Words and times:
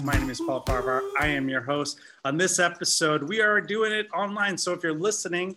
Podcast. 0.00 0.04
My 0.04 0.18
name 0.18 0.30
is 0.30 0.40
Paul 0.40 0.64
Farahvar. 0.64 1.00
I 1.18 1.28
am 1.28 1.48
your 1.48 1.60
host. 1.62 1.98
On 2.24 2.36
this 2.36 2.58
episode, 2.58 3.22
we 3.22 3.40
are 3.40 3.60
doing 3.60 3.92
it 3.92 4.08
online. 4.14 4.56
So 4.56 4.72
if 4.72 4.82
you're 4.82 4.94
listening, 4.94 5.56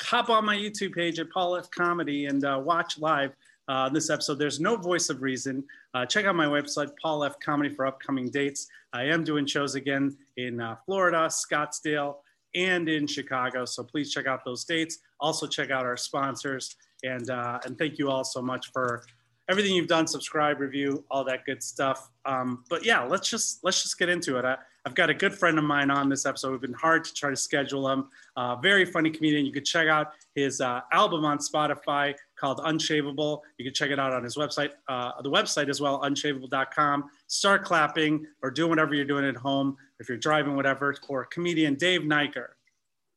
hop 0.00 0.30
on 0.30 0.44
my 0.44 0.56
YouTube 0.56 0.94
page 0.94 1.18
at 1.18 1.30
Paul 1.30 1.56
F 1.56 1.70
Comedy 1.70 2.26
and 2.26 2.44
uh, 2.44 2.60
watch 2.62 2.98
live 2.98 3.32
uh, 3.68 3.88
this 3.88 4.10
episode. 4.10 4.38
There's 4.38 4.60
no 4.60 4.76
voice 4.76 5.10
of 5.10 5.22
reason. 5.22 5.64
Uh, 5.94 6.06
check 6.06 6.24
out 6.24 6.34
my 6.34 6.46
website, 6.46 6.90
Paul 7.00 7.24
F 7.24 7.38
Comedy, 7.40 7.74
for 7.74 7.86
upcoming 7.86 8.28
dates. 8.28 8.68
I 8.92 9.04
am 9.04 9.24
doing 9.24 9.46
shows 9.46 9.74
again 9.74 10.16
in 10.36 10.60
uh, 10.60 10.76
Florida, 10.84 11.28
Scottsdale, 11.28 12.16
and 12.54 12.88
in 12.88 13.06
Chicago. 13.06 13.64
So 13.64 13.82
please 13.82 14.12
check 14.12 14.26
out 14.26 14.44
those 14.44 14.64
dates. 14.64 14.98
Also 15.20 15.46
check 15.46 15.70
out 15.70 15.84
our 15.84 15.96
sponsors. 15.96 16.76
And, 17.04 17.30
uh, 17.30 17.58
and 17.64 17.76
thank 17.78 17.98
you 17.98 18.10
all 18.10 18.24
so 18.24 18.42
much 18.42 18.70
for 18.72 19.04
everything 19.52 19.74
you've 19.74 19.86
done, 19.86 20.06
subscribe, 20.06 20.60
review, 20.60 21.04
all 21.10 21.24
that 21.24 21.44
good 21.44 21.62
stuff. 21.62 22.08
Um, 22.24 22.64
but 22.70 22.86
yeah, 22.86 23.02
let's 23.02 23.28
just 23.28 23.62
let's 23.62 23.82
just 23.82 23.98
get 23.98 24.08
into 24.08 24.38
it. 24.38 24.46
I, 24.46 24.56
have 24.86 24.94
got 24.94 25.10
a 25.10 25.14
good 25.14 25.34
friend 25.34 25.58
of 25.58 25.64
mine 25.64 25.90
on 25.90 26.08
this 26.08 26.24
episode. 26.24 26.52
We've 26.52 26.60
been 26.62 26.72
hard 26.72 27.04
to 27.04 27.12
try 27.12 27.28
to 27.28 27.36
schedule 27.36 27.86
him. 27.88 28.08
Uh, 28.34 28.56
very 28.56 28.86
funny 28.86 29.10
comedian. 29.10 29.44
You 29.44 29.52
could 29.52 29.66
check 29.66 29.88
out 29.88 30.14
his 30.34 30.62
uh, 30.62 30.80
album 30.90 31.26
on 31.26 31.36
Spotify 31.38 32.14
called 32.34 32.58
Unshavable. 32.60 33.42
You 33.58 33.66
can 33.66 33.74
check 33.74 33.90
it 33.90 34.00
out 34.00 34.12
on 34.12 34.24
his 34.24 34.36
website, 34.36 34.70
uh, 34.88 35.20
the 35.22 35.30
website 35.30 35.68
as 35.68 35.82
well, 35.82 36.00
unshavable.com. 36.00 37.10
Start 37.26 37.62
clapping 37.62 38.26
or 38.42 38.50
doing 38.50 38.70
whatever 38.70 38.94
you're 38.94 39.04
doing 39.04 39.26
at 39.26 39.36
home. 39.36 39.76
If 40.00 40.08
you're 40.08 40.18
driving, 40.18 40.56
whatever, 40.56 40.96
for 41.06 41.26
comedian 41.26 41.74
Dave 41.74 42.00
Nieker. 42.00 42.48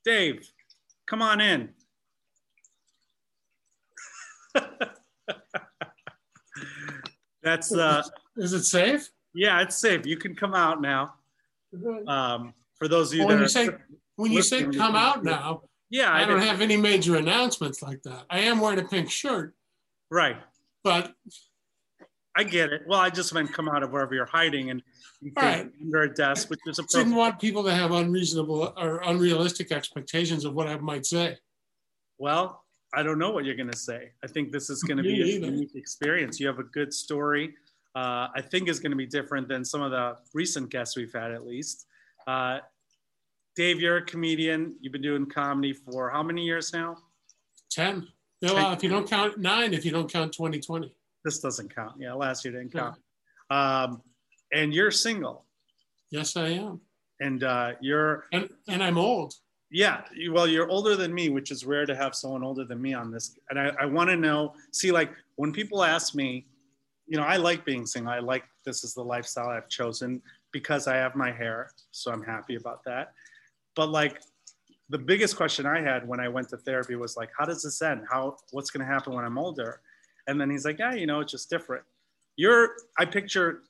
Dave, 0.03 0.51
come 1.07 1.21
on 1.21 1.39
in. 1.39 1.69
That's 7.45 7.71
uh 7.71 8.01
is 8.35 8.51
it 8.53 8.63
safe? 8.63 9.09
Yeah, 9.35 9.61
it's 9.61 9.77
safe. 9.77 10.05
You 10.05 10.17
can 10.17 10.35
come 10.35 10.53
out 10.53 10.81
now. 10.81 11.13
Um, 12.07 12.53
for 12.73 12.87
those 12.87 13.11
of 13.11 13.19
you 13.19 13.25
well, 13.25 13.35
when 13.35 13.43
you 13.43 13.47
say 13.47 13.69
when 14.15 14.31
you 14.31 14.41
say 14.41 14.63
come 14.65 14.95
out 14.95 15.23
now, 15.23 15.61
yeah, 15.89 16.11
I, 16.11 16.23
I 16.23 16.25
don't 16.25 16.39
did. 16.39 16.47
have 16.47 16.61
any 16.61 16.75
major 16.75 17.17
announcements 17.17 17.81
like 17.81 18.01
that. 18.03 18.25
I 18.29 18.39
am 18.39 18.59
wearing 18.59 18.79
a 18.79 18.83
pink 18.83 19.11
shirt, 19.11 19.53
right. 20.09 20.37
but 20.83 21.13
I 22.35 22.43
get 22.43 22.73
it. 22.73 22.81
Well, 22.87 22.99
I 22.99 23.09
just 23.09 23.33
meant 23.33 23.53
come 23.53 23.69
out 23.69 23.83
of 23.83 23.91
wherever 23.91 24.15
you're 24.15 24.25
hiding 24.25 24.71
and 24.71 24.81
you 25.21 25.31
right. 25.35 25.69
under 25.81 26.01
a 26.01 26.13
desk, 26.13 26.49
which 26.49 26.59
is 26.65 26.79
a. 26.79 26.83
didn't 26.83 27.15
want 27.15 27.39
people 27.39 27.63
to 27.63 27.73
have 27.73 27.91
unreasonable 27.91 28.73
or 28.75 29.01
unrealistic 29.03 29.71
expectations 29.71 30.45
of 30.45 30.55
what 30.55 30.67
I 30.67 30.77
might 30.77 31.05
say. 31.05 31.37
Well, 32.17 32.64
I 32.95 33.03
don't 33.03 33.19
know 33.19 33.31
what 33.31 33.43
you're 33.45 33.55
going 33.55 33.71
to 33.71 33.77
say. 33.77 34.11
I 34.23 34.27
think 34.27 34.51
this 34.51 34.69
is 34.69 34.81
going 34.83 34.97
to 34.97 35.03
be 35.03 35.21
a 35.21 35.25
unique 35.25 35.75
experience. 35.75 36.39
You 36.39 36.47
have 36.47 36.59
a 36.59 36.63
good 36.63 36.93
story. 36.93 37.53
Uh, 37.93 38.27
I 38.33 38.41
think 38.41 38.69
is 38.69 38.79
going 38.79 38.91
to 38.91 38.97
be 38.97 39.05
different 39.05 39.47
than 39.47 39.63
some 39.65 39.81
of 39.81 39.91
the 39.91 40.17
recent 40.33 40.69
guests 40.69 40.95
we've 40.95 41.13
had, 41.13 41.31
at 41.31 41.45
least. 41.45 41.87
Uh, 42.25 42.59
Dave, 43.55 43.79
you're 43.81 43.97
a 43.97 44.05
comedian. 44.05 44.75
You've 44.81 44.93
been 44.93 45.01
doing 45.01 45.25
comedy 45.25 45.73
for 45.73 46.09
how 46.09 46.23
many 46.23 46.43
years 46.43 46.73
now? 46.73 46.97
Ten. 47.69 48.07
Well, 48.41 48.73
if 48.73 48.83
you 48.83 48.89
don't 48.89 49.09
count 49.09 49.39
nine, 49.39 49.73
if 49.73 49.85
you 49.85 49.91
don't 49.91 50.11
count 50.11 50.33
2020. 50.33 50.93
This 51.23 51.39
doesn't 51.39 51.73
count. 51.73 51.93
Yeah, 51.97 52.13
last 52.13 52.45
year 52.45 52.53
didn't 52.53 52.73
count. 52.73 52.97
Um, 53.49 54.01
and 54.53 54.73
you're 54.73 54.91
single, 54.91 55.45
Yes, 56.11 56.35
I 56.37 56.49
am. 56.49 56.81
and 57.19 57.43
uh, 57.43 57.71
you're 57.81 58.25
And 58.31 58.49
and 58.67 58.83
I'm 58.83 58.97
old. 58.97 59.33
Yeah, 59.71 60.03
well, 60.31 60.47
you're 60.47 60.69
older 60.69 60.95
than 60.95 61.13
me, 61.13 61.29
which 61.29 61.51
is 61.51 61.65
rare 61.65 61.85
to 61.85 61.95
have 61.95 62.15
someone 62.15 62.43
older 62.43 62.65
than 62.65 62.81
me 62.81 62.93
on 62.93 63.11
this. 63.11 63.37
And 63.49 63.59
I, 63.59 63.71
I 63.79 63.85
want 63.85 64.09
to 64.09 64.15
know, 64.15 64.53
see, 64.71 64.91
like 64.91 65.11
when 65.35 65.51
people 65.51 65.83
ask 65.83 66.15
me, 66.15 66.45
you 67.07 67.17
know, 67.17 67.23
I 67.23 67.37
like 67.37 67.65
being 67.65 67.85
single. 67.85 68.13
I 68.13 68.19
like 68.19 68.43
this 68.65 68.83
is 68.83 68.93
the 68.93 69.03
lifestyle 69.03 69.49
I've 69.49 69.67
chosen 69.69 70.21
because 70.51 70.87
I 70.87 70.95
have 70.95 71.15
my 71.15 71.31
hair, 71.31 71.71
so 71.91 72.11
I'm 72.11 72.23
happy 72.23 72.55
about 72.55 72.83
that. 72.85 73.13
But 73.75 73.89
like, 73.89 74.21
the 74.89 74.97
biggest 74.97 75.35
question 75.35 75.65
I 75.65 75.81
had 75.81 76.07
when 76.07 76.19
I 76.19 76.27
went 76.29 76.49
to 76.49 76.57
therapy 76.57 76.95
was 76.95 77.17
like, 77.17 77.31
how 77.37 77.45
does 77.45 77.63
this 77.63 77.81
end? 77.81 78.05
How 78.09 78.37
what's 78.51 78.69
going 78.69 78.85
to 78.85 78.91
happen 78.91 79.13
when 79.13 79.25
I'm 79.25 79.37
older? 79.37 79.81
And 80.27 80.39
then 80.39 80.49
he's 80.49 80.63
like, 80.63 80.79
yeah, 80.79 80.93
you 80.93 81.07
know, 81.07 81.21
it's 81.21 81.31
just 81.31 81.49
different. 81.49 81.83
You're, 82.35 82.73
I 82.97 83.05
picture 83.05 83.63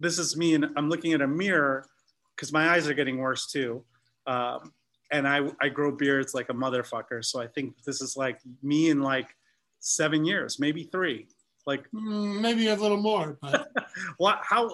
this 0.00 0.18
is 0.18 0.36
me, 0.36 0.54
and 0.54 0.66
I'm 0.76 0.88
looking 0.88 1.12
at 1.12 1.20
a 1.20 1.26
mirror 1.26 1.86
because 2.34 2.52
my 2.52 2.70
eyes 2.70 2.88
are 2.88 2.94
getting 2.94 3.18
worse 3.18 3.46
too. 3.46 3.84
Um, 4.26 4.72
and 5.12 5.28
I, 5.28 5.48
I 5.60 5.68
grow 5.68 5.92
beards 5.92 6.34
like 6.34 6.48
a 6.48 6.54
motherfucker. 6.54 7.24
So 7.24 7.40
I 7.40 7.46
think 7.46 7.74
this 7.84 8.00
is 8.00 8.16
like 8.16 8.40
me 8.62 8.90
in 8.90 9.00
like 9.02 9.28
seven 9.78 10.24
years, 10.24 10.58
maybe 10.58 10.84
three. 10.84 11.28
Like, 11.66 11.86
Mm, 11.94 12.40
Maybe 12.40 12.66
a 12.68 12.74
little 12.74 12.96
more, 12.96 13.38
but 13.40 13.70
what? 14.16 14.40
How 14.42 14.68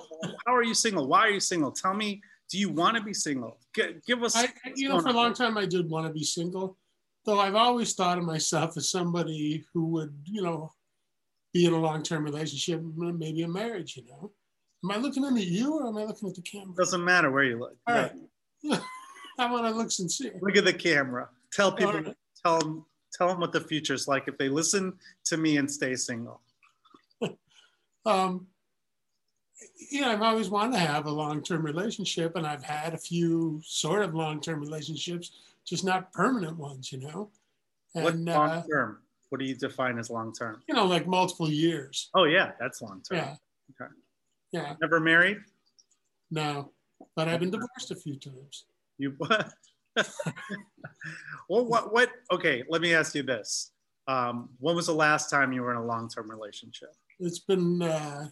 how 0.47 0.54
are 0.54 0.62
you 0.62 0.72
single? 0.75 1.06
Why 1.06 1.21
are 1.27 1.31
you 1.31 1.41
single? 1.41 1.71
Tell 1.71 1.93
me. 1.94 2.22
Do 2.50 2.56
you 2.59 2.71
want 2.71 2.97
to 2.97 3.03
be 3.03 3.12
single? 3.12 3.59
G- 3.77 3.97
give 4.06 4.22
us. 4.22 4.34
I, 4.34 4.48
you 4.75 4.88
know, 4.88 4.98
for 5.00 5.09
a 5.10 5.12
long 5.12 5.34
time 5.34 5.59
I 5.59 5.66
did 5.66 5.91
want 5.91 6.06
to 6.06 6.12
be 6.15 6.25
single, 6.25 6.78
though 7.27 7.38
I've 7.38 7.56
always 7.56 7.93
thought 7.93 8.16
of 8.16 8.25
myself 8.25 8.75
as 8.78 8.88
somebody 8.91 9.66
who 9.75 9.84
would, 9.88 10.15
you 10.25 10.41
know, 10.41 10.72
be 11.53 11.66
in 11.66 11.75
a 11.75 11.78
long-term 11.78 12.25
relationship, 12.25 12.81
maybe 12.97 13.43
a 13.43 13.48
marriage. 13.48 13.98
You 13.98 14.04
know, 14.06 14.32
am 14.82 14.91
I 14.93 14.97
looking 14.97 15.27
at 15.27 15.34
you 15.37 15.75
or 15.75 15.88
am 15.88 15.98
I 15.98 16.04
looking 16.04 16.27
at 16.31 16.37
the 16.37 16.41
camera? 16.41 16.75
Doesn't 16.75 17.04
matter 17.04 17.31
where 17.31 17.44
you 17.44 17.59
look. 17.59 17.77
All 17.87 17.94
right, 17.94 18.12
I 19.38 19.50
want 19.50 19.66
to 19.66 19.71
look 19.71 19.91
sincere. 19.91 20.32
Look 20.41 20.56
at 20.56 20.65
the 20.65 20.72
camera. 20.72 21.28
Tell 21.53 21.72
people. 21.72 21.93
Right. 21.94 22.16
Tell 22.44 22.59
them. 22.59 22.84
Tell 23.12 23.28
them 23.28 23.41
what 23.41 23.53
the 23.53 23.60
future's 23.60 24.06
like 24.06 24.28
if 24.28 24.37
they 24.37 24.49
listen 24.49 24.93
to 25.25 25.37
me 25.37 25.56
and 25.56 25.71
stay 25.71 25.94
single. 25.94 26.41
Um, 28.06 28.47
you 29.91 30.00
know, 30.00 30.10
I've 30.10 30.22
always 30.22 30.48
wanted 30.48 30.75
to 30.75 30.78
have 30.78 31.04
a 31.04 31.10
long-term 31.10 31.62
relationship, 31.62 32.37
and 32.37 32.47
I've 32.47 32.62
had 32.62 32.94
a 32.94 32.98
few 32.98 33.60
sort 33.65 34.03
of 34.03 34.15
long-term 34.15 34.60
relationships, 34.60 35.32
just 35.66 35.84
not 35.84 36.10
permanent 36.12 36.56
ones. 36.56 36.91
You 36.91 37.00
know, 37.00 37.31
What 37.93 38.15
and 38.15 38.25
long 38.25 38.50
uh, 38.50 38.62
term? 38.71 39.00
What 39.28 39.41
do 39.41 39.44
you 39.44 39.54
define 39.54 39.98
as 39.98 40.09
long 40.09 40.32
term? 40.32 40.62
you 40.69 40.75
know, 40.75 40.87
like 40.87 41.06
multiple 41.06 41.50
years. 41.50 42.09
Oh 42.15 42.25
yeah, 42.25 42.53
that's 42.59 42.81
long 42.81 43.03
term. 43.03 43.19
Yeah. 43.19 43.34
Okay. 43.82 43.93
Yeah. 44.53 44.75
Never 44.81 45.00
married? 45.00 45.38
No, 46.31 46.71
but 47.15 47.28
I've 47.28 47.41
been 47.41 47.50
divorced 47.50 47.91
a 47.91 47.97
few 47.97 48.16
times. 48.16 48.65
You 48.98 49.16
well, 51.48 51.64
what? 51.64 51.92
What? 51.92 52.10
Okay, 52.32 52.64
let 52.69 52.82
me 52.82 52.94
ask 52.94 53.14
you 53.14 53.22
this: 53.22 53.70
um, 54.09 54.50
When 54.59 54.75
was 54.75 54.86
the 54.86 54.94
last 54.94 55.31
time 55.31 55.53
you 55.53 55.62
were 55.62 55.70
in 55.70 55.76
a 55.76 55.84
long-term 55.84 56.28
relationship? 56.31 56.91
It's 57.20 57.38
been 57.38 57.81
uh, 57.81 58.28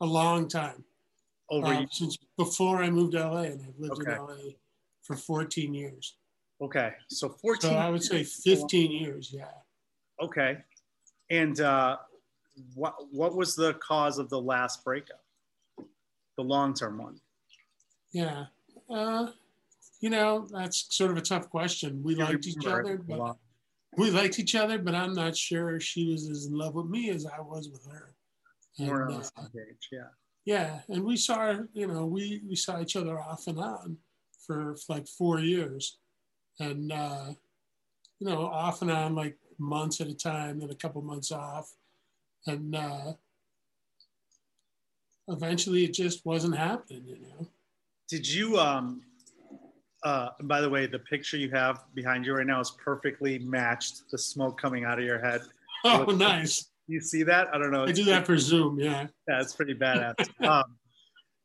a 0.00 0.06
long 0.06 0.48
time 0.48 0.84
Over 1.50 1.66
uh, 1.66 1.84
since 1.90 2.16
before 2.38 2.82
I 2.82 2.90
moved 2.90 3.12
to 3.12 3.28
LA, 3.28 3.42
and 3.42 3.62
I've 3.62 3.78
lived 3.78 4.00
Okay. 4.00 4.12
in 4.12 4.18
LA 4.18 4.36
for 5.02 5.16
14 5.16 5.74
years. 5.74 6.16
okay, 6.62 6.92
so 7.08 7.28
14. 7.28 7.70
So 7.70 7.76
I 7.76 7.90
would 7.90 8.02
say 8.02 8.24
15 8.24 8.92
years. 8.92 9.30
Yeah. 9.32 9.44
Okay, 10.22 10.56
and 11.30 11.60
uh, 11.60 11.98
what 12.74 12.94
what 13.10 13.34
was 13.36 13.54
the 13.54 13.74
cause 13.74 14.18
of 14.18 14.30
the 14.30 14.40
last 14.40 14.84
breakup? 14.84 15.20
The 16.38 16.44
long-term 16.44 16.96
one. 16.96 17.20
Yeah. 18.12 18.46
Uh, 18.92 19.28
you 20.00 20.10
know, 20.10 20.46
that's 20.50 20.94
sort 20.94 21.10
of 21.10 21.16
a 21.16 21.22
tough 21.22 21.48
question. 21.48 22.02
We 22.02 22.14
liked 22.14 22.46
each 22.46 22.66
other, 22.66 22.98
but 22.98 23.36
we 23.96 24.10
liked 24.10 24.38
each 24.38 24.54
other, 24.54 24.78
but 24.78 24.94
I'm 24.94 25.14
not 25.14 25.36
sure 25.36 25.78
she 25.80 26.10
was 26.10 26.28
as 26.28 26.46
in 26.46 26.58
love 26.58 26.74
with 26.74 26.86
me 26.86 27.10
as 27.10 27.24
I 27.24 27.40
was 27.40 27.70
with 27.70 27.86
her. 27.86 28.14
More 28.78 29.02
And, 29.02 29.12
on 29.12 29.16
uh, 29.16 29.18
the 29.18 29.24
same 29.24 29.50
page, 29.54 29.88
yeah. 29.92 30.08
yeah, 30.44 30.80
and 30.88 31.04
we 31.04 31.16
saw, 31.16 31.54
you 31.72 31.86
know, 31.86 32.06
we 32.06 32.40
we 32.48 32.56
saw 32.56 32.80
each 32.80 32.96
other 32.96 33.18
off 33.18 33.46
and 33.46 33.58
on 33.58 33.98
for 34.46 34.76
like 34.88 35.06
four 35.06 35.40
years, 35.40 35.98
and 36.58 36.90
uh, 36.90 37.26
you 38.18 38.26
know, 38.26 38.46
off 38.46 38.82
and 38.82 38.90
on 38.90 39.14
like 39.14 39.36
months 39.58 40.00
at 40.00 40.08
a 40.08 40.14
time, 40.14 40.60
then 40.60 40.70
a 40.70 40.74
couple 40.74 41.02
months 41.02 41.30
off, 41.30 41.70
and 42.46 42.74
uh, 42.74 43.12
eventually 45.28 45.84
it 45.84 45.92
just 45.92 46.24
wasn't 46.24 46.56
happening, 46.56 47.04
you 47.06 47.18
know. 47.20 47.46
Did 48.12 48.28
you 48.28 48.58
um? 48.58 49.00
Uh, 50.04 50.28
by 50.42 50.60
the 50.60 50.68
way, 50.68 50.86
the 50.86 50.98
picture 50.98 51.38
you 51.38 51.48
have 51.48 51.82
behind 51.94 52.26
you 52.26 52.34
right 52.34 52.46
now 52.46 52.60
is 52.60 52.70
perfectly 52.72 53.38
matched. 53.38 54.02
The 54.10 54.18
smoke 54.18 54.60
coming 54.60 54.84
out 54.84 54.98
of 54.98 55.04
your 55.04 55.18
head. 55.18 55.40
Oh, 55.84 56.04
nice. 56.04 56.70
You 56.86 57.00
see 57.00 57.24
that? 57.24 57.48
I 57.52 57.58
don't 57.58 57.72
know. 57.72 57.84
I 57.84 57.90
do 57.90 58.04
that 58.04 58.24
for 58.24 58.38
Zoom, 58.38 58.78
yeah. 58.78 59.08
Yeah, 59.26 59.40
it's 59.40 59.52
pretty 59.52 59.74
badass. 59.74 60.14
um, 60.46 60.76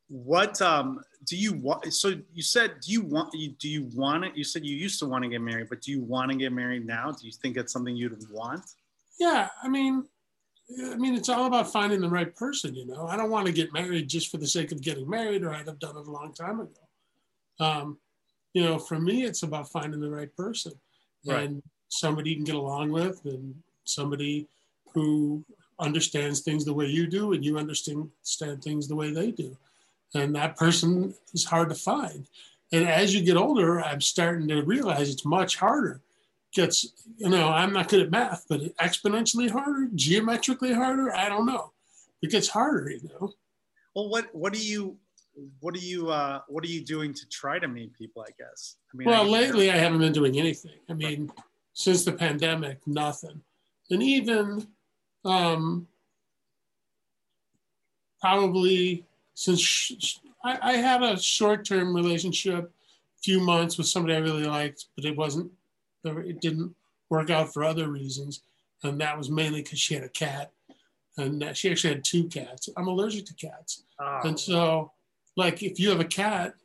what 0.10 0.62
um, 0.62 1.00
do 1.26 1.36
you 1.36 1.54
want? 1.54 1.92
So 1.92 2.14
you 2.32 2.44
said, 2.44 2.76
do 2.82 2.92
you 2.92 3.02
want? 3.02 3.34
You, 3.34 3.54
do 3.54 3.68
you 3.68 3.90
want 3.96 4.26
it? 4.26 4.38
You 4.38 4.44
said 4.44 4.64
you 4.64 4.76
used 4.76 5.00
to 5.00 5.08
want 5.08 5.24
to 5.24 5.30
get 5.30 5.42
married, 5.42 5.70
but 5.70 5.82
do 5.82 5.90
you 5.90 6.04
want 6.04 6.30
to 6.32 6.38
get 6.38 6.52
married 6.52 6.86
now? 6.86 7.12
Do 7.12 7.26
you 7.26 7.32
think 7.42 7.58
it's 7.58 7.74
something 7.74 7.96
you'd 7.96 8.16
want? 8.30 8.64
Yeah, 9.20 9.48
I 9.64 9.70
mean, 9.70 10.06
I 10.70 10.96
mean, 10.96 11.16
it's 11.16 11.30
all 11.30 11.46
about 11.46 11.72
finding 11.72 12.02
the 12.02 12.10
right 12.10 12.36
person. 12.36 12.76
You 12.76 12.86
know, 12.86 13.08
I 13.08 13.16
don't 13.16 13.30
want 13.32 13.46
to 13.48 13.54
get 13.54 13.72
married 13.74 14.10
just 14.10 14.30
for 14.30 14.38
the 14.38 14.48
sake 14.48 14.72
of 14.72 14.82
getting 14.82 15.10
married, 15.10 15.44
or 15.44 15.54
I'd 15.54 15.68
have 15.68 15.80
done 15.80 15.96
it 15.98 16.08
a 16.08 16.12
long 16.12 16.34
time 16.34 16.60
ago. 16.60 16.82
Um, 17.60 17.98
you 18.54 18.64
know, 18.64 18.78
for 18.78 19.00
me, 19.00 19.24
it's 19.24 19.44
about 19.44 19.72
finding 19.72 20.00
the 20.00 20.10
right 20.10 20.34
person 20.36 20.74
Right. 21.26 21.50
and 21.50 21.64
somebody 21.90 22.32
you 22.32 22.36
can 22.38 22.46
get 22.46 22.56
along 22.56 22.92
with, 22.92 23.24
and 23.26 23.56
somebody 23.86 24.48
who 24.94 25.44
understands 25.80 26.42
things 26.42 26.66
the 26.66 26.74
way 26.74 26.88
you 26.88 27.08
do, 27.08 27.34
and 27.34 27.46
you 27.46 27.58
understand 27.58 28.10
understand 28.22 28.64
things 28.64 28.88
the 28.88 28.96
way 28.96 29.12
they 29.12 29.32
do. 29.32 29.58
and 30.16 30.34
that 30.36 30.56
person 30.56 31.14
is 31.34 31.44
hard 31.44 31.68
to 31.70 31.76
find. 31.76 32.28
And 32.72 32.88
as 32.88 33.14
you 33.14 33.22
get 33.24 33.36
older, 33.38 33.82
I'm 33.82 34.00
starting 34.02 34.48
to 34.48 34.62
realize 34.64 35.10
it's 35.10 35.26
much 35.26 35.58
harder. 35.58 36.00
Gets, 36.54 36.94
you 37.18 37.30
know, 37.30 37.50
I'm 37.50 37.74
not 37.74 37.90
good 37.90 38.02
at 38.02 38.10
math, 38.10 38.46
but 38.50 38.62
exponentially 38.78 39.50
harder, 39.50 39.90
geometrically 39.94 40.74
harder. 40.74 41.14
I 41.14 41.30
don't 41.30 41.46
know. 41.46 41.74
It 42.22 42.32
gets 42.32 42.48
harder, 42.48 42.90
you 42.90 43.10
know. 43.10 43.34
Well, 43.94 44.10
what 44.10 44.34
what 44.34 44.54
do 44.54 44.60
you 44.60 44.98
what 45.60 45.76
are 45.76 45.80
you 45.80 46.10
uh, 46.10 46.42
what 46.48 46.64
are 46.64 46.68
you 46.68 46.84
doing 46.84 47.14
to 47.14 47.30
try 47.30 47.60
to 47.60 47.68
meet 47.68 47.94
people? 47.94 48.24
I 48.24 48.32
guess. 48.38 48.78
I 48.94 48.98
mean, 48.98 49.08
well, 49.08 49.24
I 49.24 49.28
lately 49.28 49.72
I 49.72 49.78
haven't 49.78 50.00
been 50.00 50.14
doing 50.14 50.38
anything. 50.40 50.80
I 50.90 50.94
mean, 50.94 51.32
since 51.74 52.06
the 52.06 52.12
pandemic, 52.12 52.80
nothing, 52.88 53.42
and 53.90 54.02
even 54.02 54.68
um, 55.26 55.88
probably 58.20 59.06
since 59.34 59.62
sh- 59.62 60.18
I, 60.44 60.58
I, 60.62 60.74
had 60.74 61.04
a 61.04 61.20
short-term 61.20 61.96
relationship, 61.96 62.66
a 62.66 63.22
few 63.22 63.40
months 63.40 63.78
with 63.78 63.88
somebody 63.88 64.16
I 64.16 64.20
really 64.20 64.46
liked, 64.46 64.86
but 64.96 65.06
it 65.06 65.16
wasn't. 65.16 65.52
It 66.04 66.42
didn't 66.42 66.76
work 67.10 67.30
out 67.30 67.54
for 67.54 67.64
other 67.64 67.90
reasons, 67.90 68.42
and 68.84 69.00
that 69.02 69.18
was 69.18 69.30
mainly 69.30 69.62
because 69.62 69.80
she 69.80 69.94
had 69.94 70.04
a 70.04 70.10
cat, 70.10 70.52
and 71.18 71.56
she 71.56 71.72
actually 71.72 71.94
had 71.94 72.04
two 72.04 72.26
cats. 72.26 72.70
I'm 72.78 72.88
allergic 72.88 73.26
to 73.26 73.34
cats, 73.34 73.84
oh. 74.00 74.22
and 74.24 74.40
so 74.40 74.92
like 75.38 75.64
if 75.64 75.80
you 75.80 75.90
have 75.90 76.00
a 76.02 76.06
cat, 76.06 76.56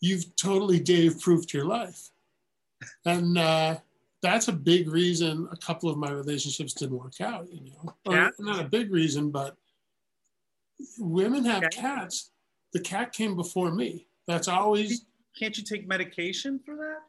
you've 0.00 0.36
totally 0.36 0.78
Dave 0.78 1.18
proofed 1.18 1.52
your 1.52 1.64
life. 1.64 2.10
And 3.06 3.38
uh, 3.38 3.78
that's 4.20 4.48
a 4.48 4.52
big 4.52 4.88
reason 4.88 5.48
a 5.50 5.56
couple 5.56 5.88
of 5.88 5.96
my 5.96 6.10
relationships 6.10 6.74
didn't 6.74 6.98
work 6.98 7.20
out, 7.20 7.48
you 7.50 7.70
know. 7.70 7.94
Or, 8.06 8.32
not 8.38 8.60
a 8.60 8.68
big 8.68 8.92
reason, 8.92 9.30
but 9.30 9.56
women 10.98 11.44
have 11.44 11.64
cats. 11.70 12.30
The 12.72 12.80
cat 12.80 13.12
came 13.12 13.34
before 13.34 13.72
me. 13.72 14.06
That's 14.26 14.48
always. 14.48 15.04
Can't 15.38 15.56
you 15.56 15.64
take 15.64 15.88
medication 15.88 16.60
for 16.64 16.76
that? 16.76 17.00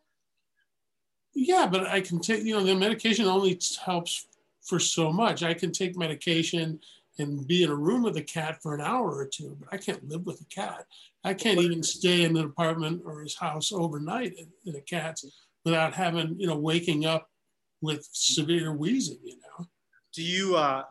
Yeah, 1.35 1.67
but 1.71 1.87
I 1.87 2.01
can 2.01 2.19
take, 2.19 2.43
you 2.43 2.55
know, 2.55 2.63
the 2.63 2.75
medication 2.75 3.25
only 3.25 3.59
helps 3.83 4.27
for 4.61 4.79
so 4.79 5.11
much. 5.11 5.43
I 5.43 5.53
can 5.53 5.71
take 5.71 5.97
medication 5.97 6.79
and 7.19 7.47
be 7.47 7.63
in 7.63 7.69
a 7.69 7.75
room 7.75 8.03
with 8.03 8.17
a 8.17 8.21
cat 8.21 8.61
for 8.61 8.73
an 8.73 8.81
hour 8.81 9.15
or 9.15 9.25
two, 9.25 9.55
but 9.59 9.69
I 9.71 9.77
can't 9.77 10.07
live 10.09 10.25
with 10.25 10.41
a 10.41 10.45
cat. 10.45 10.85
I 11.23 11.33
can't 11.33 11.59
even 11.59 11.83
stay 11.83 12.23
in 12.23 12.35
an 12.37 12.45
apartment 12.45 13.03
or 13.05 13.21
his 13.21 13.35
house 13.35 13.71
overnight 13.71 14.35
in, 14.65 14.75
a 14.75 14.81
cat's 14.81 15.25
without 15.63 15.93
having, 15.93 16.35
you 16.39 16.47
know, 16.47 16.57
waking 16.57 17.05
up 17.05 17.29
with 17.81 18.07
severe 18.11 18.73
wheezing, 18.73 19.19
you 19.23 19.37
know. 19.37 19.65
Do 20.13 20.23
you, 20.23 20.55
uh, 20.55 20.83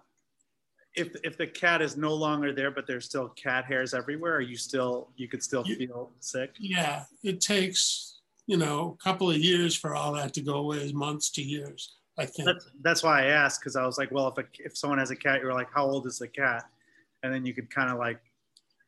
if, 0.94 1.08
if 1.24 1.36
the 1.36 1.46
cat 1.46 1.82
is 1.82 1.96
no 1.96 2.14
longer 2.14 2.52
there, 2.52 2.70
but 2.70 2.86
there's 2.86 3.04
still 3.04 3.28
cat 3.30 3.64
hairs 3.64 3.94
everywhere, 3.94 4.36
are 4.36 4.40
you 4.40 4.56
still, 4.56 5.08
you 5.16 5.28
could 5.28 5.42
still 5.42 5.66
you, 5.66 5.76
feel 5.76 6.10
sick? 6.20 6.54
Yeah, 6.58 7.04
it 7.22 7.40
takes, 7.40 8.20
you 8.46 8.56
know, 8.56 8.96
a 8.98 9.02
couple 9.02 9.30
of 9.30 9.38
years 9.38 9.76
for 9.76 9.94
all 9.94 10.12
that 10.14 10.34
to 10.34 10.40
go 10.40 10.54
away, 10.54 10.78
is 10.78 10.92
months 10.92 11.30
to 11.32 11.42
years. 11.42 11.96
I 12.18 12.26
think 12.26 12.46
that's, 12.46 12.70
that's 12.82 13.02
why 13.02 13.22
I 13.22 13.26
asked 13.26 13.60
because 13.60 13.76
I 13.76 13.86
was 13.86 13.96
like, 13.96 14.10
well, 14.10 14.28
if 14.28 14.38
a, 14.38 14.46
if 14.58 14.76
someone 14.76 14.98
has 14.98 15.10
a 15.10 15.16
cat, 15.16 15.40
you're 15.40 15.54
like, 15.54 15.68
how 15.72 15.86
old 15.86 16.06
is 16.06 16.18
the 16.18 16.28
cat? 16.28 16.64
And 17.22 17.32
then 17.32 17.46
you 17.46 17.54
could 17.54 17.70
kind 17.70 17.90
of 17.90 17.98
like 17.98 18.20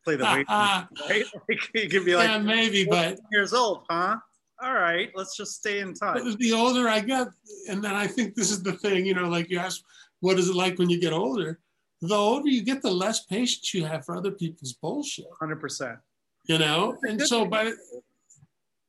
play 0.05 0.17
the 0.17 0.27
uh, 0.49 0.85
right? 1.09 1.25
Like, 1.49 1.61
you 1.75 1.89
could 1.89 2.05
be 2.05 2.17
like, 2.17 2.29
yeah, 2.29 2.39
maybe, 2.39 2.85
but 2.85 3.19
years 3.33 3.55
old, 3.55 3.85
huh? 3.89 4.17
All 4.63 4.75
right, 4.75 5.11
let's 5.15 5.37
just 5.37 5.55
stay 5.55 5.81
in 5.81 5.95
touch. 5.95 6.37
The 6.39 6.53
older 6.53 6.89
I 6.89 7.01
get, 7.01 7.29
and 7.69 7.83
then 7.83 7.95
I 7.95 8.07
think 8.07 8.35
this 8.35 8.51
is 8.51 8.63
the 8.63 8.73
thing, 8.73 9.05
you 9.05 9.15
know, 9.15 9.29
like 9.29 9.51
you 9.51 9.59
ask, 9.59 9.83
what 10.21 10.39
is 10.39 10.49
it 10.49 10.55
like 10.55 10.79
when 10.79 10.89
you 10.89 11.01
get 11.01 11.13
older? 11.13 11.61
The 12.01 12.15
older 12.15 12.49
you 12.49 12.63
get, 12.63 12.83
the 12.83 12.91
less 12.91 13.25
patience 13.25 13.75
you 13.75 13.85
have 13.85 14.05
for 14.05 14.17
other 14.17 14.31
people's 14.31 14.75
bullshit. 14.75 15.27
Hundred 15.41 15.61
percent. 15.61 15.99
You 16.47 16.59
know, 16.59 16.97
and 17.03 17.21
so 17.21 17.47
by, 17.47 17.73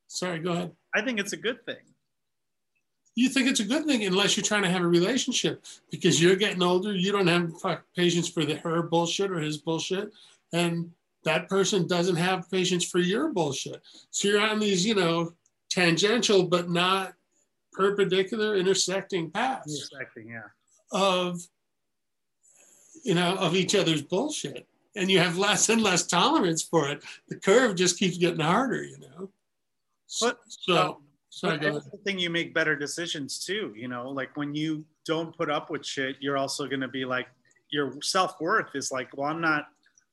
sorry, 0.07 0.39
go 0.39 0.51
ahead. 0.51 0.71
I 0.93 1.01
think 1.01 1.19
it's 1.19 1.33
a 1.33 1.37
good 1.37 1.65
thing 1.65 1.77
you 3.15 3.29
think 3.29 3.47
it's 3.47 3.61
a 3.61 3.65
good 3.65 3.85
thing 3.85 4.03
unless 4.03 4.35
you're 4.35 4.43
trying 4.43 4.63
to 4.63 4.69
have 4.69 4.81
a 4.81 4.87
relationship 4.87 5.63
because 5.89 6.21
you're 6.21 6.35
getting 6.35 6.61
older. 6.61 6.93
You 6.93 7.13
don't 7.13 7.27
have 7.27 7.81
patience 7.95 8.27
for 8.27 8.43
the, 8.43 8.55
her 8.57 8.83
bullshit 8.83 9.31
or 9.31 9.39
his 9.39 9.57
bullshit. 9.57 10.11
And 10.51 10.91
that 11.23 11.47
person 11.47 11.87
doesn't 11.87 12.17
have 12.17 12.51
patience 12.51 12.83
for 12.85 12.99
your 12.99 13.31
bullshit. 13.31 13.81
So 14.11 14.27
you're 14.27 14.41
on 14.41 14.59
these, 14.59 14.85
you 14.85 14.95
know, 14.95 15.33
tangential 15.69 16.43
but 16.43 16.69
not 16.69 17.13
perpendicular 17.71 18.57
intersecting 18.57 19.31
paths. 19.31 19.73
Intersecting, 19.73 20.29
yeah. 20.29 20.49
Of, 20.91 21.39
you 23.03 23.15
know, 23.15 23.35
of 23.37 23.55
each 23.55 23.75
other's 23.75 24.01
bullshit. 24.01 24.67
And 24.97 25.09
you 25.09 25.19
have 25.19 25.37
less 25.37 25.69
and 25.69 25.81
less 25.81 26.05
tolerance 26.05 26.61
for 26.61 26.89
it. 26.89 27.03
The 27.29 27.35
curve 27.35 27.75
just 27.75 27.97
keeps 27.97 28.17
getting 28.17 28.39
harder, 28.39 28.83
you 28.83 28.97
know. 28.99 29.29
But 30.21 30.39
so 30.47 31.01
Sorry, 31.35 31.57
but 31.57 31.75
I 31.75 31.97
think 32.05 32.21
you 32.21 32.29
make 32.29 32.53
better 32.53 32.77
decisions 32.77 33.43
too. 33.43 33.73
You 33.75 33.89
know, 33.89 34.09
like 34.09 34.37
when 34.37 34.55
you 34.55 34.85
don't 35.05 35.35
put 35.35 35.51
up 35.51 35.69
with 35.69 35.85
shit, 35.85 36.15
you're 36.21 36.37
also 36.37 36.65
going 36.65 36.79
to 36.79 36.87
be 36.87 37.03
like, 37.03 37.27
your 37.71 37.91
self 38.01 38.39
worth 38.39 38.69
is 38.73 38.89
like, 38.89 39.09
well, 39.17 39.29
I'm 39.29 39.41
not, 39.41 39.65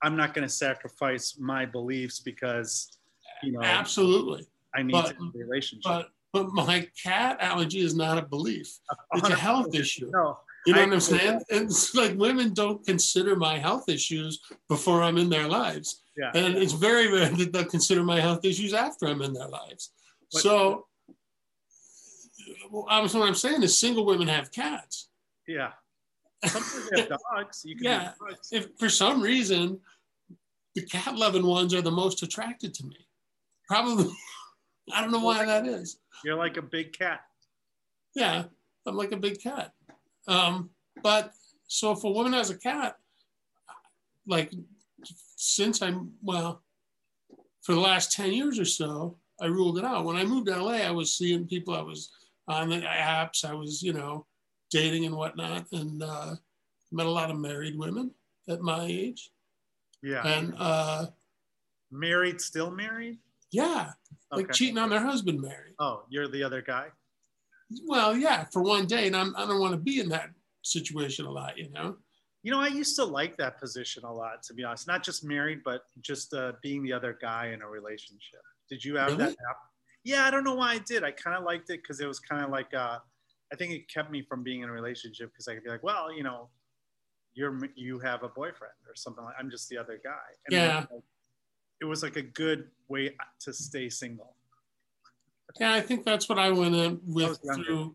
I'm 0.03 0.17
not 0.17 0.35
going 0.35 0.49
to 0.49 0.53
sacrifice 0.53 1.37
my 1.39 1.65
beliefs 1.65 2.19
because, 2.19 2.99
you 3.45 3.53
know, 3.53 3.63
absolutely, 3.63 4.49
I 4.75 4.83
need 4.83 4.95
but, 4.95 5.13
a 5.13 5.31
relationship. 5.33 5.85
But, 5.85 6.09
but 6.33 6.53
my 6.53 6.89
cat 7.01 7.37
allergy 7.41 7.83
is 7.83 7.95
not 7.95 8.19
a 8.19 8.23
belief; 8.23 8.77
it's 9.15 9.29
a 9.29 9.37
health 9.37 9.73
issue. 9.77 10.11
No, 10.13 10.39
you 10.67 10.73
know 10.73 10.81
I, 10.81 10.85
what 10.87 10.95
I'm 10.95 11.01
saying? 11.01 11.41
It's 11.51 11.95
like 11.95 12.19
women 12.19 12.53
don't 12.53 12.85
consider 12.85 13.37
my 13.37 13.59
health 13.59 13.89
issues 13.89 14.41
before 14.69 15.05
I'm 15.05 15.19
in 15.19 15.31
their 15.31 15.47
lives. 15.47 16.02
Yeah. 16.17 16.31
And 16.35 16.57
it's 16.57 16.73
very 16.73 17.11
rare 17.11 17.29
that 17.29 17.53
they'll 17.53 17.65
consider 17.65 18.03
my 18.03 18.21
health 18.21 18.45
issues 18.45 18.75
after 18.75 19.07
I'm 19.07 19.23
in 19.23 19.33
their 19.33 19.49
lives. 19.49 19.93
But, 20.31 20.43
so 20.43 20.87
well, 22.71 22.87
was 23.03 23.15
what 23.15 23.29
I'm 23.29 23.35
saying 23.35 23.63
is 23.63 23.79
single 23.79 24.05
women 24.05 24.29
have 24.29 24.53
cats. 24.53 25.09
Yeah. 25.47 25.73
Sometimes 26.45 26.91
they 26.91 27.01
have 27.01 27.09
dogs. 27.09 27.63
You 27.65 27.77
can 27.77 27.85
yeah. 27.85 28.13
Dogs. 28.19 28.49
If 28.51 28.69
for 28.79 28.89
some 28.89 29.23
reason 29.23 29.81
the 30.75 30.83
cat 30.83 31.17
loving 31.17 31.47
ones 31.47 31.75
are 31.75 31.83
the 31.83 31.91
most 31.91 32.23
attracted 32.23 32.75
to 32.75 32.87
me. 32.87 33.07
Probably 33.69 34.11
I 34.93 35.01
don't 35.01 35.13
know 35.13 35.21
why 35.21 35.45
that 35.45 35.67
is. 35.67 35.99
You're 36.25 36.37
like 36.37 36.57
a 36.57 36.63
big 36.63 36.93
cat. 36.93 37.21
Yeah, 38.15 38.45
I'm 38.87 38.97
like 38.97 39.13
a 39.13 39.17
big 39.17 39.41
cat. 39.41 39.73
Um, 40.29 40.71
but 41.03 41.33
so 41.69 41.93
if 41.93 42.05
a 42.05 42.11
woman 42.11 42.33
has 42.33 42.51
a 42.51 42.59
cat, 42.59 42.97
like 44.27 44.53
since 45.43 45.83
I'm 45.83 46.13
well, 46.23 46.63
for 47.63 47.75
the 47.75 47.81
last 47.81 48.13
10 48.13 48.33
years 48.33 48.61
or 48.61 48.65
so, 48.65 49.19
I 49.41 49.47
ruled 49.47 49.77
it 49.77 49.85
out. 49.85 50.05
When 50.05 50.17
I 50.17 50.25
moved 50.25 50.47
to 50.47 50.57
LA, 50.57 50.75
I 50.75 50.93
was 50.93 51.17
seeing 51.17 51.49
people 51.49 51.75
I 51.75 51.83
was 51.83 52.13
on 52.47 52.69
the 52.69 52.81
apps. 52.81 53.45
I 53.45 53.53
was, 53.53 53.83
you 53.83 53.93
know, 53.93 54.27
dating 54.71 55.05
and 55.05 55.17
whatnot, 55.17 55.67
and 55.73 56.01
uh, 56.01 56.37
met 56.93 57.07
a 57.07 57.11
lot 57.11 57.31
of 57.31 57.41
married 57.41 57.77
women 57.77 58.13
at 58.49 58.61
my 58.61 58.85
age. 58.85 59.33
Yeah. 60.01 60.25
And 60.25 60.55
uh, 60.59 61.07
married, 61.91 62.41
still 62.41 62.71
married? 62.71 63.19
Yeah. 63.51 63.91
Like 64.31 64.45
okay. 64.45 64.53
cheating 64.53 64.79
on 64.79 64.91
their 64.91 65.05
husband 65.05 65.41
married. 65.41 65.75
Oh, 65.81 66.05
you're 66.09 66.29
the 66.29 66.45
other 66.45 66.63
guy? 66.63 66.87
Well, 67.85 68.17
yeah, 68.17 68.45
for 68.53 68.63
one 68.63 68.87
day. 68.87 69.09
And 69.09 69.17
I'm, 69.17 69.35
I 69.37 69.45
don't 69.45 69.61
want 69.61 69.73
to 69.73 69.81
be 69.81 69.99
in 69.99 70.09
that 70.11 70.31
situation 70.63 71.27
a 71.27 71.31
lot, 71.33 71.59
you 71.59 71.69
know? 71.71 71.97
You 72.43 72.51
know, 72.51 72.61
I 72.61 72.69
used 72.69 72.97
to 72.97 73.05
like 73.05 73.37
that 73.37 73.59
position 73.61 74.05
a 74.05 74.13
lot, 74.13 74.43
to 74.45 74.55
be 74.55 74.65
honest. 74.65 74.87
Not 74.87 75.05
just 75.05 75.23
married, 75.25 75.61
but 75.65 75.83
just 76.01 76.35
uh, 76.35 76.53
being 76.63 76.83
the 76.83 76.93
other 76.93 77.17
guy 77.21 77.53
in 77.55 77.63
a 77.63 77.69
relationship. 77.69 78.41
Did 78.69 78.85
you 78.85 78.97
have 78.97 79.13
really? 79.13 79.27
that? 79.27 79.37
Yeah, 80.05 80.25
I 80.25 80.31
don't 80.31 80.43
know 80.43 80.57
why 80.57 80.73
I 80.73 80.79
did. 80.79 81.05
I 81.05 81.13
kind 81.13 81.37
of 81.37 81.45
liked 81.45 81.71
it 81.71 81.83
because 81.83 82.01
it 82.01 82.07
was 82.07 82.19
kind 82.19 82.45
of 82.45 82.51
like 82.51 82.75
uh, 82.75 82.99
I 83.53 83.57
think 83.57 83.73
it 83.73 83.89
kept 83.89 84.11
me 84.11 84.23
from 84.23 84.43
being 84.43 84.63
in 84.63 84.69
a 84.69 84.73
relationship 84.73 85.31
because 85.33 85.47
I 85.47 85.55
could 85.55 85.63
be 85.63 85.71
like, 85.71 85.83
well, 85.85 86.13
you 86.13 86.25
know, 86.25 86.49
you're 87.35 87.59
you 87.77 87.99
have 88.01 88.23
a 88.23 88.29
boyfriend 88.29 88.75
or 88.89 88.95
something 88.97 89.23
like. 89.25 89.35
I'm 89.39 89.51
just 89.51 89.69
the 89.69 89.79
other 89.79 90.01
guy. 90.03 90.11
And 90.47 90.53
yeah. 90.53 90.65
It 90.65 90.77
was, 90.81 90.91
like, 90.91 91.03
it 91.81 91.85
was 91.85 92.03
like 92.03 92.17
a 92.17 92.23
good 92.23 92.71
way 92.89 93.15
to 93.41 93.53
stay 93.53 93.89
single. 93.89 94.37
Yeah, 95.61 95.75
I 95.75 95.81
think 95.81 96.05
that's 96.05 96.29
what 96.29 96.39
I 96.39 96.51
went 96.51 96.75
in 96.75 97.01
with 97.07 97.39
through. 97.55 97.95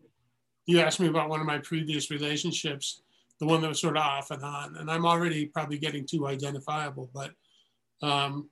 You 0.66 0.80
asked 0.80 1.00
me 1.00 1.08
about 1.08 1.28
one 1.28 1.40
of 1.40 1.46
my 1.46 1.58
previous 1.58 2.10
relationships, 2.10 3.02
the 3.40 3.46
one 3.46 3.60
that 3.62 3.68
was 3.68 3.80
sort 3.80 3.96
of 3.96 4.02
off 4.02 4.30
and 4.30 4.42
on, 4.42 4.76
and 4.76 4.90
I'm 4.90 5.06
already 5.06 5.46
probably 5.46 5.78
getting 5.78 6.06
too 6.06 6.26
identifiable, 6.26 7.10
but 7.14 7.30
um, 8.02 8.48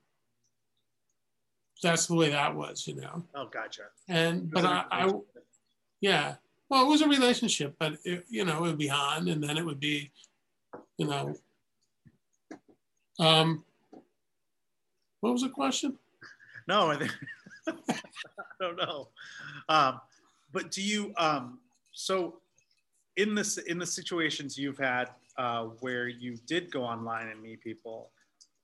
that's 1.83 2.07
the 2.07 2.15
way 2.15 2.31
that 2.31 2.55
was, 2.55 2.87
you 2.87 2.95
know. 2.97 3.25
Oh, 3.35 3.47
gotcha. 3.47 3.83
And 4.09 4.51
but 4.51 4.65
I, 4.65 4.85
I, 4.91 5.13
yeah. 6.01 6.35
Well, 6.69 6.85
it 6.85 6.89
was 6.89 7.03
a 7.03 7.09
relationship, 7.09 7.77
but 7.79 7.95
it, 8.05 8.25
you 8.29 8.45
know, 8.45 8.59
it 8.59 8.69
would 8.69 8.79
be 8.79 8.91
on, 8.91 9.29
and 9.29 9.43
then 9.43 9.57
it 9.57 9.65
would 9.65 9.81
be, 9.81 10.11
you 10.99 11.07
know. 11.07 11.35
Um, 13.19 13.65
what 15.21 15.33
was 15.33 15.43
the 15.43 15.49
question? 15.49 15.97
No, 16.69 16.91
I 16.91 16.97
think 16.97 17.13
I 17.69 17.75
don't 18.61 18.77
know. 18.77 19.09
Um, 19.69 20.01
but 20.53 20.71
do 20.71 20.83
you? 20.83 21.13
Um, 21.17 21.61
so, 21.93 22.41
in 23.17 23.35
this 23.35 23.59
in 23.59 23.79
the 23.79 23.87
situations 23.87 24.57
you've 24.59 24.79
had 24.79 25.11
uh, 25.39 25.65
where 25.81 26.09
you 26.09 26.37
did 26.47 26.71
go 26.71 26.83
online 26.83 27.29
and 27.29 27.43
meet 27.43 27.63
people, 27.63 28.11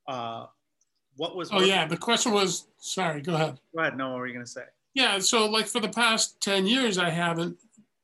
uh, 0.08 0.46
what 1.16 1.36
was? 1.36 1.50
Oh 1.52 1.56
what, 1.56 1.66
yeah, 1.66 1.86
the 1.86 1.96
question 1.96 2.32
was. 2.32 2.66
Sorry, 2.78 3.20
go 3.20 3.34
ahead. 3.34 3.58
Go 3.74 3.82
ahead. 3.82 3.96
No, 3.96 4.10
what 4.10 4.18
were 4.18 4.26
you 4.26 4.34
gonna 4.34 4.46
say? 4.46 4.64
Yeah, 4.94 5.18
so 5.18 5.48
like 5.48 5.66
for 5.66 5.80
the 5.80 5.88
past 5.88 6.40
ten 6.40 6.66
years, 6.66 6.98
I 6.98 7.10
haven't. 7.10 7.56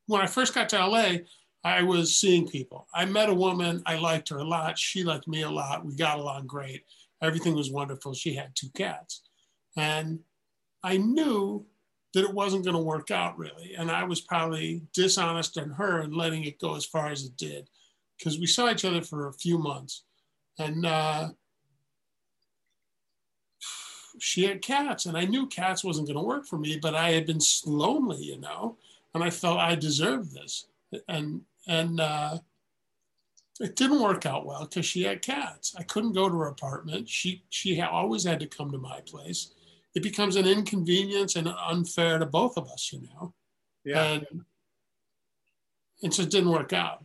When 0.07 0.23
I 0.23 0.27
first 0.27 0.55
got 0.55 0.69
to 0.71 0.87
LA, 0.87 1.19
I 1.65 1.83
was 1.83 2.17
seeing 2.17 2.49
people. 2.49 2.87
I 2.95 3.05
met 3.05 3.29
a 3.29 3.35
woman. 3.35 3.83
I 3.85 3.97
liked 3.97 4.31
her 4.31 4.39
a 4.39 4.45
lot. 4.45 4.79
She 4.79 5.05
liked 5.05 5.29
me 5.29 5.43
a 5.43 5.51
lot. 5.51 5.85
We 5.85 5.95
got 5.97 6.19
along 6.19 6.47
great. 6.47 6.85
Everything 7.23 7.55
was 7.55 7.71
wonderful. 7.71 8.15
She 8.15 8.35
had 8.35 8.55
two 8.55 8.69
cats, 8.75 9.23
and 9.77 10.21
I 10.83 10.97
knew 10.97 11.67
that 12.15 12.25
it 12.25 12.33
wasn't 12.33 12.65
going 12.65 12.77
to 12.77 12.83
work 12.83 13.11
out 13.11 13.39
really. 13.39 13.75
And 13.75 13.91
I 13.91 14.05
was 14.05 14.21
probably 14.21 14.83
dishonest 14.95 15.59
on 15.59 15.71
her 15.71 16.01
and 16.01 16.15
letting 16.15 16.45
it 16.45 16.59
go 16.59 16.75
as 16.75 16.85
far 16.85 17.09
as 17.09 17.25
it 17.25 17.37
did 17.37 17.69
because 18.19 18.39
we 18.39 18.47
saw 18.47 18.71
each 18.71 18.85
other 18.85 19.03
for 19.03 19.29
a 19.29 19.33
few 19.33 19.59
months. 19.59 20.05
And 20.59 20.85
uh, 20.87 21.29
she 24.19 24.45
had 24.45 24.63
cats, 24.63 25.07
and 25.07 25.17
I 25.17 25.25
knew 25.25 25.47
cats 25.47 25.85
wasn't 25.85 26.09
going 26.09 26.19
to 26.19 26.25
work 26.25 26.47
for 26.47 26.59
me, 26.59 26.79
but 26.81 26.95
I 26.95 27.13
had 27.13 27.27
been 27.27 27.39
lonely, 27.65 28.25
you 28.25 28.39
know, 28.39 28.77
and 29.15 29.23
I 29.23 29.31
felt 29.31 29.59
I 29.59 29.77
deserved 29.77 30.35
this. 30.35 30.67
And, 31.07 31.43
and, 31.69 32.01
uh, 32.01 32.39
it 33.61 33.75
didn't 33.77 34.03
work 34.03 34.25
out 34.25 34.47
well 34.47 34.61
because 34.65 34.87
she 34.87 35.03
had 35.03 35.23
cats. 35.23 35.75
I 35.77 35.83
couldn't 35.83 36.13
go 36.13 36.29
to 36.29 36.35
her 36.37 36.47
apartment. 36.47 37.09
She 37.09 37.43
she 37.51 37.81
always 37.81 38.23
had 38.23 38.39
to 38.41 38.47
come 38.47 38.71
to 38.71 38.79
my 38.79 39.01
place 39.01 39.53
it 39.99 40.03
becomes 40.05 40.37
an 40.37 40.47
inconvenience 40.47 41.35
and 41.35 41.49
unfair 41.49 42.21
to 42.21 42.27
both 42.27 42.57
of 42.57 42.71
us, 42.71 42.93
you 42.93 43.01
know. 43.01 43.35
Yeah. 43.85 44.21
And, 44.21 44.45
it 46.01 46.31
didn't 46.31 46.51
work 46.51 46.73
out. 46.73 47.05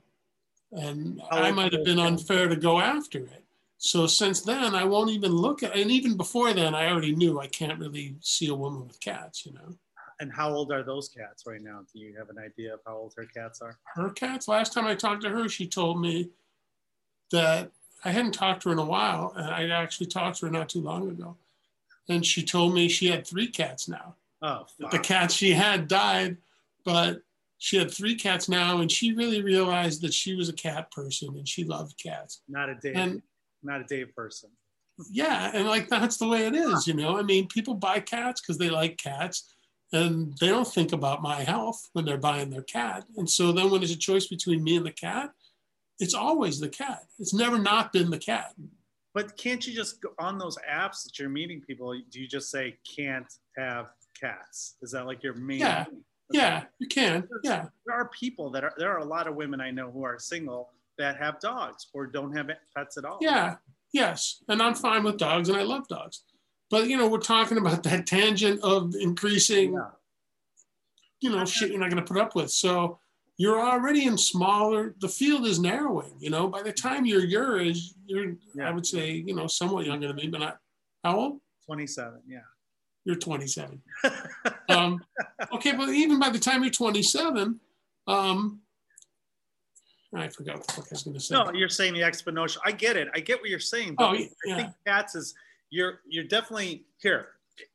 And 0.71 1.19
I 1.31 1.49
might 1.49 1.73
have 1.73 1.83
been 1.83 1.97
unfair 1.97 2.47
to 2.47 2.55
go 2.55 2.79
after 2.79 3.17
it. 3.17 3.43
So 3.79 4.05
since 4.05 4.41
then, 4.41 4.75
I 4.75 4.83
won't 4.83 5.09
even 5.09 5.31
look 5.31 5.63
at, 5.63 5.75
and 5.75 5.89
even 5.89 6.15
before 6.15 6.53
then, 6.53 6.75
I 6.75 6.91
already 6.91 7.15
knew 7.15 7.39
I 7.39 7.47
can't 7.47 7.79
really 7.79 8.15
see 8.21 8.49
a 8.49 8.53
woman 8.53 8.87
with 8.87 8.99
cats, 8.99 9.43
you 9.43 9.53
know. 9.53 9.75
And 10.19 10.31
how 10.31 10.53
old 10.53 10.71
are 10.71 10.83
those 10.83 11.09
cats 11.09 11.45
right 11.47 11.61
now? 11.61 11.79
Do 11.91 11.99
you 11.99 12.15
have 12.19 12.29
an 12.29 12.37
idea 12.37 12.75
of 12.75 12.81
how 12.85 12.97
old 12.97 13.15
her 13.17 13.25
cats 13.25 13.59
are? 13.59 13.79
Her 13.95 14.11
cats, 14.11 14.47
last 14.47 14.71
time 14.71 14.85
I 14.85 14.93
talked 14.93 15.23
to 15.23 15.29
her, 15.29 15.49
she 15.49 15.67
told 15.67 15.99
me 15.99 16.29
that 17.31 17.71
I 18.05 18.11
hadn't 18.11 18.33
talked 18.33 18.61
to 18.61 18.69
her 18.69 18.73
in 18.73 18.79
a 18.79 18.85
while, 18.85 19.33
and 19.35 19.47
I 19.47 19.69
actually 19.69 20.07
talked 20.07 20.37
to 20.37 20.45
her 20.45 20.51
not 20.51 20.69
too 20.69 20.81
long 20.81 21.09
ago 21.09 21.35
and 22.09 22.25
she 22.25 22.43
told 22.43 22.73
me 22.73 22.87
she 22.87 23.07
had 23.07 23.25
three 23.25 23.47
cats 23.47 23.87
now. 23.87 24.15
Oh, 24.41 24.65
fuck. 24.81 24.91
the 24.91 24.99
cats 24.99 25.33
she 25.33 25.51
had 25.51 25.87
died, 25.87 26.37
but 26.83 27.21
she 27.59 27.77
had 27.77 27.89
three 27.91 28.15
cats 28.15 28.49
now, 28.49 28.79
and 28.79 28.91
she 28.91 29.13
really 29.13 29.41
realized 29.41 30.01
that 30.01 30.13
she 30.13 30.35
was 30.35 30.49
a 30.49 30.53
cat 30.53 30.91
person 30.91 31.29
and 31.37 31.47
she 31.47 31.63
loved 31.63 31.97
cats. 32.01 32.41
Not 32.49 32.67
a 32.69 32.75
Dave, 32.75 32.95
And 32.97 33.21
not 33.63 33.79
a 33.79 33.85
Dave 33.85 34.13
person. 34.15 34.49
yeah, 35.09 35.49
and 35.53 35.65
like 35.67 35.87
that's 35.87 36.17
the 36.17 36.27
way 36.27 36.45
it 36.45 36.55
is, 36.55 36.85
you 36.87 36.93
know. 36.93 37.17
I 37.17 37.21
mean, 37.23 37.47
people 37.47 37.73
buy 37.73 37.99
cats 38.01 38.41
because 38.41 38.57
they 38.57 38.69
like 38.69 38.97
cats, 38.97 39.49
and 39.93 40.33
they 40.41 40.47
don't 40.49 40.67
think 40.67 40.91
about 40.91 41.21
my 41.21 41.41
health 41.43 41.89
when 41.93 42.03
they're 42.03 42.17
buying 42.17 42.49
their 42.49 42.63
cat. 42.63 43.05
And 43.15 43.29
so 43.29 43.51
then 43.53 43.69
when 43.71 43.79
there's 43.79 43.91
a 43.91 43.97
choice 43.97 44.27
between 44.27 44.61
me 44.63 44.75
and 44.75 44.85
the 44.85 44.91
cat, 44.91 45.31
it's 45.99 46.13
always 46.15 46.59
the 46.59 46.67
cat. 46.69 47.03
It's 47.17 47.33
never 47.33 47.57
not 47.57 47.93
been 47.93 48.09
the 48.09 48.17
cat. 48.17 48.53
But 49.13 49.37
can't 49.37 49.65
you 49.65 49.73
just 49.73 50.01
go 50.01 50.09
on 50.19 50.37
those 50.37 50.57
apps 50.69 51.03
that 51.03 51.19
you're 51.19 51.29
meeting 51.29 51.61
people? 51.61 51.93
Do 52.09 52.19
you 52.19 52.27
just 52.27 52.49
say 52.49 52.77
can't 52.97 53.31
have 53.57 53.87
cats? 54.19 54.75
Is 54.81 54.91
that 54.91 55.05
like 55.05 55.21
your 55.23 55.35
main? 55.35 55.59
Yeah. 55.59 55.85
Yeah, 56.31 56.63
you 56.79 56.87
can. 56.87 57.27
Yeah. 57.43 57.67
There 57.85 57.95
are 57.95 58.09
people 58.09 58.49
that 58.51 58.63
are. 58.63 58.73
There 58.77 58.91
are 58.91 58.99
a 58.99 59.05
lot 59.05 59.27
of 59.27 59.35
women 59.35 59.61
I 59.61 59.69
know 59.69 59.91
who 59.91 60.03
are 60.03 60.17
single 60.17 60.69
that 60.97 61.17
have 61.17 61.39
dogs 61.39 61.87
or 61.93 62.07
don't 62.07 62.35
have 62.35 62.49
pets 62.75 62.97
at 62.97 63.05
all. 63.05 63.19
Yeah. 63.21 63.57
Yes. 63.91 64.41
And 64.47 64.61
I'm 64.61 64.73
fine 64.73 65.03
with 65.03 65.17
dogs 65.17 65.49
and 65.49 65.57
I 65.57 65.61
love 65.63 65.87
dogs. 65.87 66.23
But 66.71 66.87
you 66.87 66.97
know, 66.97 67.07
we're 67.07 67.19
talking 67.19 67.57
about 67.59 67.83
that 67.83 68.07
tangent 68.07 68.61
of 68.63 68.95
increasing, 68.99 69.73
Yeah. 69.73 69.89
you 71.19 71.29
know, 71.29 71.45
shit 71.45 71.69
you're 71.69 71.79
not 71.79 71.89
gonna 71.89 72.01
put 72.01 72.17
up 72.17 72.35
with. 72.35 72.49
So 72.49 72.99
you're 73.37 73.59
already 73.59 74.05
in 74.05 74.17
smaller, 74.17 74.95
the 74.99 75.07
field 75.07 75.45
is 75.45 75.59
narrowing, 75.59 76.13
you 76.19 76.29
know. 76.29 76.47
By 76.47 76.61
the 76.61 76.71
time 76.71 77.05
you're 77.05 77.25
your 77.25 77.59
age, 77.59 77.93
you're 78.05 78.35
Yeah. 78.53 78.69
I 78.69 78.71
would 78.71 78.85
say, 78.85 79.11
you 79.11 79.33
know, 79.35 79.47
somewhat 79.47 79.85
younger 79.85 80.07
than 80.07 80.15
me, 80.15 80.27
but 80.27 80.39
not 80.39 80.59
how 81.03 81.17
old? 81.17 81.41
27. 81.65 82.21
Yeah. 82.27 82.39
You're 83.05 83.15
27. 83.15 83.81
um, 84.69 85.03
okay, 85.53 85.73
but 85.73 85.89
even 85.89 86.19
by 86.19 86.29
the 86.29 86.39
time 86.39 86.63
you're 86.63 86.71
27, 86.71 87.59
um, 88.07 88.59
I 90.15 90.27
forgot 90.27 90.57
what 90.59 90.67
the 90.67 90.73
fuck 90.73 90.85
I 90.85 90.87
was 90.91 91.03
going 91.03 91.15
to 91.15 91.19
say. 91.19 91.35
no, 91.35 91.51
you're 91.53 91.69
saying 91.69 91.93
the 91.95 92.01
exponential. 92.01 92.57
I 92.63 92.71
get 92.71 92.95
it. 92.97 93.07
I 93.15 93.19
get 93.19 93.41
what 93.41 93.49
you're 93.49 93.59
saying. 93.59 93.95
oh, 93.97 94.11
But 94.45 94.51
I 94.51 94.55
think 94.57 94.73
cats 94.85 95.15
is 95.15 95.33
you're 95.71 96.01
you're 96.07 96.25
definitely 96.25 96.85
here. 97.01 97.29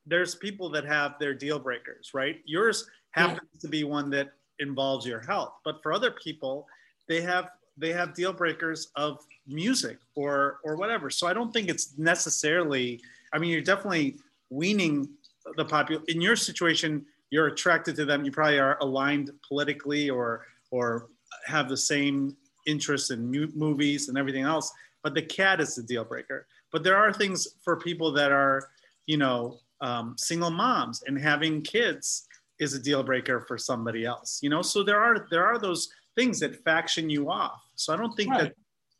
There's 0.07 0.37
people 0.37 0.71
that 0.71 0.85
have 0.85 1.19
their 1.19 1.35
deal 1.35 1.59
breakers, 1.59 2.13
right? 2.15 2.41
Yours 2.45 2.87
happens 3.11 3.41
to 3.61 3.69
be 3.69 3.83
one 3.83 4.09
that 4.11 4.35
involves 4.61 5.07
your 5.07 5.21
health, 5.21 5.55
but 5.65 5.83
for 5.83 5.93
other 5.93 6.11
people, 6.11 6.67
they 7.09 7.21
have 7.21 7.51
they 7.77 7.93
have 7.93 8.13
deal 8.13 8.33
breakers 8.33 8.89
of 8.97 9.19
music 9.47 9.99
or 10.15 10.59
or 10.65 10.77
whatever. 10.77 11.11
So 11.11 11.27
I 11.27 11.33
don't 11.33 11.53
think 11.53 11.69
it's 11.69 11.97
necessarily. 11.99 13.01
I 13.33 13.39
mean, 13.39 13.51
you're 13.51 13.61
definitely 13.61 14.17
weaning 14.51 15.09
the 15.57 15.65
popular. 15.65 16.03
In 16.09 16.21
your 16.21 16.37
situation, 16.37 17.05
you're 17.31 17.49
attracted 17.49 17.97
to 17.97 18.05
them. 18.05 18.25
You 18.25 18.31
probably 18.31 18.59
are 18.59 18.79
aligned 18.81 19.31
politically 19.47 20.11
or 20.11 20.47
or 20.71 21.09
have 21.47 21.69
the 21.69 21.77
same 21.77 22.37
interests 22.67 23.11
in 23.11 23.31
mu- 23.31 23.51
movies 23.55 24.09
and 24.09 24.19
everything 24.19 24.45
else. 24.45 24.73
But 25.03 25.15
the 25.15 25.23
cat 25.23 25.61
is 25.61 25.75
the 25.75 25.83
deal 25.83 26.05
breaker. 26.05 26.47
But 26.73 26.83
there 26.83 26.97
are 26.97 27.13
things 27.13 27.49
for 27.63 27.77
people 27.77 28.13
that 28.13 28.31
are, 28.31 28.69
you 29.07 29.17
know, 29.17 29.59
um, 29.81 30.15
single 30.19 30.51
moms 30.51 31.03
and 31.07 31.19
having 31.19 31.63
kids 31.63 32.28
is 32.59 32.75
a 32.75 32.79
deal 32.79 33.03
breaker 33.03 33.41
for 33.41 33.57
somebody 33.59 34.05
else. 34.05 34.41
You 34.43 34.51
know, 34.51 34.63
so 34.63 34.83
there 34.83 35.01
are 35.01 35.27
there 35.31 35.45
are 35.47 35.59
those 35.59 35.89
things 36.17 36.41
that 36.41 36.63
faction 36.65 37.09
you 37.09 37.31
off. 37.31 37.63
So 37.77 37.93
I 37.93 37.97
don't 37.97 38.15
think 38.17 38.31
Right. 38.31 38.43
that 38.45 38.55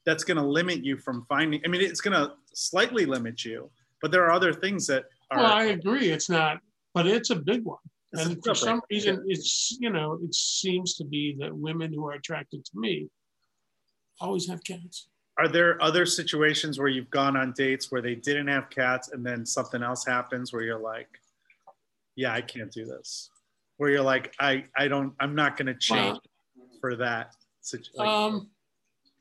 that's 0.07 0.25
going 0.25 0.37
to 0.39 0.47
limit 0.47 0.85
you 0.85 0.97
from 0.97 1.27
finding. 1.29 1.61
I 1.65 1.69
mean, 1.69 1.83
it's 1.83 2.01
going 2.01 2.15
to 2.15 2.35
slightly 2.55 3.05
limit 3.05 3.45
you, 3.45 3.71
but 4.01 4.11
there 4.11 4.25
are 4.25 4.31
other 4.31 4.53
things 4.53 4.87
that 4.87 5.05
are. 5.31 5.39
well, 5.39 5.53
I 5.53 5.65
agree. 5.67 6.09
It's 6.11 6.31
not, 6.31 6.61
but 6.95 7.07
it's 7.07 7.31
a 7.31 7.37
big 7.37 7.65
one. 7.65 7.79
it's 8.13 8.25
and 8.25 8.43
for 8.45 8.55
some 8.55 8.81
reason, 8.91 9.25
it's 9.27 9.77
you 9.81 9.91
know, 9.91 10.19
it 10.23 10.35
seems 10.35 10.95
to 10.97 11.05
be 11.05 11.37
that 11.41 11.55
women 11.55 11.93
who 11.93 12.07
are 12.07 12.15
attracted 12.15 12.65
to 12.65 12.79
me 12.79 13.09
always 14.21 14.49
have 14.49 14.63
cats. 14.65 15.09
Are 15.39 15.47
there 15.47 15.81
other 15.81 16.05
situations 16.05 16.79
where 16.81 16.89
you've 16.89 17.11
gone 17.11 17.37
on 17.37 17.53
dates 17.53 17.93
where 17.93 18.03
they 18.03 18.17
didn't 18.17 18.49
have 18.49 18.71
cats 18.71 19.11
and 19.13 19.25
then 19.25 19.47
something 19.47 19.85
else 19.85 20.05
happens 20.05 20.53
where 20.53 20.63
you're 20.63 20.81
like, 20.81 21.09
yeah, 22.17 22.33
I 22.33 22.41
can't 22.41 22.73
do 22.73 22.85
this. 22.85 23.31
Where 23.79 23.91
you're 23.91 24.03
like, 24.03 24.35
I, 24.41 24.65
I 24.77 24.89
don't, 24.89 25.15
I'm 25.21 25.35
not 25.35 25.57
going 25.57 25.67
to 25.67 25.75
change 25.75 26.19
for 26.81 26.97
that. 26.97 27.35
situ- 27.63 27.91
Like, 27.95 28.09
Um, 28.09 28.51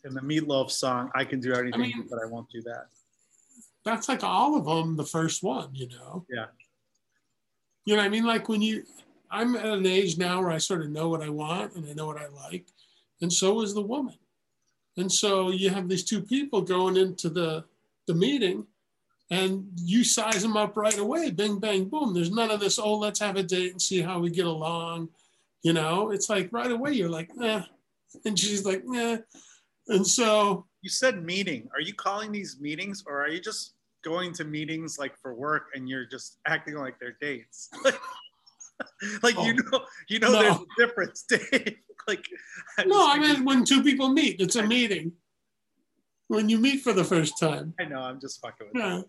in 0.03 0.13
the 0.13 0.21
Meat 0.21 0.47
Loaf 0.47 0.71
song, 0.71 1.09
I 1.15 1.23
can 1.25 1.39
do 1.39 1.53
anything, 1.53 1.79
mean- 1.81 2.07
but 2.09 2.19
I 2.21 2.25
won't 2.27 2.49
do 2.49 2.61
that. 2.63 2.87
that's 3.85 4.09
like 4.09 4.23
all 4.23 4.57
of 4.57 4.65
them. 4.65 4.97
The 4.97 5.05
first 5.05 5.43
one, 5.43 5.69
you 5.73 5.87
know. 5.89 6.25
Yeah. 6.29 6.47
You 7.85 7.95
know, 7.95 8.01
what 8.01 8.05
I 8.07 8.09
mean, 8.09 8.25
like 8.25 8.49
when 8.49 8.61
you, 8.61 8.83
I'm 9.31 9.55
at 9.55 9.65
an 9.65 9.85
age 9.85 10.17
now 10.17 10.41
where 10.41 10.51
I 10.51 10.57
sort 10.57 10.81
of 10.81 10.89
know 10.89 11.07
what 11.07 11.21
I 11.21 11.29
want 11.29 11.75
and 11.75 11.87
I 11.87 11.93
know 11.93 12.05
what 12.07 12.17
I 12.17 12.27
like, 12.27 12.65
and 13.21 13.31
so 13.31 13.61
is 13.61 13.73
the 13.73 13.81
woman. 13.81 14.17
And 14.97 15.09
so 15.11 15.51
you 15.51 15.69
have 15.69 15.87
these 15.87 16.03
two 16.03 16.21
people 16.21 16.61
going 16.61 16.97
into 16.97 17.29
the 17.29 17.63
the 18.07 18.13
meeting, 18.15 18.65
and 19.29 19.67
you 19.75 20.03
size 20.03 20.41
them 20.41 20.55
up 20.57 20.77
right 20.77 20.97
away. 20.97 21.31
Bing, 21.31 21.59
bang, 21.59 21.85
boom. 21.85 22.13
There's 22.13 22.31
none 22.31 22.49
of 22.51 22.59
this. 22.59 22.79
Oh, 22.79 22.97
let's 22.97 23.19
have 23.19 23.35
a 23.35 23.43
date 23.43 23.71
and 23.71 23.81
see 23.81 24.01
how 24.01 24.19
we 24.19 24.29
get 24.29 24.45
along. 24.45 25.09
You 25.63 25.73
know, 25.73 26.11
it's 26.11 26.29
like 26.29 26.49
right 26.53 26.71
away 26.71 26.93
you're 26.93 27.09
like, 27.09 27.29
eh, 27.41 27.61
and 28.25 28.39
she's 28.39 28.63
like, 28.65 28.83
eh, 28.95 29.17
and 29.89 30.05
so 30.07 30.65
You 30.81 30.89
said 30.89 31.23
meeting. 31.25 31.67
Are 31.73 31.81
you 31.81 31.93
calling 31.93 32.31
these 32.31 32.57
meetings 32.61 33.03
or 33.05 33.21
are 33.21 33.27
you 33.29 33.41
just 33.41 33.73
going 34.03 34.31
to 34.33 34.45
meetings 34.45 34.97
like 34.97 35.17
for 35.21 35.33
work 35.33 35.63
and 35.73 35.89
you're 35.89 36.05
just 36.05 36.37
acting 36.47 36.75
like 36.75 36.97
they're 36.99 37.17
dates? 37.19 37.69
like 39.23 39.35
you 39.39 39.55
know, 39.55 39.81
you 40.07 40.19
know, 40.19 40.31
No. 40.31 40.41
there's 40.41 40.55
a 40.55 40.65
difference, 40.77 41.23
Dave. 41.29 41.77
like, 42.07 42.23
I'm 42.77 42.87
no, 42.87 43.09
I 43.11 43.19
mean 43.19 43.43
when 43.43 43.65
two 43.65 43.81
people 43.83 44.09
meet, 44.09 44.39
it's 44.39 44.55
a 44.55 44.65
meeting. 44.65 45.11
When 46.27 46.47
you 46.47 46.59
meet 46.59 46.81
for 46.81 46.93
the 46.93 47.03
first 47.03 47.39
time. 47.39 47.73
I 47.79 47.85
know, 47.85 47.99
I'm 48.01 48.19
just 48.21 48.39
fucking 48.41 48.67
with 48.67 48.75
you. 48.75 48.81
Yeah. 48.81 49.01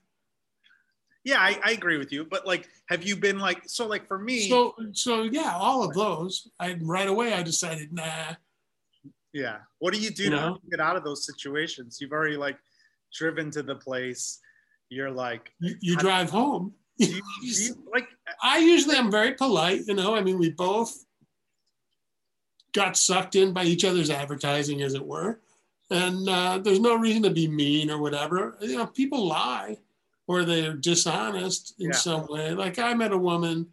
Yeah, 1.25 1.40
I, 1.40 1.58
I 1.64 1.70
agree 1.72 1.98
with 1.98 2.12
you. 2.12 2.25
But 2.25 2.46
like, 2.46 2.68
have 2.88 3.02
you 3.02 3.16
been 3.16 3.38
like, 3.38 3.62
so 3.66 3.87
like 3.87 4.06
for 4.06 4.18
me, 4.18 4.48
So 4.48 4.75
so 4.92 5.25
yeah, 5.25 5.52
all 5.54 5.84
of 5.84 5.94
those. 5.94 6.48
I 6.58 6.78
right 6.80 7.08
away 7.08 7.34
I 7.34 7.42
decided, 7.42 7.92
nah. 7.92 8.34
yeah. 9.32 9.58
What 9.78 9.92
do 9.92 10.00
you 10.00 10.10
do 10.10 10.25
You 10.25 10.30
to 10.30 10.58
get 10.70 10.80
out 10.80 10.96
of 10.96 11.04
those 11.04 11.26
situations? 11.26 11.98
You've 12.00 12.12
already 12.12 12.37
like 12.37 12.58
driven 13.12 13.50
to 13.52 13.62
the 13.62 13.75
place. 13.75 14.38
You're 14.90 15.10
like, 15.10 15.52
You, 15.60 15.75
you 15.80 15.96
drive 15.96 16.30
home. 16.30 16.72
you, 16.96 17.20
you 17.42 17.75
like, 17.92 18.08
I 18.42 18.58
usually 18.58 18.96
am 18.96 19.10
very 19.10 19.34
polite, 19.34 19.82
you 19.87 19.94
know. 19.94 20.14
I 20.14 20.22
mean, 20.22 20.38
we 20.38 20.50
both 20.50 21.04
got 22.72 22.96
sucked 22.96 23.34
in 23.37 23.52
by 23.52 23.64
each 23.64 23.84
other's 23.84 24.10
advertising, 24.10 24.82
as 24.82 24.94
it 24.94 25.04
were. 25.04 25.40
And 25.90 26.28
uh, 26.28 26.58
there's 26.58 26.80
no 26.80 26.96
reason 26.96 27.22
to 27.22 27.30
be 27.30 27.48
mean 27.48 27.90
or 27.90 27.98
whatever. 28.00 28.56
You 28.60 28.78
know, 28.78 28.87
people 28.87 29.26
lie. 29.26 29.78
Or 30.28 30.44
they're 30.44 30.75
dishonest 30.75 31.75
in 31.80 31.87
Yeah. 31.87 31.97
some 31.97 32.26
way. 32.28 32.52
Like 32.52 32.78
I 32.78 32.94
met 32.94 33.12
a 33.12 33.18
woman, 33.18 33.66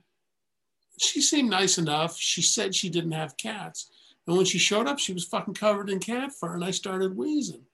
she 0.97 1.21
seemed 1.21 1.49
nice 1.49 1.77
enough. 1.77 2.17
She 2.17 2.41
said 2.41 2.73
she 2.73 2.89
didn't 2.89 3.11
have 3.11 3.37
cats. 3.37 3.91
And 4.25 4.35
when 4.37 4.45
she 4.45 4.57
showed 4.57 4.87
up, 4.87 4.97
she 4.97 5.13
was 5.13 5.25
fucking 5.25 5.53
covered 5.53 5.89
in 5.89 5.99
cat 5.99 6.31
fur, 6.31 6.55
and 6.55 6.63
I 6.63 6.71
started 6.71 7.15
wheezing. 7.15 7.65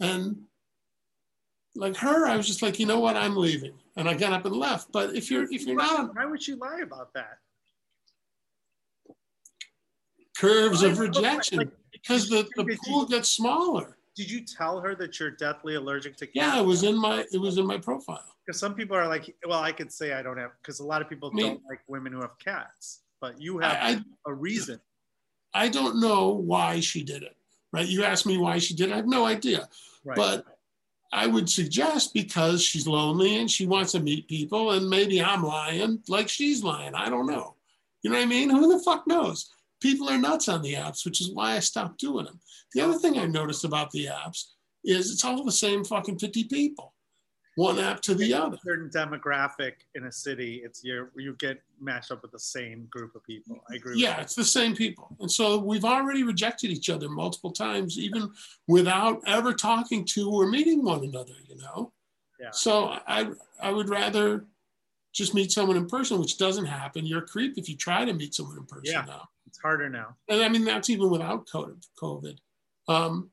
And 0.00 0.46
like 1.76 1.96
her, 1.98 2.26
I 2.26 2.36
was 2.36 2.46
just 2.46 2.62
like, 2.62 2.80
you 2.80 2.86
know 2.86 2.98
what, 2.98 3.16
I'm 3.16 3.36
leaving, 3.36 3.74
and 3.96 4.08
I 4.08 4.14
got 4.14 4.32
up 4.32 4.46
and 4.46 4.56
left. 4.56 4.90
But 4.90 5.14
if 5.14 5.30
you're 5.30 5.44
if 5.52 5.64
you're 5.64 5.76
not 5.76 6.16
Why 6.16 6.24
would 6.24 6.46
you 6.48 6.56
lie 6.56 6.80
about 6.82 7.12
that? 7.14 7.38
curves 10.36 10.82
of 10.82 10.98
rejection, 10.98 11.70
because 11.92 12.28
the, 12.28 12.48
the 12.56 12.76
pool 12.84 13.04
gets 13.06 13.28
smaller. 13.28 13.96
Did 14.14 14.30
you 14.30 14.44
tell 14.44 14.80
her 14.80 14.94
that 14.96 15.18
you're 15.18 15.30
deathly 15.30 15.74
allergic 15.76 16.16
to 16.18 16.26
cats? 16.26 16.36
Yeah, 16.36 16.58
it 16.60 16.64
was 16.64 16.82
in 16.82 16.98
my 16.98 17.24
it 17.32 17.40
was 17.40 17.58
in 17.58 17.66
my 17.66 17.78
profile. 17.78 18.24
Because 18.44 18.58
some 18.58 18.74
people 18.74 18.96
are 18.96 19.06
like, 19.08 19.34
well, 19.46 19.60
I 19.60 19.72
could 19.72 19.92
say 19.92 20.12
I 20.12 20.22
don't 20.22 20.36
have, 20.36 20.50
because 20.60 20.80
a 20.80 20.84
lot 20.84 21.00
of 21.00 21.08
people 21.08 21.30
I 21.32 21.36
mean- 21.36 21.46
don't 21.46 21.62
like 21.68 21.80
women 21.86 22.12
who 22.12 22.20
have 22.20 22.38
cats, 22.38 23.02
but 23.20 23.40
you 23.40 23.58
have 23.58 23.72
I, 23.72 23.90
I 23.90 24.04
a 24.26 24.34
reason. 24.34 24.80
I 25.54 25.68
don't 25.68 26.00
know 26.00 26.28
why 26.30 26.80
she 26.80 27.04
did 27.04 27.22
it. 27.22 27.36
Right? 27.72 27.86
You 27.86 28.04
asked 28.04 28.26
me 28.26 28.36
why 28.38 28.58
she 28.58 28.74
did 28.74 28.90
it. 28.90 28.92
I 28.92 28.96
have 28.96 29.06
no 29.06 29.24
idea. 29.24 29.68
Right. 30.04 30.16
But 30.16 30.44
I 31.12 31.26
would 31.26 31.48
suggest 31.48 32.12
because 32.14 32.62
she's 32.62 32.86
lonely 32.86 33.36
and 33.38 33.50
she 33.50 33.66
wants 33.66 33.92
to 33.92 34.00
meet 34.00 34.28
people, 34.28 34.72
and 34.72 34.88
maybe 34.88 35.22
I'm 35.22 35.42
lying 35.42 36.02
like 36.08 36.28
she's 36.28 36.62
lying. 36.64 36.94
I 36.94 37.08
don't 37.08 37.26
know. 37.26 37.54
You 38.02 38.10
know 38.10 38.16
what 38.16 38.24
I 38.24 38.26
mean? 38.26 38.50
Who 38.50 38.76
the 38.76 38.82
fuck 38.82 39.06
knows? 39.06 39.50
People 39.82 40.08
are 40.08 40.16
nuts 40.18 40.48
on 40.48 40.62
the 40.62 40.74
apps, 40.74 41.04
which 41.04 41.20
is 41.20 41.32
why 41.32 41.56
I 41.56 41.58
stopped 41.58 41.98
doing 41.98 42.24
them. 42.26 42.40
The 42.72 42.80
other 42.82 42.98
thing 42.98 43.18
I 43.18 43.26
noticed 43.26 43.64
about 43.64 43.90
the 43.90 44.06
apps 44.06 44.52
is 44.84 45.10
it's 45.10 45.24
all 45.24 45.44
the 45.44 45.50
same 45.52 45.84
fucking 45.84 46.18
50 46.18 46.44
people, 46.44 46.94
one 47.56 47.78
app 47.78 48.00
to 48.02 48.14
the 48.14 48.32
other. 48.32 48.56
certain 48.64 48.88
demographic 48.90 49.72
in 49.96 50.04
a 50.04 50.12
city, 50.12 50.62
it's 50.64 50.82
you 50.84 51.08
you 51.16 51.34
get 51.38 51.60
matched 51.80 52.10
up 52.12 52.22
with 52.22 52.30
the 52.32 52.38
same 52.38 52.86
group 52.90 53.14
of 53.16 53.24
people. 53.24 53.62
I 53.70 53.74
agree. 53.74 54.00
Yeah, 54.00 54.20
it's 54.20 54.34
the 54.36 54.44
same 54.44 54.74
people. 54.74 55.08
And 55.20 55.30
so 55.30 55.58
we've 55.58 55.84
already 55.84 56.22
rejected 56.22 56.70
each 56.70 56.88
other 56.88 57.08
multiple 57.08 57.50
times, 57.52 57.98
even 57.98 58.30
without 58.68 59.20
ever 59.26 59.52
talking 59.52 60.04
to 60.14 60.30
or 60.30 60.46
meeting 60.46 60.84
one 60.84 61.04
another, 61.04 61.34
you 61.48 61.56
know? 61.56 61.92
Yeah. 62.40 62.50
So 62.52 62.96
I 63.06 63.30
I 63.60 63.70
would 63.70 63.88
rather 63.88 64.46
just 65.12 65.34
meet 65.34 65.52
someone 65.52 65.76
in 65.76 65.86
person, 65.86 66.18
which 66.18 66.38
doesn't 66.38 66.64
happen. 66.64 67.04
You're 67.04 67.22
a 67.24 67.26
creep 67.26 67.58
if 67.58 67.68
you 67.68 67.76
try 67.76 68.04
to 68.06 68.12
meet 68.14 68.34
someone 68.34 68.56
in 68.56 68.64
person 68.64 68.94
Yeah. 68.94 69.04
now. 69.06 69.28
It's 69.52 69.60
harder 69.60 69.90
now. 69.90 70.16
And 70.30 70.42
I 70.42 70.48
mean 70.48 70.64
that's 70.64 70.88
even 70.88 71.10
without 71.10 71.46
COVID 71.46 71.86
COVID. 72.02 72.38
Um, 72.88 73.30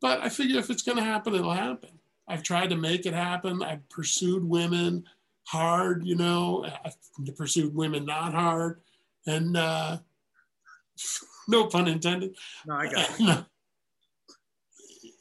but 0.00 0.20
I 0.20 0.28
figure 0.28 0.58
if 0.60 0.70
it's 0.70 0.82
gonna 0.82 1.02
happen, 1.02 1.34
it'll 1.34 1.50
happen. 1.52 1.90
I've 2.28 2.44
tried 2.44 2.70
to 2.70 2.76
make 2.76 3.04
it 3.04 3.12
happen. 3.12 3.62
I've 3.62 3.88
pursued 3.88 4.44
women 4.48 5.04
hard, 5.48 6.06
you 6.06 6.14
know, 6.14 6.64
I've 6.84 6.96
pursued 7.36 7.74
women 7.74 8.04
not 8.04 8.32
hard. 8.32 8.80
And 9.26 9.56
uh, 9.56 9.98
no 11.48 11.66
pun 11.66 11.88
intended. 11.88 12.36
No, 12.64 12.74
I 12.76 12.86
got 12.92 13.10
it. 13.20 13.44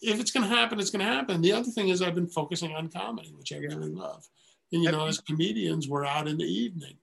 if 0.04 0.20
it's 0.20 0.30
going 0.32 0.48
to 0.48 0.56
happen, 0.56 0.80
it's 0.80 0.92
going 0.92 1.04
to 1.06 1.12
happen. 1.12 1.42
The 1.42 1.52
other 1.54 1.72
thing 1.72 1.90
is 1.90 2.04
I've 2.04 2.14
been 2.14 2.28
focusing 2.28 2.74
on 2.76 2.90
comedy, 2.90 3.34
which 3.36 3.52
I 3.52 3.56
Yeah. 3.58 3.70
really 3.70 3.90
love. 3.90 4.28
And, 4.72 4.84
you 4.84 4.92
know, 4.92 5.08
as 5.08 5.20
comedians, 5.20 5.90
we're 5.90 6.06
out 6.06 6.28
in 6.28 6.38
the 6.38 6.46
evening 6.46 6.98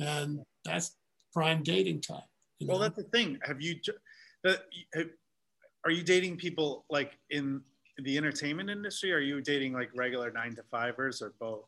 and 0.00 0.40
that's 0.64 0.96
prime 1.32 1.62
dating 1.62 2.00
time. 2.00 2.22
You 2.58 2.66
Well, 2.66 2.78
know? 2.78 2.84
that's 2.84 2.96
the 2.96 3.04
thing. 3.04 3.38
Have 3.44 3.60
you? 3.60 3.76
are 5.84 5.90
you 5.90 6.02
dating 6.02 6.36
people 6.36 6.84
like 6.90 7.18
in 7.30 7.60
the 7.98 8.16
entertainment 8.16 8.70
industry? 8.70 9.12
Or 9.12 9.16
are 9.16 9.20
you 9.20 9.40
dating 9.40 9.72
like 9.72 9.90
regular 9.94 10.30
nine 10.30 10.54
to 10.56 10.62
fivers 10.70 11.22
or 11.22 11.32
both? 11.40 11.64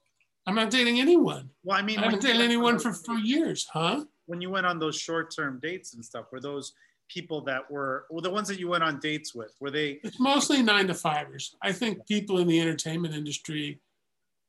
I'm 0.46 0.55
not 0.55 0.70
dating 0.70 1.00
anyone. 1.00 1.50
Well, 1.64 1.79
I 1.79 1.83
mean, 1.83 1.98
I 1.98 2.05
haven't 2.05 2.22
dated 2.22 2.42
anyone 2.42 2.79
for, 2.79 2.92
for 2.92 3.14
years, 3.14 3.66
huh? 3.72 4.05
when 4.27 4.40
you 4.40 4.50
went 4.50 4.66
on 4.66 4.79
those 4.79 4.96
short-term 4.96 5.61
dates 5.62 5.94
and 5.94 6.05
stuff, 6.05 6.27
were 6.33 6.40
those 6.40 6.72
people 7.09 7.42
that 7.42 7.70
were 7.70 8.07
well, 8.11 8.22
the 8.22 8.31
ones 8.31 8.48
that 8.48 8.59
you 8.59 8.68
went 8.68 8.83
on 8.83 8.98
dates 8.98 9.35
with? 9.35 9.55
Were 9.61 9.70
they? 9.70 10.00
It's 10.03 10.20
mostly 10.20 10.62
nine 10.62 10.87
to 10.88 10.94
fivers. 10.94 11.55
I 11.62 11.72
think 11.72 12.07
people 12.07 12.38
in 12.38 12.48
the 12.48 12.61
entertainment 12.61 13.14
industry 13.14 13.81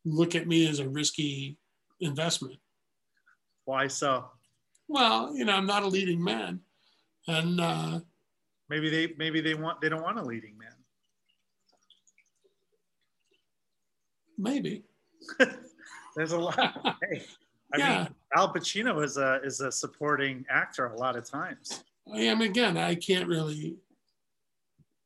look 0.05 0.35
at 0.35 0.47
me 0.47 0.67
as 0.67 0.79
a 0.79 0.87
risky 0.87 1.57
investment. 1.99 2.57
Why 3.65 3.87
so? 3.87 4.25
Well, 4.87 5.35
you 5.35 5.45
know, 5.45 5.53
I'm 5.53 5.65
not 5.65 5.83
a 5.83 5.87
leading 5.87 6.23
man. 6.23 6.59
And 7.27 7.59
uh, 7.59 7.99
Maybe 8.69 8.89
they 8.89 9.13
maybe 9.17 9.41
they 9.41 9.53
want 9.53 9.79
they 9.81 9.89
don't 9.89 10.01
want 10.01 10.17
a 10.19 10.23
leading 10.23 10.57
man. 10.57 10.71
maybe. 14.37 14.83
There's 16.15 16.31
a 16.33 16.37
lot. 16.39 16.97
hey, 17.09 17.23
I 17.73 17.77
Yeah. 17.77 17.97
mean, 18.03 18.15
Al 18.35 18.53
Pacino 18.53 19.03
is 19.03 19.17
a 19.17 19.39
is 19.43 19.61
a 19.61 19.71
supporting 19.71 20.45
actor 20.49 20.87
a 20.87 20.97
lot 20.97 21.15
of 21.15 21.23
times. 21.29 21.83
I 22.13 22.19
am 22.21 22.41
again, 22.41 22.77
I 22.77 22.95
can't 22.95 23.27
really 23.27 23.77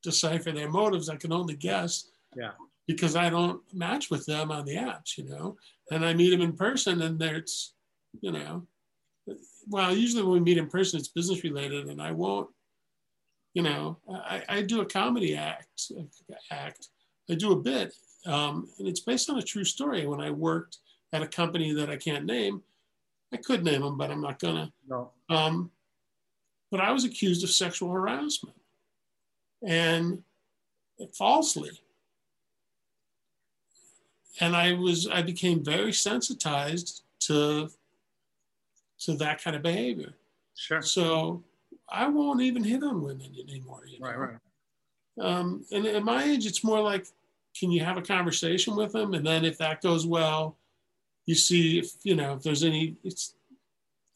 decipher 0.03 0.51
their 0.51 0.69
motives. 0.69 1.09
I 1.09 1.15
can 1.17 1.31
only 1.31 1.55
guess. 1.55 2.09
Yeah. 2.35 2.51
Because 2.87 3.15
I 3.15 3.29
don't 3.29 3.61
match 3.73 4.09
with 4.09 4.25
them 4.25 4.51
on 4.51 4.65
the 4.65 4.75
apps, 4.75 5.17
you 5.17 5.25
know. 5.25 5.57
And 5.91 6.03
I 6.05 6.13
meet 6.13 6.31
them 6.31 6.41
in 6.41 6.53
person 6.53 7.01
and 7.01 7.19
there's, 7.19 7.73
you 8.21 8.31
know, 8.31 8.65
well, 9.67 9.95
usually 9.95 10.23
when 10.23 10.33
we 10.33 10.39
meet 10.39 10.57
in 10.57 10.67
person, 10.67 10.99
it's 10.99 11.09
business 11.09 11.43
related 11.43 11.87
and 11.87 12.01
I 12.01 12.11
won't, 12.11 12.49
you 13.53 13.61
know, 13.61 13.97
I, 14.09 14.43
I 14.47 14.61
do 14.61 14.81
a 14.81 14.85
comedy 14.85 15.35
act 15.35 15.91
act. 16.51 16.87
I 17.29 17.35
do 17.35 17.51
a 17.51 17.55
bit. 17.55 17.93
Um, 18.25 18.67
and 18.79 18.87
it's 18.87 18.99
based 18.99 19.29
on 19.29 19.37
a 19.37 19.43
true 19.43 19.63
story. 19.63 20.05
When 20.05 20.21
I 20.21 20.31
worked 20.31 20.77
at 21.13 21.23
a 21.23 21.27
company 21.27 21.73
that 21.73 21.89
I 21.89 21.97
can't 21.97 22.25
name, 22.25 22.61
I 23.33 23.37
could 23.37 23.63
name 23.63 23.81
them, 23.81 23.97
but 23.97 24.11
I'm 24.11 24.21
not 24.21 24.39
gonna. 24.39 24.71
No. 24.87 25.11
Um, 25.29 25.71
but 26.71 26.81
I 26.81 26.91
was 26.91 27.05
accused 27.05 27.43
of 27.43 27.49
sexual 27.49 27.91
harassment 27.91 28.57
and 29.65 30.23
falsely. 31.17 31.71
And 34.39 34.55
I 34.55 34.73
was, 34.73 35.07
I 35.07 35.21
became 35.21 35.63
very 35.63 35.91
sensitized 35.91 37.03
to, 37.21 37.69
to 39.01 39.15
that 39.15 39.41
kind 39.43 39.55
of 39.55 39.61
behavior. 39.61 40.13
Sure. 40.55 40.81
So 40.81 41.43
I 41.89 42.07
won't 42.07 42.41
even 42.41 42.63
hit 42.63 42.83
on 42.83 43.01
women 43.01 43.33
anymore. 43.41 43.83
You 43.87 43.99
know? 43.99 44.07
Right. 44.07 44.17
Right. 44.17 44.37
Um, 45.21 45.65
and 45.71 45.85
at 45.85 46.03
my 46.03 46.23
age, 46.23 46.45
it's 46.45 46.63
more 46.63 46.81
like, 46.81 47.07
can 47.57 47.71
you 47.71 47.83
have 47.83 47.97
a 47.97 48.01
conversation 48.01 48.75
with 48.75 48.91
them? 48.93 49.13
And 49.13 49.25
then 49.25 49.43
if 49.43 49.57
that 49.57 49.81
goes 49.81 50.05
well, 50.05 50.57
you 51.25 51.35
see 51.35 51.79
if, 51.79 51.91
you 52.03 52.15
know, 52.15 52.33
if 52.35 52.43
there's 52.43 52.63
any, 52.63 52.95
it's, 53.03 53.35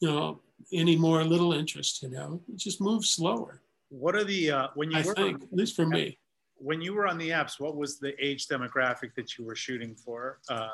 you 0.00 0.08
know, 0.08 0.40
any 0.72 0.96
more 0.96 1.22
little 1.24 1.52
interest, 1.52 2.02
you 2.02 2.08
know, 2.08 2.40
it 2.48 2.56
just 2.56 2.80
moves 2.80 3.10
slower. 3.10 3.60
What 3.90 4.14
are 4.14 4.24
the 4.24 4.50
uh, 4.50 4.68
when 4.74 4.90
you 4.90 4.98
I 4.98 5.02
were 5.02 5.14
think, 5.14 5.42
at 5.42 5.52
least 5.52 5.76
for 5.76 5.86
me. 5.86 6.18
when 6.56 6.80
you 6.80 6.94
were 6.94 7.06
on 7.06 7.18
the 7.18 7.30
apps? 7.30 7.60
What 7.60 7.76
was 7.76 7.98
the 7.98 8.14
age 8.24 8.48
demographic 8.48 9.14
that 9.14 9.36
you 9.36 9.44
were 9.44 9.56
shooting 9.56 9.94
for? 9.94 10.40
Uh, 10.48 10.68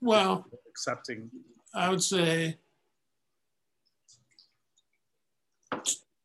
Well, 0.00 0.46
accepting. 0.68 1.30
I 1.74 1.88
would 1.88 2.02
say 2.02 2.58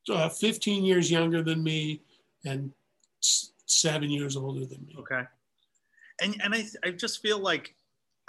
uh, 0.10 0.30
15 0.30 0.84
years 0.84 1.10
younger 1.10 1.42
than 1.42 1.64
me 1.64 2.02
and 2.46 2.72
seven 3.22 4.10
years 4.10 4.36
older 4.36 4.66
than 4.66 4.86
me. 4.86 4.96
Okay. 5.00 5.22
And 6.22 6.40
and 6.44 6.54
I 6.54 6.66
I 6.84 6.92
just 6.92 7.22
feel 7.22 7.40
like 7.40 7.76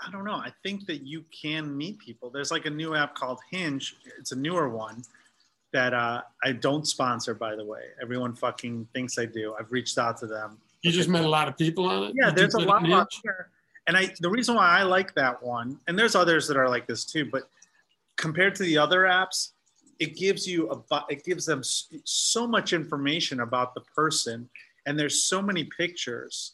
I 0.04 0.10
don't 0.10 0.24
know. 0.24 0.34
I 0.34 0.52
think 0.62 0.86
that 0.86 1.06
you 1.06 1.24
can 1.30 1.76
meet 1.76 1.98
people. 1.98 2.30
There's 2.30 2.50
like 2.50 2.66
a 2.66 2.70
new 2.70 2.94
app 2.94 3.14
called 3.14 3.38
Hinge. 3.50 3.96
It's 4.18 4.32
a 4.32 4.36
newer 4.36 4.68
one 4.68 5.02
that 5.72 5.94
uh, 5.94 6.22
I 6.44 6.52
don't 6.52 6.86
sponsor, 6.86 7.34
by 7.34 7.54
the 7.56 7.64
way. 7.64 7.82
Everyone 8.02 8.34
fucking 8.34 8.88
thinks 8.92 9.18
I 9.18 9.26
do. 9.26 9.54
I've 9.58 9.72
reached 9.72 9.98
out 9.98 10.16
to 10.18 10.26
them. 10.26 10.58
You 10.82 10.90
just 10.90 11.08
met 11.08 11.24
a 11.24 11.28
lot 11.28 11.48
of 11.48 11.56
people 11.56 11.86
on 11.86 12.04
it? 12.04 12.14
Yeah, 12.14 12.30
there's 12.30 12.54
a 12.54 12.60
lot 12.60 12.88
out 12.90 13.10
there. 13.24 13.50
And 13.86 13.96
I 13.96 14.12
the 14.20 14.30
reason 14.30 14.56
why 14.56 14.78
I 14.78 14.82
like 14.82 15.14
that 15.14 15.42
one, 15.42 15.78
and 15.86 15.98
there's 15.98 16.14
others 16.14 16.48
that 16.48 16.56
are 16.56 16.68
like 16.68 16.86
this 16.86 17.04
too, 17.04 17.24
but 17.30 17.48
compared 18.16 18.54
to 18.56 18.64
the 18.64 18.78
other 18.78 19.00
apps, 19.02 19.52
it 19.98 20.16
gives 20.16 20.46
you 20.46 20.70
a 20.70 21.04
it 21.08 21.24
gives 21.24 21.46
them 21.46 21.62
so 21.62 22.46
much 22.46 22.72
information 22.72 23.40
about 23.40 23.74
the 23.74 23.80
person, 23.80 24.48
and 24.86 24.98
there's 24.98 25.22
so 25.24 25.40
many 25.42 25.64
pictures 25.64 26.52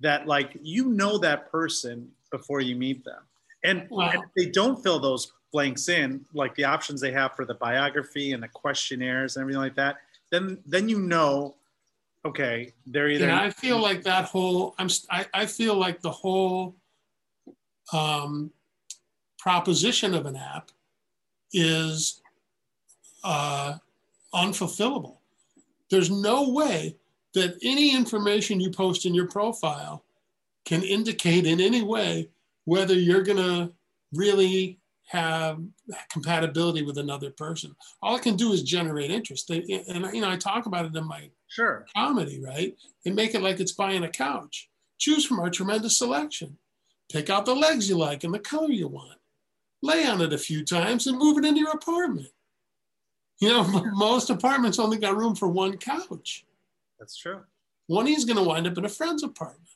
that 0.00 0.26
like 0.26 0.56
you 0.60 0.86
know 0.88 1.18
that 1.18 1.50
person 1.50 2.10
before 2.30 2.60
you 2.60 2.76
meet 2.76 3.04
them. 3.04 3.22
And, 3.64 3.86
Wow. 3.90 4.10
and 4.10 4.22
if 4.24 4.30
they 4.36 4.50
don't 4.50 4.82
fill 4.82 4.98
those 4.98 5.32
blanks 5.52 5.88
in, 5.88 6.24
like 6.34 6.54
the 6.56 6.64
options 6.64 7.00
they 7.00 7.12
have 7.12 7.36
for 7.36 7.44
the 7.44 7.54
biography 7.54 8.32
and 8.32 8.42
the 8.42 8.48
questionnaires 8.48 9.36
and 9.36 9.42
everything 9.42 9.60
like 9.62 9.76
that, 9.76 9.98
then 10.30 10.58
then 10.66 10.88
you 10.88 10.98
know, 10.98 11.54
okay, 12.24 12.72
they're 12.86 13.08
either 13.08 13.26
Yeah, 13.26 13.40
I 13.40 13.50
feel 13.50 13.78
like 13.80 14.02
that 14.04 14.24
whole 14.24 14.74
I'm 14.78 14.88
i, 15.10 15.26
I 15.34 15.46
feel 15.46 15.76
like 15.76 16.00
the 16.00 16.10
whole 16.10 16.76
um, 17.92 18.50
proposition 19.38 20.14
of 20.14 20.26
an 20.26 20.36
app 20.36 20.70
is 21.52 22.21
uh, 23.24 23.74
unfulfillable. 24.34 25.18
There's 25.90 26.10
no 26.10 26.50
way 26.50 26.96
that 27.34 27.58
any 27.62 27.94
information 27.94 28.60
you 28.60 28.70
post 28.70 29.06
in 29.06 29.14
your 29.14 29.26
profile 29.26 30.04
can 30.64 30.82
indicate 30.82 31.46
in 31.46 31.60
any 31.60 31.82
way 31.82 32.28
whether 32.64 32.94
you're 32.94 33.22
going 33.22 33.38
to 33.38 33.72
really 34.12 34.78
have 35.06 35.60
compatibility 36.10 36.82
with 36.82 36.96
another 36.96 37.30
person. 37.30 37.74
All 38.02 38.16
it 38.16 38.22
can 38.22 38.36
do 38.36 38.52
is 38.52 38.62
generate 38.62 39.10
interest. 39.10 39.50
and 39.50 39.66
you 39.68 40.20
know, 40.20 40.30
I 40.30 40.36
talk 40.36 40.66
about 40.66 40.86
it 40.86 40.96
in 40.96 41.06
my 41.06 41.28
sure 41.48 41.86
comedy, 41.94 42.40
right? 42.42 42.74
And 43.04 43.14
make 43.14 43.34
it 43.34 43.42
like 43.42 43.60
it's 43.60 43.72
buying 43.72 44.04
a 44.04 44.08
couch. 44.08 44.70
Choose 44.98 45.26
from 45.26 45.40
our 45.40 45.50
tremendous 45.50 45.98
selection. 45.98 46.56
Pick 47.10 47.28
out 47.28 47.44
the 47.44 47.54
legs 47.54 47.88
you 47.88 47.98
like 47.98 48.24
and 48.24 48.32
the 48.32 48.38
color 48.38 48.70
you 48.70 48.88
want. 48.88 49.18
Lay 49.82 50.06
on 50.06 50.22
it 50.22 50.32
a 50.32 50.38
few 50.38 50.64
times 50.64 51.06
and 51.06 51.18
move 51.18 51.36
it 51.36 51.44
into 51.44 51.60
your 51.60 51.72
apartment. 51.72 52.28
You 53.40 53.48
know, 53.48 53.64
most 53.94 54.30
apartments 54.30 54.78
only 54.78 54.98
got 54.98 55.16
room 55.16 55.34
for 55.34 55.48
one 55.48 55.76
couch. 55.76 56.44
That's 56.98 57.16
true. 57.16 57.42
One 57.86 58.06
is 58.06 58.24
going 58.24 58.36
to 58.36 58.42
wind 58.44 58.66
up 58.66 58.78
in 58.78 58.84
a 58.84 58.88
friend's 58.88 59.22
apartment. 59.22 59.68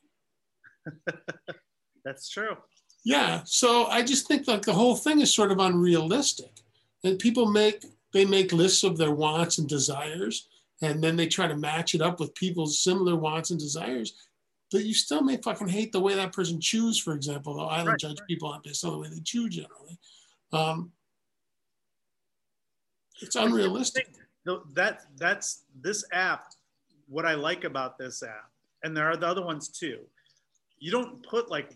That's 2.05 2.29
true. 2.29 2.57
Yeah. 3.05 3.43
So 3.45 3.87
I 3.87 4.03
just 4.03 4.27
think 4.29 4.47
like 4.47 4.63
the 4.63 4.73
whole 4.73 4.97
thing 4.97 5.21
is 5.21 5.35
sort 5.35 5.53
of 5.53 5.59
unrealistic. 5.59 6.63
And 7.05 7.19
people 7.19 7.47
make 7.47 7.85
they 8.13 8.25
make 8.25 8.53
lists 8.53 8.83
of 8.83 8.97
their 8.97 9.13
wants 9.13 9.59
and 9.59 9.69
desires, 9.69 10.49
and 10.83 11.03
then 11.03 11.17
they 11.17 11.27
try 11.27 11.47
to 11.47 11.57
match 11.57 11.95
it 11.95 12.01
up 12.01 12.19
with 12.19 12.35
people's 12.35 12.79
similar 12.79 13.15
wants 13.15 13.51
and 13.51 13.61
desires. 13.61 14.15
But 14.73 14.85
you 14.85 14.95
still 14.95 15.23
may 15.23 15.37
fucking 15.37 15.69
hate 15.69 15.93
the 15.93 16.01
way 16.01 16.15
that 16.15 16.33
person 16.33 16.61
chews, 16.61 16.99
for 16.99 17.13
example. 17.13 17.55
Though 17.55 17.69
I 17.69 17.79
don't 17.79 17.89
right, 17.89 17.99
judge 17.99 18.19
right. 18.21 18.29
people 18.29 18.49
on 18.49 18.61
based 18.65 18.85
on 18.85 18.93
the 18.93 18.99
way 18.99 19.09
they 19.09 19.21
chew 19.21 19.49
generally. 19.49 19.99
Um, 20.53 20.93
it's 23.21 23.37
unrealistic. 23.37 24.09
That 24.75 25.03
that's 25.17 25.63
this 25.81 26.05
app. 26.13 26.53
What 27.09 27.25
I 27.25 27.35
like 27.35 27.65
about 27.65 27.99
this 27.99 28.23
app, 28.23 28.51
and 28.83 28.97
there 28.97 29.07
are 29.07 29.17
the 29.17 29.27
other 29.27 29.45
ones 29.45 29.69
too. 29.69 30.01
You 30.79 30.91
don't 30.91 31.23
put 31.23 31.51
like 31.51 31.71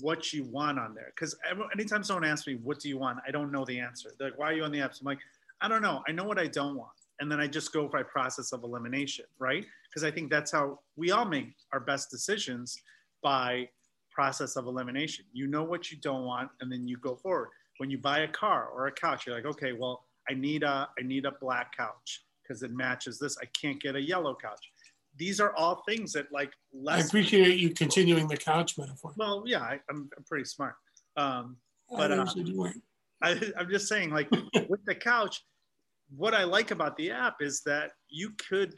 what 0.00 0.32
you 0.32 0.44
want 0.44 0.78
on 0.78 0.94
there 0.94 1.12
because 1.14 1.36
anytime 1.72 2.02
someone 2.02 2.24
asks 2.24 2.46
me 2.46 2.56
what 2.56 2.80
do 2.80 2.88
you 2.88 2.98
want, 2.98 3.18
I 3.26 3.30
don't 3.30 3.52
know 3.52 3.64
the 3.64 3.78
answer. 3.78 4.10
They're 4.18 4.30
like, 4.30 4.38
why 4.38 4.50
are 4.50 4.52
you 4.52 4.64
on 4.64 4.72
the 4.72 4.78
apps? 4.78 5.00
I'm 5.00 5.06
like, 5.06 5.20
I 5.60 5.68
don't 5.68 5.82
know. 5.82 6.02
I 6.08 6.12
know 6.12 6.24
what 6.24 6.38
I 6.38 6.46
don't 6.46 6.76
want, 6.76 6.92
and 7.20 7.30
then 7.30 7.40
I 7.40 7.46
just 7.46 7.72
go 7.72 7.88
by 7.88 8.02
process 8.02 8.52
of 8.52 8.64
elimination, 8.64 9.26
right? 9.38 9.64
Because 9.88 10.04
I 10.04 10.10
think 10.10 10.30
that's 10.30 10.50
how 10.50 10.80
we 10.96 11.10
all 11.10 11.24
make 11.24 11.54
our 11.72 11.80
best 11.80 12.10
decisions 12.10 12.82
by 13.22 13.68
process 14.10 14.56
of 14.56 14.66
elimination. 14.66 15.24
You 15.32 15.46
know 15.46 15.64
what 15.64 15.90
you 15.90 15.98
don't 15.98 16.24
want, 16.24 16.50
and 16.60 16.70
then 16.70 16.86
you 16.88 16.96
go 16.96 17.16
forward. 17.16 17.48
When 17.78 17.90
you 17.90 17.98
buy 17.98 18.20
a 18.20 18.28
car 18.28 18.68
or 18.68 18.86
a 18.86 18.92
couch, 18.92 19.26
you're 19.26 19.34
like, 19.34 19.46
okay, 19.46 19.72
well, 19.72 20.03
I 20.28 20.34
need 20.34 20.62
a 20.62 20.88
I 20.98 21.02
need 21.02 21.26
a 21.26 21.32
black 21.40 21.76
couch 21.76 22.24
because 22.42 22.62
it 22.62 22.72
matches 22.72 23.18
this. 23.18 23.36
I 23.40 23.46
can't 23.60 23.80
get 23.80 23.96
a 23.96 24.00
yellow 24.00 24.36
couch. 24.40 24.60
These 25.16 25.40
are 25.40 25.54
all 25.54 25.82
things 25.86 26.12
that 26.12 26.32
like 26.32 26.52
less. 26.72 27.04
I 27.04 27.06
appreciate 27.06 27.58
you 27.58 27.70
continuing 27.70 28.26
the 28.28 28.36
couch 28.36 28.76
metaphor. 28.78 29.12
Well, 29.16 29.44
yeah, 29.46 29.60
I, 29.60 29.80
am 29.90 30.10
pretty 30.26 30.44
smart. 30.44 30.74
Um, 31.16 31.56
but 31.90 32.10
uh, 32.10 32.26
I, 33.22 33.40
I'm 33.56 33.70
just 33.70 33.88
saying, 33.88 34.10
like 34.10 34.30
with 34.68 34.84
the 34.86 34.94
couch, 34.94 35.42
what 36.16 36.34
I 36.34 36.44
like 36.44 36.70
about 36.70 36.96
the 36.96 37.10
app 37.10 37.36
is 37.40 37.62
that 37.66 37.92
you 38.08 38.32
could, 38.48 38.74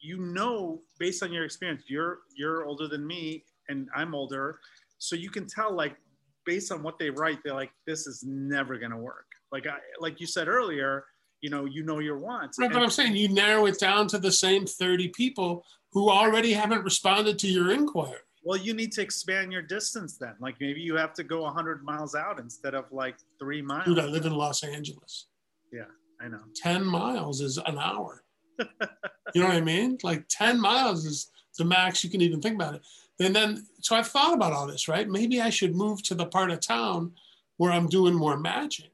you 0.00 0.18
know, 0.18 0.80
based 0.98 1.22
on 1.22 1.32
your 1.32 1.44
experience, 1.44 1.84
you're 1.86 2.18
you're 2.36 2.64
older 2.64 2.88
than 2.88 3.06
me 3.06 3.44
and 3.68 3.88
I'm 3.94 4.14
older, 4.14 4.58
so 4.98 5.14
you 5.14 5.30
can 5.30 5.46
tell 5.46 5.72
like 5.72 5.96
based 6.44 6.72
on 6.72 6.82
what 6.82 6.98
they 6.98 7.10
write, 7.10 7.38
they're 7.44 7.54
like, 7.54 7.70
this 7.86 8.06
is 8.06 8.24
never 8.26 8.78
gonna 8.78 8.98
work 8.98 9.27
like 9.52 9.66
I, 9.66 9.76
like 10.00 10.20
you 10.20 10.26
said 10.26 10.48
earlier, 10.48 11.04
you 11.40 11.50
know, 11.50 11.64
you 11.64 11.84
know 11.84 11.98
your 11.98 12.18
wants. 12.18 12.58
Right, 12.58 12.66
and, 12.66 12.74
but 12.74 12.82
I'm 12.82 12.90
saying 12.90 13.16
you 13.16 13.28
narrow 13.28 13.66
it 13.66 13.78
down 13.78 14.08
to 14.08 14.18
the 14.18 14.32
same 14.32 14.66
30 14.66 15.08
people 15.08 15.64
who 15.92 16.10
already 16.10 16.52
haven't 16.52 16.84
responded 16.84 17.38
to 17.40 17.48
your 17.48 17.70
inquiry. 17.70 18.18
Well, 18.44 18.58
you 18.58 18.74
need 18.74 18.92
to 18.92 19.02
expand 19.02 19.52
your 19.52 19.62
distance 19.62 20.16
then. 20.16 20.34
Like 20.40 20.56
maybe 20.60 20.80
you 20.80 20.96
have 20.96 21.12
to 21.14 21.24
go 21.24 21.42
100 21.42 21.84
miles 21.84 22.14
out 22.14 22.38
instead 22.38 22.74
of 22.74 22.84
like 22.92 23.16
three 23.38 23.62
miles. 23.62 23.84
Dude, 23.84 23.98
I 23.98 24.06
live 24.06 24.26
in 24.26 24.34
Los 24.34 24.62
Angeles. 24.62 25.26
Yeah, 25.72 25.84
I 26.20 26.28
know. 26.28 26.40
10 26.56 26.84
miles 26.84 27.40
is 27.40 27.58
an 27.58 27.78
hour. 27.78 28.22
you 28.58 29.42
know 29.42 29.48
what 29.48 29.56
I 29.56 29.60
mean? 29.60 29.98
Like 30.02 30.24
10 30.28 30.60
miles 30.60 31.04
is 31.04 31.30
the 31.58 31.64
max 31.64 32.02
you 32.02 32.10
can 32.10 32.20
even 32.20 32.40
think 32.40 32.54
about 32.54 32.74
it. 32.74 32.82
And 33.20 33.34
then, 33.34 33.66
so 33.80 33.96
I've 33.96 34.06
thought 34.06 34.34
about 34.34 34.52
all 34.52 34.66
this, 34.66 34.88
right? 34.88 35.08
Maybe 35.08 35.40
I 35.40 35.50
should 35.50 35.74
move 35.74 36.02
to 36.04 36.14
the 36.14 36.26
part 36.26 36.50
of 36.50 36.60
town 36.60 37.12
where 37.56 37.72
I'm 37.72 37.88
doing 37.88 38.14
more 38.14 38.36
magic 38.36 38.92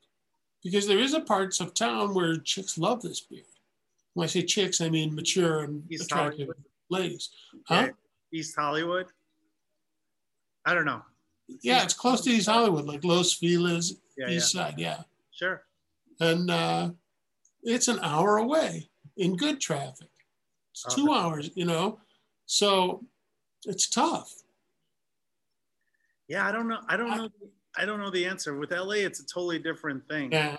because 0.65 0.87
there 0.87 0.99
is 0.99 1.15
a 1.15 1.21
parts 1.21 1.61
of 1.61 1.75
town 1.75 2.15
where 2.15 2.37
chicks 2.39 2.79
love 2.79 3.03
this 3.03 3.21
beard. 3.21 3.45
When 4.15 4.25
I 4.25 4.29
say 4.29 4.43
chicks, 4.43 4.81
I 4.81 4.89
mean 4.89 5.15
mature 5.15 5.61
and 5.61 5.85
East 5.93 6.07
attractive 6.07 6.49
Hollywood. 6.49 6.65
ladies. 6.89 7.29
Huh? 7.69 7.89
East 8.33 8.57
Hollywood. 8.57 9.07
I 10.65 10.75
don't 10.75 10.87
know. 10.87 11.03
Yeah, 11.61 11.83
it's 11.83 11.95
close 11.95 12.23
to 12.23 12.31
East 12.31 12.49
Hollywood, 12.49 12.87
like 12.87 13.05
Los 13.05 13.35
Feliz, 13.35 14.01
yeah, 14.17 14.31
East 14.31 14.55
yeah. 14.55 14.63
Side. 14.63 14.75
Yeah. 14.79 15.03
Sure. 15.31 15.63
And 16.21 16.51
uh, 16.51 16.91
it's 17.63 17.89
an 17.89 17.99
hour 18.01 18.39
away 18.39 18.89
in 19.19 19.37
good 19.37 19.61
traffic. 19.61 20.09
It's 20.73 20.95
two 20.95 21.13
hours, 21.13 21.51
you 21.55 21.67
know. 21.67 22.01
So 22.47 23.05
it's 23.67 23.89
tough. 23.89 24.33
Yeah, 26.29 26.47
I 26.47 26.53
don't 26.53 26.69
know. 26.69 26.81
I 26.89 26.97
don't 26.97 27.11
know. 27.11 27.29
I 27.77 27.85
don't 27.85 28.01
know 28.01 28.11
the 28.11 28.27
answer. 28.27 28.57
With 28.57 28.71
LA, 28.71 29.05
it's 29.05 29.21
a 29.21 29.27
totally 29.27 29.59
different 29.59 30.07
thing. 30.09 30.33
Yeah. 30.33 30.57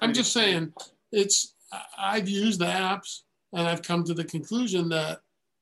I'm 0.00 0.12
just 0.12 0.32
saying, 0.32 0.72
it's, 1.12 1.54
I've 1.98 2.28
used 2.28 2.60
the 2.60 2.66
apps 2.66 3.22
and 3.52 3.66
I've 3.66 3.82
come 3.82 4.04
to 4.04 4.14
the 4.14 4.24
conclusion 4.24 4.88
that 4.90 5.20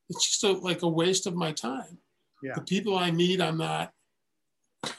it's 0.08 0.26
just 0.26 0.44
a, 0.44 0.52
like 0.52 0.82
a 0.82 0.88
waste 0.88 1.26
of 1.26 1.34
my 1.34 1.52
time. 1.52 1.98
Yeah. 2.42 2.54
The 2.54 2.62
people 2.62 2.96
I 2.96 3.10
meet, 3.10 3.40
I'm 3.40 3.58
not, 3.58 3.92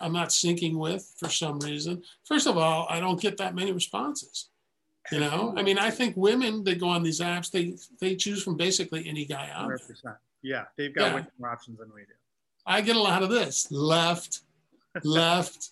I'm 0.01 0.13
not 0.13 0.29
syncing 0.29 0.75
with 0.75 1.13
for 1.19 1.29
some 1.29 1.59
reason. 1.59 2.03
First 2.25 2.47
of 2.47 2.57
all, 2.57 2.87
I 2.89 2.99
don't 2.99 3.21
get 3.21 3.37
that 3.37 3.55
many 3.55 3.71
responses. 3.71 4.49
You 5.11 5.19
know, 5.19 5.53
I 5.55 5.61
mean, 5.61 5.77
I 5.77 5.91
think 5.91 6.17
women 6.17 6.63
that 6.63 6.79
go 6.79 6.87
on 6.87 7.03
these 7.03 7.19
apps, 7.19 7.51
they 7.51 7.75
they 8.01 8.15
choose 8.15 8.41
from 8.41 8.57
basically 8.57 9.07
any 9.07 9.25
guy 9.25 9.51
out 9.53 9.69
100%. 9.69 10.15
Yeah, 10.41 10.63
they've 10.77 10.93
got 10.93 11.11
yeah. 11.11 11.15
way 11.17 11.25
more 11.39 11.49
options 11.51 11.77
than 11.77 11.91
we 11.93 12.01
do. 12.01 12.13
I 12.65 12.81
get 12.81 12.95
a 12.95 13.01
lot 13.01 13.21
of 13.21 13.29
this 13.29 13.71
left, 13.71 14.41
left, 15.03 15.69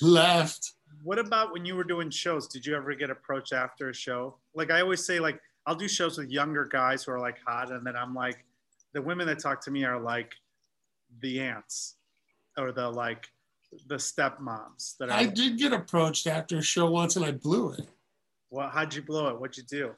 left. 0.00 0.72
What 1.02 1.18
about 1.18 1.52
when 1.52 1.64
you 1.64 1.76
were 1.76 1.84
doing 1.84 2.10
shows? 2.10 2.46
Did 2.48 2.66
you 2.66 2.76
ever 2.76 2.94
get 2.94 3.10
approached 3.10 3.52
after 3.52 3.90
a 3.90 3.94
show? 3.94 4.36
Like 4.54 4.70
I 4.70 4.80
always 4.80 5.04
say, 5.04 5.20
like 5.20 5.40
I'll 5.66 5.74
do 5.74 5.88
shows 5.88 6.18
with 6.18 6.30
younger 6.30 6.64
guys 6.64 7.04
who 7.04 7.12
are 7.12 7.20
like 7.20 7.38
hot, 7.46 7.70
and 7.70 7.86
then 7.86 7.96
I'm 7.96 8.14
like, 8.14 8.44
the 8.94 9.02
women 9.02 9.26
that 9.26 9.38
talk 9.38 9.60
to 9.62 9.70
me 9.70 9.84
are 9.84 10.00
like 10.00 10.32
the 11.20 11.40
aunts 11.40 11.96
or 12.56 12.72
the 12.72 12.88
like 12.88 13.28
the 13.86 13.96
stepmoms 13.96 14.96
that 14.98 15.10
I 15.10 15.26
did 15.26 15.58
get 15.58 15.72
approached 15.72 16.26
after 16.26 16.58
a 16.58 16.62
show 16.62 16.90
once 16.90 17.16
and 17.16 17.24
I 17.24 17.32
blew 17.32 17.72
it. 17.72 17.86
Well, 18.50 18.68
how'd 18.68 18.94
you 18.94 19.02
blow 19.02 19.28
it? 19.28 19.38
What'd 19.38 19.58
you 19.58 19.62
do? 19.64 19.94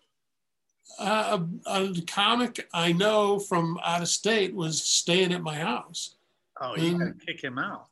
Uh, 0.98 1.38
a, 1.66 1.84
a, 1.84 2.02
comic 2.02 2.68
I 2.74 2.92
know 2.92 3.38
from 3.38 3.78
out 3.84 4.02
of 4.02 4.08
state 4.08 4.54
was 4.54 4.82
staying 4.82 5.32
at 5.32 5.42
my 5.42 5.54
house. 5.54 6.16
Oh, 6.60 6.76
you 6.76 6.98
gotta 6.98 7.14
kick 7.26 7.42
him 7.42 7.58
out. 7.58 7.86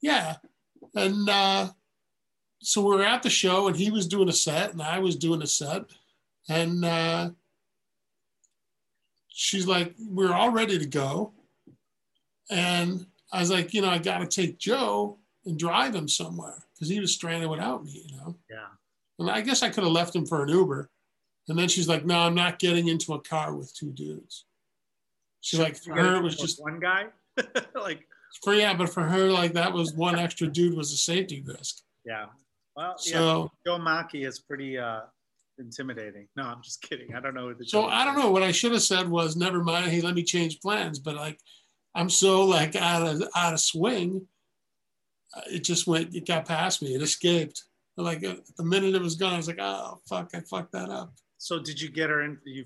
Yeah, 0.00 0.36
and 0.94 1.28
uh, 1.28 1.68
so 2.62 2.80
we 2.80 2.96
were 2.96 3.02
at 3.02 3.22
the 3.22 3.30
show, 3.30 3.68
and 3.68 3.76
he 3.76 3.90
was 3.90 4.06
doing 4.06 4.28
a 4.28 4.32
set, 4.32 4.72
and 4.72 4.82
I 4.82 4.98
was 4.98 5.16
doing 5.16 5.42
a 5.42 5.46
set. 5.46 5.84
And 6.48 6.84
uh, 6.84 7.30
she's 9.28 9.66
like, 9.66 9.94
We're 9.98 10.32
all 10.32 10.50
ready 10.50 10.78
to 10.78 10.86
go. 10.86 11.32
And 12.50 13.06
I 13.32 13.40
was 13.40 13.50
like, 13.50 13.74
You 13.74 13.82
know, 13.82 13.90
I 13.90 13.98
got 13.98 14.18
to 14.18 14.26
take 14.26 14.58
Joe 14.58 15.18
and 15.44 15.58
drive 15.58 15.94
him 15.94 16.08
somewhere 16.08 16.64
because 16.74 16.88
he 16.88 17.00
was 17.00 17.12
stranded 17.12 17.48
without 17.48 17.84
me, 17.84 18.04
you 18.06 18.16
know? 18.16 18.36
Yeah. 18.50 18.66
And 19.18 19.30
I 19.30 19.40
guess 19.40 19.62
I 19.62 19.70
could 19.70 19.84
have 19.84 19.92
left 19.92 20.14
him 20.14 20.26
for 20.26 20.42
an 20.42 20.48
Uber. 20.48 20.90
And 21.48 21.58
then 21.58 21.68
she's 21.68 21.88
like, 21.88 22.04
No, 22.04 22.18
I'm 22.18 22.34
not 22.34 22.58
getting 22.58 22.88
into 22.88 23.14
a 23.14 23.20
car 23.20 23.54
with 23.54 23.74
two 23.74 23.92
dudes. 23.92 24.44
She's 25.40 25.60
like, 25.60 25.76
for 25.76 25.94
her, 25.94 26.16
it 26.16 26.22
was 26.22 26.36
just 26.36 26.60
one 26.60 26.80
guy. 26.80 27.06
like, 27.76 28.08
for 28.42 28.54
yeah, 28.54 28.74
but 28.74 28.92
for 28.92 29.02
her, 29.02 29.30
like 29.30 29.52
that 29.54 29.72
was 29.72 29.94
one 29.94 30.18
extra 30.18 30.46
dude 30.46 30.76
was 30.76 30.92
a 30.92 30.96
safety 30.96 31.42
risk. 31.46 31.82
Yeah. 32.04 32.26
Well, 32.76 32.94
so, 32.98 33.50
yeah, 33.64 33.72
Joe 33.72 33.82
Maki 33.82 34.26
is 34.26 34.38
pretty 34.38 34.76
uh, 34.78 35.00
intimidating. 35.58 36.28
No, 36.36 36.44
I'm 36.44 36.62
just 36.62 36.82
kidding. 36.82 37.14
I 37.14 37.20
don't 37.20 37.34
know. 37.34 37.52
The 37.52 37.64
so 37.64 37.86
I 37.86 38.04
don't 38.04 38.18
know. 38.18 38.30
What 38.30 38.42
I 38.42 38.52
should 38.52 38.72
have 38.72 38.82
said 38.82 39.08
was, 39.08 39.36
never 39.36 39.64
mind. 39.64 39.90
Hey, 39.90 40.00
let 40.00 40.14
me 40.14 40.22
change 40.22 40.60
plans. 40.60 40.98
But 40.98 41.16
like, 41.16 41.38
I'm 41.94 42.10
so 42.10 42.44
like 42.44 42.76
out 42.76 43.06
of 43.06 43.22
out 43.34 43.54
of 43.54 43.60
swing. 43.60 44.26
Uh, 45.34 45.42
it 45.50 45.64
just 45.64 45.86
went. 45.86 46.14
It 46.14 46.26
got 46.26 46.46
past 46.46 46.82
me. 46.82 46.94
It 46.94 47.02
escaped. 47.02 47.64
Like 47.96 48.22
uh, 48.24 48.36
the 48.58 48.64
minute 48.64 48.94
it 48.94 49.00
was 49.00 49.14
gone, 49.14 49.34
I 49.34 49.38
was 49.38 49.48
like, 49.48 49.60
oh 49.60 50.00
fuck, 50.08 50.30
I 50.34 50.40
fucked 50.40 50.72
that 50.72 50.90
up. 50.90 51.14
So 51.38 51.58
did 51.58 51.80
you 51.80 51.88
get 51.88 52.10
her 52.10 52.22
in? 52.22 52.38
You 52.44 52.64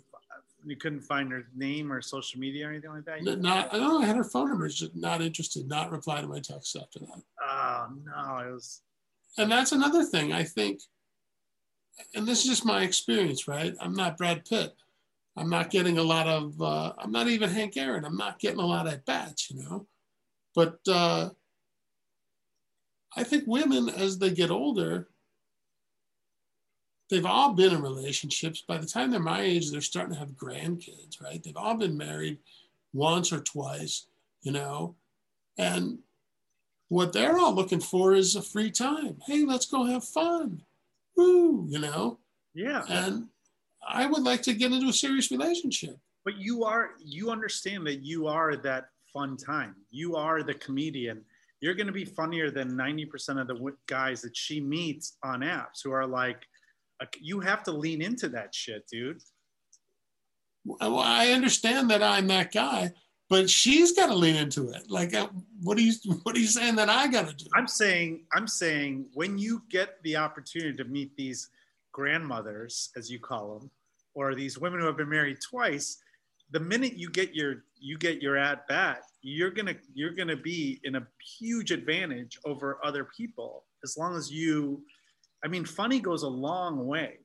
you 0.65 0.77
couldn't 0.77 1.01
find 1.01 1.31
her 1.33 1.47
name 1.55 1.93
or 1.93 2.01
social 2.03 2.41
media 2.41 2.67
or 2.67 2.71
anything 2.71 2.91
like 2.91 3.05
that? 3.05 3.23
Not, 3.23 3.73
I 3.73 3.79
don't 3.79 3.89
know 3.89 4.01
I 4.01 4.07
had 4.07 4.17
her 4.17 4.25
phone 4.25 4.49
number. 4.49 4.69
Just 4.69 4.95
not 4.95 5.21
interested. 5.21 5.69
Not 5.69 5.91
reply 5.91 6.21
to 6.21 6.27
my 6.27 6.41
text 6.41 6.77
after 6.77 7.01
that. 7.01 7.23
Oh 7.43 7.89
no, 8.05 8.39
it 8.39 8.53
was. 8.53 8.83
And 9.39 9.51
that's 9.51 9.73
another 9.73 10.05
thing 10.05 10.33
I 10.33 10.45
think. 10.45 10.81
And 12.15 12.27
this 12.27 12.41
is 12.41 12.51
just 12.51 12.65
my 12.65 12.83
experience, 12.83 13.47
right? 13.47 13.75
I'm 13.81 13.95
not 13.95 14.17
Brad 14.17 14.45
Pitt. 14.45 14.75
I'm 15.37 15.51
not 15.51 15.71
getting 15.71 15.99
a 15.99 16.03
lot 16.03 16.27
of. 16.27 16.61
Uh, 16.61 16.93
I'm 16.99 17.13
not 17.13 17.29
even 17.29 17.51
Hank 17.51 17.77
Aaron. 17.77 18.05
I'm 18.05 18.17
not 18.17 18.39
getting 18.39 18.61
a 18.61 18.67
lot 18.67 18.87
of 18.87 19.05
bats, 19.05 19.51
you 19.51 19.63
know. 19.63 19.87
But 20.55 20.79
uh, 20.89 21.31
I 23.17 23.25
think 23.25 23.45
women, 23.47 23.89
as 23.89 24.19
they 24.19 24.31
get 24.31 24.51
older, 24.51 25.09
they've 27.11 27.27
all 27.27 27.53
been 27.53 27.75
in 27.75 27.83
relationships. 27.83 28.63
By 28.67 28.79
the 28.79 28.87
time 28.87 29.11
they're 29.11 29.21
my 29.21 29.41
age, 29.41 29.71
they're 29.71 29.81
starting 29.81 30.15
to 30.15 30.19
have 30.19 30.31
grandkids, 30.31 31.21
right? 31.23 31.43
They've 31.43 31.57
all 31.57 31.77
been 31.77 31.97
married 31.97 32.39
once 32.93 33.33
or 33.33 33.41
twice, 33.41 34.07
you 34.43 34.53
know, 34.53 34.95
and 35.59 35.99
what 36.89 37.13
they're 37.13 37.39
all 37.39 37.55
looking 37.55 37.81
for 37.81 38.15
is 38.15 38.35
a 38.35 38.43
free 38.43 38.71
time. 38.71 39.17
Hey, 39.27 39.45
let's 39.45 39.67
go 39.67 39.85
have 39.85 40.05
fun. 40.05 40.63
Woo, 41.17 41.67
you 41.69 41.79
know? 41.79 42.19
Yeah. 42.55 42.83
And 42.89 43.27
I 43.87 44.07
would 44.07 44.25
like 44.25 44.43
to 44.43 44.55
get 44.55 44.73
into 44.73 44.89
a 44.89 44.93
serious 44.93 45.31
relationship. 45.31 45.99
But 46.25 46.39
you 46.39 46.65
are, 46.65 46.91
you 46.99 47.31
understand 47.31 47.87
that 47.87 48.03
you 48.03 48.27
are 48.27 48.57
that 48.57 48.89
fun 49.13 49.37
time. 49.37 49.77
You 49.91 50.17
are 50.17 50.43
the 50.43 50.55
comedian. 50.55 51.23
You're 51.61 51.75
going 51.75 51.87
to 51.87 51.93
be 51.93 52.05
funnier 52.05 52.51
than 52.51 52.73
90% 52.73 53.41
of 53.41 53.47
the 53.47 53.77
guys 53.87 54.21
that 54.23 54.37
she 54.37 54.61
meets 54.61 55.17
on 55.23 55.41
apps 55.41 55.83
who 55.85 55.93
are 55.93 56.07
like, 56.07 56.47
you 57.21 57.41
have 57.41 57.63
to 57.65 57.73
lean 57.73 58.03
into 58.03 58.29
that 58.31 58.55
shit, 58.55 58.87
dude. 58.87 59.21
Well, 60.65 60.99
I 60.99 61.29
understand 61.29 61.91
that 61.91 62.03
I'm 62.03 62.27
that 62.29 62.53
guy, 62.53 62.93
but 63.29 63.49
she's 63.49 63.93
got 63.93 64.07
to 64.09 64.15
lean 64.15 64.37
into 64.37 64.71
it. 64.71 64.91
Like, 64.91 65.15
uh, 65.15 65.29
what 65.63 65.79
are 65.79 65.83
you 65.83 65.95
what 66.23 66.37
are 66.37 66.39
you 66.39 66.47
saying 66.47 66.77
that 66.77 66.91
I 66.91 67.09
got 67.09 67.29
to 67.29 67.35
do? 67.35 67.47
I'm 67.55 67.69
saying 67.69 68.25
I'm 68.35 68.47
saying 68.47 69.07
when 69.15 69.39
you 69.39 69.63
get 69.71 70.03
the 70.03 70.17
opportunity 70.17 70.77
to 70.77 70.85
meet 70.85 71.17
these 71.17 71.49
grandmothers, 71.93 72.91
as 72.97 73.11
you 73.11 73.19
call 73.19 73.59
them, 73.59 73.71
or 74.15 74.35
these 74.35 74.59
women 74.59 74.81
who 74.81 74.87
have 74.87 74.97
been 74.97 75.09
married 75.09 75.39
twice, 75.41 75.99
the 76.51 76.61
minute 76.61 76.95
you 76.95 77.09
get 77.09 77.35
your 77.35 77.65
you 77.79 77.97
get 77.97 78.21
your 78.21 78.37
at 78.37 78.67
bat, 78.69 79.03
you're 79.23 79.51
gonna 79.51 79.77
you're 79.95 80.15
gonna 80.15 80.37
be 80.37 80.81
in 80.85 80.97
a 80.97 81.07
huge 81.39 81.71
advantage 81.71 82.39
over 82.45 82.79
other 82.85 83.05
people 83.17 83.65
as 83.85 83.97
long 83.97 84.17
as 84.17 84.31
you. 84.31 84.83
I 85.45 85.49
mean, 85.49 85.65
funny 85.65 86.01
goes 86.01 86.23
a 86.23 86.29
long 86.29 86.87
way. 86.87 87.19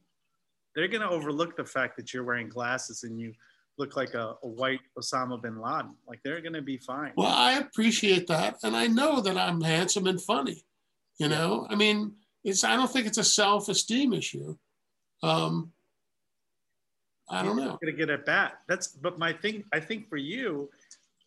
They're 0.76 0.88
gonna 0.88 1.10
overlook 1.10 1.56
the 1.56 1.66
fact 1.66 1.98
that 1.98 2.14
you're 2.14 2.24
wearing 2.24 2.50
glasses 2.50 3.04
and 3.04 3.20
you 3.20 3.34
look 3.78 3.96
like 3.96 4.14
a, 4.14 4.36
a 4.44 4.48
white 4.48 4.82
Osama 4.98 5.42
bin 5.42 5.60
Laden. 5.60 5.96
Like 6.08 6.20
they're 6.24 6.42
gonna 6.42 6.62
be 6.62 6.78
fine. 6.78 7.14
Well, 7.16 7.28
I 7.28 7.54
appreciate 7.54 8.28
that, 8.28 8.58
and 8.64 8.76
I 8.76 8.88
know 8.88 9.22
that 9.22 9.38
I'm 9.38 9.62
handsome 9.62 10.08
and 10.08 10.22
funny. 10.22 10.64
You 11.18 11.30
know, 11.30 11.66
I 11.70 11.76
mean, 11.76 12.14
it's 12.44 12.64
I 12.64 12.76
don't 12.76 12.92
think 12.92 13.08
it's 13.08 13.18
a 13.18 13.24
self-esteem 13.24 14.14
issue. 14.14 14.58
Um, 15.24 15.72
I 17.30 17.42
don't 17.42 17.56
know. 17.56 17.78
Gonna 17.82 17.98
get 17.98 18.10
at 18.10 18.26
bat. 18.26 18.60
That's 18.68 18.88
but 18.88 19.18
my 19.18 19.34
thing. 19.34 19.64
I 19.74 19.80
think 19.80 20.08
for 20.10 20.18
you, 20.18 20.70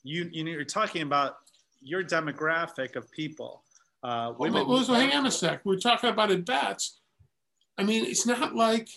you 0.04 0.28
you 0.30 0.44
know 0.44 0.50
you're 0.50 0.64
talking 0.64 1.02
about 1.02 1.38
your 1.80 2.04
demographic 2.04 2.96
of 2.96 3.10
people. 3.10 3.62
Uh, 4.02 4.32
women. 4.38 4.66
Well, 4.68 4.84
well, 4.88 5.00
hang 5.00 5.12
on 5.12 5.26
a 5.26 5.30
sec. 5.30 5.60
We're 5.64 5.78
talking 5.78 6.10
about 6.10 6.30
at 6.30 6.44
bats. 6.44 7.00
I 7.76 7.82
mean, 7.84 8.04
it's 8.04 8.26
not 8.26 8.54
like 8.54 8.88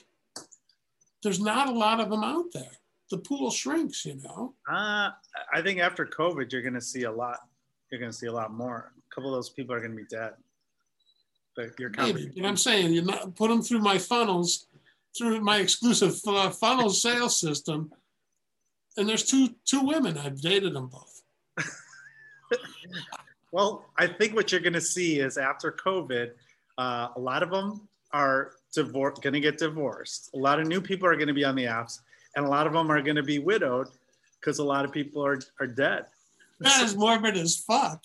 there's 1.23 1.39
not 1.39 1.69
a 1.69 1.71
lot 1.71 1.99
of 1.99 2.09
them 2.09 2.23
out 2.23 2.51
there. 2.53 2.71
The 3.09 3.17
pool 3.17 3.51
shrinks, 3.51 4.05
you 4.05 4.19
know. 4.23 4.53
Uh, 4.69 5.09
I 5.53 5.61
think 5.63 5.79
after 5.79 6.05
COVID, 6.05 6.51
you're 6.51 6.61
going 6.61 6.73
to 6.73 6.81
see 6.81 7.03
a 7.03 7.11
lot. 7.11 7.39
You're 7.91 7.99
going 7.99 8.11
to 8.11 8.17
see 8.17 8.27
a 8.27 8.31
lot 8.31 8.53
more. 8.53 8.93
A 8.97 9.15
couple 9.15 9.33
of 9.33 9.37
those 9.37 9.49
people 9.49 9.75
are 9.75 9.79
going 9.79 9.91
to 9.91 9.97
be 9.97 10.05
dead. 10.09 10.31
But 11.55 11.77
you're 11.79 11.91
maybe. 11.97 12.31
But 12.35 12.45
I'm 12.45 12.57
saying 12.57 12.93
you 12.93 13.01
not 13.01 13.35
put 13.35 13.49
them 13.49 13.61
through 13.61 13.79
my 13.79 13.97
funnels 13.97 14.67
through 15.17 15.41
my 15.41 15.57
exclusive 15.57 16.19
uh, 16.25 16.49
funnel 16.49 16.89
sales 16.89 17.39
system, 17.39 17.91
and 18.97 19.07
there's 19.07 19.25
two 19.25 19.49
two 19.65 19.81
women. 19.81 20.17
I've 20.17 20.41
dated 20.41 20.73
them 20.73 20.87
both. 20.87 21.21
well, 23.51 23.85
I 23.97 24.07
think 24.07 24.35
what 24.35 24.51
you're 24.51 24.61
going 24.61 24.73
to 24.73 24.81
see 24.81 25.19
is 25.19 25.37
after 25.37 25.71
COVID, 25.71 26.31
uh, 26.77 27.09
a 27.15 27.19
lot 27.19 27.43
of 27.43 27.51
them 27.51 27.87
are 28.13 28.53
divor- 28.75 29.21
going 29.21 29.33
to 29.33 29.39
get 29.39 29.57
divorced. 29.57 30.29
A 30.33 30.37
lot 30.37 30.59
of 30.59 30.67
new 30.67 30.81
people 30.81 31.07
are 31.07 31.15
going 31.15 31.27
to 31.27 31.33
be 31.33 31.43
on 31.43 31.55
the 31.55 31.65
apps, 31.65 31.99
and 32.35 32.45
a 32.45 32.49
lot 32.49 32.67
of 32.67 32.73
them 32.73 32.91
are 32.91 33.01
going 33.01 33.15
to 33.15 33.23
be 33.23 33.39
widowed 33.39 33.87
because 34.39 34.59
a 34.59 34.63
lot 34.63 34.85
of 34.85 34.91
people 34.91 35.25
are 35.25 35.39
are 35.59 35.67
dead. 35.67 36.05
That 36.59 36.83
is 36.83 36.95
morbid 36.95 37.37
as 37.37 37.57
fuck. 37.57 38.03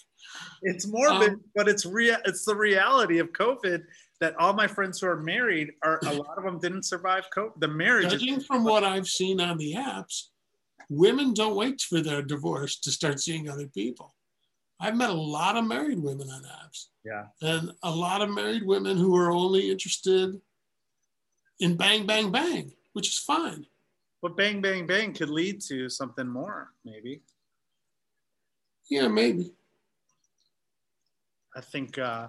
It's 0.63 0.87
morbid, 0.87 1.31
um, 1.31 1.41
but 1.55 1.69
it's 1.69 1.87
real. 1.87 2.17
It's 2.25 2.45
the 2.45 2.57
reality 2.57 3.19
of 3.19 3.33
COVID 3.33 3.83
that 4.21 4.35
all 4.39 4.55
my 4.55 4.67
friends 4.67 5.01
who 5.01 5.07
are 5.07 5.23
married 5.23 5.73
are 5.83 6.01
a 6.07 6.13
lot 6.13 6.39
of 6.39 6.45
them 6.45 6.59
didn't 6.59 6.85
survive 6.85 7.25
COVID. 7.37 7.61
The 7.61 7.69
marriage. 7.69 8.11
Judging 8.11 8.41
from 8.41 8.65
what 8.65 8.83
I've 8.83 9.07
seen 9.07 9.41
on 9.41 9.59
the 9.59 9.75
apps, 9.75 10.29
women 10.89 11.35
don't 11.35 11.55
wait 11.55 11.81
for 11.83 12.01
their 12.01 12.23
divorce 12.23 12.79
to 12.81 12.91
start 12.91 13.21
seeing 13.21 13.49
other 13.49 13.67
people. 13.67 14.16
I've 14.79 14.97
met 14.97 15.11
a 15.11 15.15
lot 15.15 15.57
of 15.57 15.67
married 15.67 15.99
women 15.99 16.29
on 16.29 16.43
apps. 16.43 16.87
Yeah. 17.05 17.27
And 17.41 17.73
a 17.83 17.91
lot 17.91 18.21
of 18.21 18.31
married 18.31 18.67
women 18.67 18.97
who 18.97 19.17
are 19.17 19.31
only 19.31 19.71
interested 19.71 20.41
in 21.61 21.77
bang, 21.77 22.07
bang, 22.07 22.31
bang, 22.31 22.73
which 22.93 23.09
is 23.09 23.19
fine. 23.19 23.67
But 24.21 24.37
bang, 24.37 24.61
bang, 24.61 24.87
bang 24.87 25.13
could 25.13 25.31
lead 25.31 25.61
to 25.63 25.89
something 25.89 26.27
more, 26.27 26.73
maybe. 26.85 27.23
Yeah, 28.91 29.09
maybe. 29.09 29.53
I 31.55 31.61
think 31.61 31.99
uh, 31.99 32.29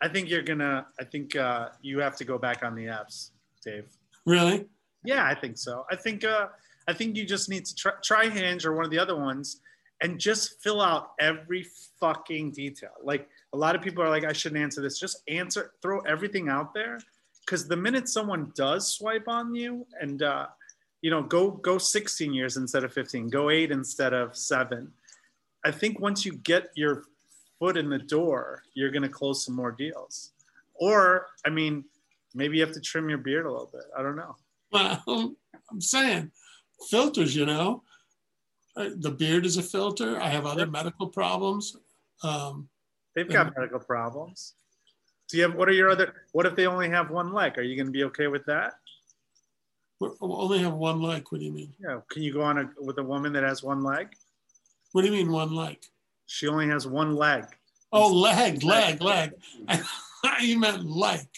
I 0.00 0.08
think 0.08 0.30
you're 0.30 0.42
gonna. 0.42 0.86
I 1.00 1.04
think 1.04 1.34
uh, 1.34 1.70
you 1.82 1.98
have 1.98 2.16
to 2.16 2.24
go 2.24 2.38
back 2.38 2.62
on 2.62 2.74
the 2.74 2.86
apps, 2.86 3.30
Dave. 3.64 3.88
Really? 4.24 4.66
Yeah, 5.04 5.24
I 5.24 5.34
think 5.34 5.58
so. 5.58 5.84
I 5.90 5.96
think. 5.96 6.24
Uh, 6.24 6.46
I 6.86 6.94
think 6.94 7.16
you 7.16 7.26
just 7.26 7.50
need 7.50 7.66
to 7.66 7.74
try, 7.74 7.92
try 8.02 8.28
Hinge 8.30 8.64
or 8.64 8.74
one 8.74 8.86
of 8.86 8.90
the 8.90 8.98
other 8.98 9.14
ones, 9.14 9.60
and 10.00 10.18
just 10.18 10.62
fill 10.62 10.80
out 10.80 11.12
every 11.18 11.66
fucking 11.98 12.52
detail. 12.52 12.92
Like 13.02 13.28
a 13.52 13.56
lot 13.56 13.74
of 13.74 13.82
people 13.82 14.02
are 14.02 14.08
like, 14.08 14.24
I 14.24 14.32
shouldn't 14.32 14.60
answer 14.60 14.80
this. 14.80 14.98
Just 14.98 15.22
answer. 15.28 15.72
Throw 15.82 16.00
everything 16.00 16.48
out 16.48 16.74
there, 16.74 17.00
because 17.44 17.66
the 17.66 17.76
minute 17.76 18.08
someone 18.08 18.52
does 18.54 18.92
swipe 18.92 19.28
on 19.28 19.54
you, 19.54 19.86
and 20.00 20.22
uh, 20.22 20.46
you 21.02 21.10
know, 21.10 21.22
go 21.22 21.50
go 21.50 21.78
16 21.78 22.32
years 22.32 22.56
instead 22.56 22.84
of 22.84 22.92
15, 22.92 23.28
go 23.28 23.50
eight 23.50 23.70
instead 23.70 24.12
of 24.12 24.36
seven. 24.36 24.92
I 25.64 25.70
think 25.70 26.00
once 26.00 26.24
you 26.24 26.32
get 26.32 26.68
your 26.76 27.04
foot 27.58 27.76
in 27.76 27.88
the 27.88 27.98
door, 27.98 28.62
you're 28.74 28.90
going 28.90 29.02
to 29.02 29.08
close 29.08 29.44
some 29.44 29.54
more 29.54 29.72
deals. 29.72 30.32
Or, 30.74 31.26
I 31.44 31.50
mean, 31.50 31.84
maybe 32.34 32.56
you 32.56 32.64
have 32.64 32.74
to 32.74 32.80
trim 32.80 33.08
your 33.08 33.18
beard 33.18 33.46
a 33.46 33.50
little 33.50 33.70
bit. 33.72 33.84
I 33.96 34.02
don't 34.02 34.16
know. 34.16 34.36
Well, 34.70 35.02
I'm 35.70 35.80
saying 35.80 36.30
filters, 36.88 37.34
you 37.34 37.46
know. 37.46 37.82
Uh, 38.78 38.90
the 38.96 39.10
beard 39.10 39.44
is 39.44 39.56
a 39.56 39.62
filter. 39.62 40.20
I 40.20 40.28
have 40.28 40.46
other 40.46 40.66
medical 40.66 41.08
problems. 41.08 41.76
Um, 42.22 42.68
They've 43.14 43.28
got 43.28 43.48
and, 43.48 43.56
medical 43.56 43.80
problems. 43.80 44.54
Do 45.28 45.36
you 45.36 45.42
have, 45.42 45.56
what 45.56 45.68
are 45.68 45.72
your 45.72 45.90
other, 45.90 46.14
what 46.32 46.46
if 46.46 46.54
they 46.54 46.66
only 46.66 46.88
have 46.88 47.10
one 47.10 47.32
leg? 47.32 47.58
Are 47.58 47.62
you 47.62 47.74
going 47.74 47.86
to 47.86 47.92
be 47.92 48.04
okay 48.04 48.28
with 48.28 48.44
that? 48.46 48.74
We 50.00 50.08
only 50.20 50.60
have 50.60 50.74
one 50.74 51.02
leg. 51.02 51.26
What 51.28 51.40
do 51.40 51.44
you 51.44 51.52
mean? 51.52 51.74
Yeah. 51.80 52.00
Can 52.08 52.22
you 52.22 52.32
go 52.32 52.42
on 52.42 52.58
a, 52.58 52.70
with 52.78 52.98
a 52.98 53.02
woman 53.02 53.32
that 53.32 53.42
has 53.42 53.64
one 53.64 53.82
leg? 53.82 54.10
What 54.92 55.02
do 55.02 55.08
you 55.08 55.12
mean 55.12 55.32
one 55.32 55.54
leg? 55.54 55.78
She 56.26 56.46
only 56.46 56.68
has 56.68 56.86
one 56.86 57.16
leg. 57.16 57.46
Oh, 57.90 58.12
leg, 58.12 58.62
leg, 58.62 59.02
leg. 59.02 59.32
you 60.40 60.58
meant 60.60 60.84
like. 60.86 61.28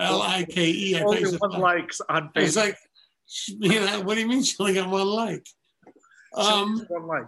L 0.00 0.22
I 0.22 0.44
K 0.44 0.70
E. 0.70 1.00
Only 1.00 1.24
one 1.38 1.60
likes 1.60 2.00
on 2.08 2.28
Facebook. 2.28 2.42
It's 2.42 2.56
like, 2.56 2.78
you 3.48 3.80
know, 3.80 4.00
what 4.02 4.14
do 4.14 4.20
you 4.20 4.28
mean 4.28 4.42
she 4.42 4.56
only 4.60 4.74
got 4.74 4.88
one 4.88 5.06
like? 5.06 5.46
Um, 6.34 6.84
one 6.88 7.06
like. 7.06 7.26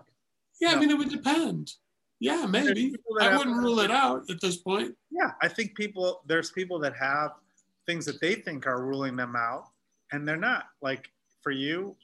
Yeah, 0.61 0.71
no. 0.71 0.77
I 0.77 0.81
mean, 0.81 0.91
it 0.91 0.99
would 0.99 1.11
depend. 1.11 1.73
Yeah, 2.21 2.47
maybe. 2.47 2.95
I 3.21 3.37
wouldn't 3.37 3.59
rule 3.59 3.81
it 3.81 3.91
out 3.91 4.29
at 4.29 4.41
this 4.41 4.57
point. 4.57 4.97
Yeah, 5.11 5.33
I 5.41 5.49
think 5.49 5.77
people, 5.77 6.23
there's 6.27 6.51
people 6.51 6.79
that 6.81 6.97
have 6.97 7.33
things 7.87 8.05
that 8.07 8.21
they 8.21 8.35
think 8.35 8.67
are 8.67 8.85
ruling 8.85 9.15
them 9.17 9.37
out, 9.37 9.67
and 10.11 10.27
they're 10.27 10.37
not. 10.37 10.65
Like 10.83 11.11
for 11.43 11.53
you, 11.53 11.95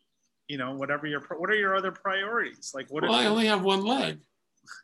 you 0.48 0.56
know, 0.56 0.74
whatever 0.74 1.06
your, 1.06 1.20
what 1.36 1.50
are 1.50 1.56
your 1.56 1.74
other 1.74 1.90
priorities? 1.90 2.72
Like, 2.74 2.86
what? 2.90 3.02
Well, 3.02 3.14
I 3.14 3.26
only 3.26 3.46
have 3.46 3.62
one 3.62 3.84
leg. 3.84 4.18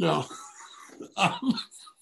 No. 0.00 0.26
um, 1.16 1.58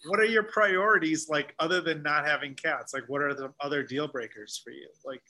what 0.06 0.20
are 0.20 0.24
your 0.24 0.44
priorities 0.44 1.28
like 1.28 1.54
other 1.58 1.80
than 1.80 2.02
not 2.02 2.26
having 2.26 2.54
cats? 2.54 2.94
Like, 2.94 3.04
what 3.08 3.20
are 3.20 3.34
the 3.34 3.52
other 3.60 3.82
deal 3.82 4.08
breakers 4.08 4.60
for 4.62 4.70
you? 4.70 4.88
Like, 5.04 5.22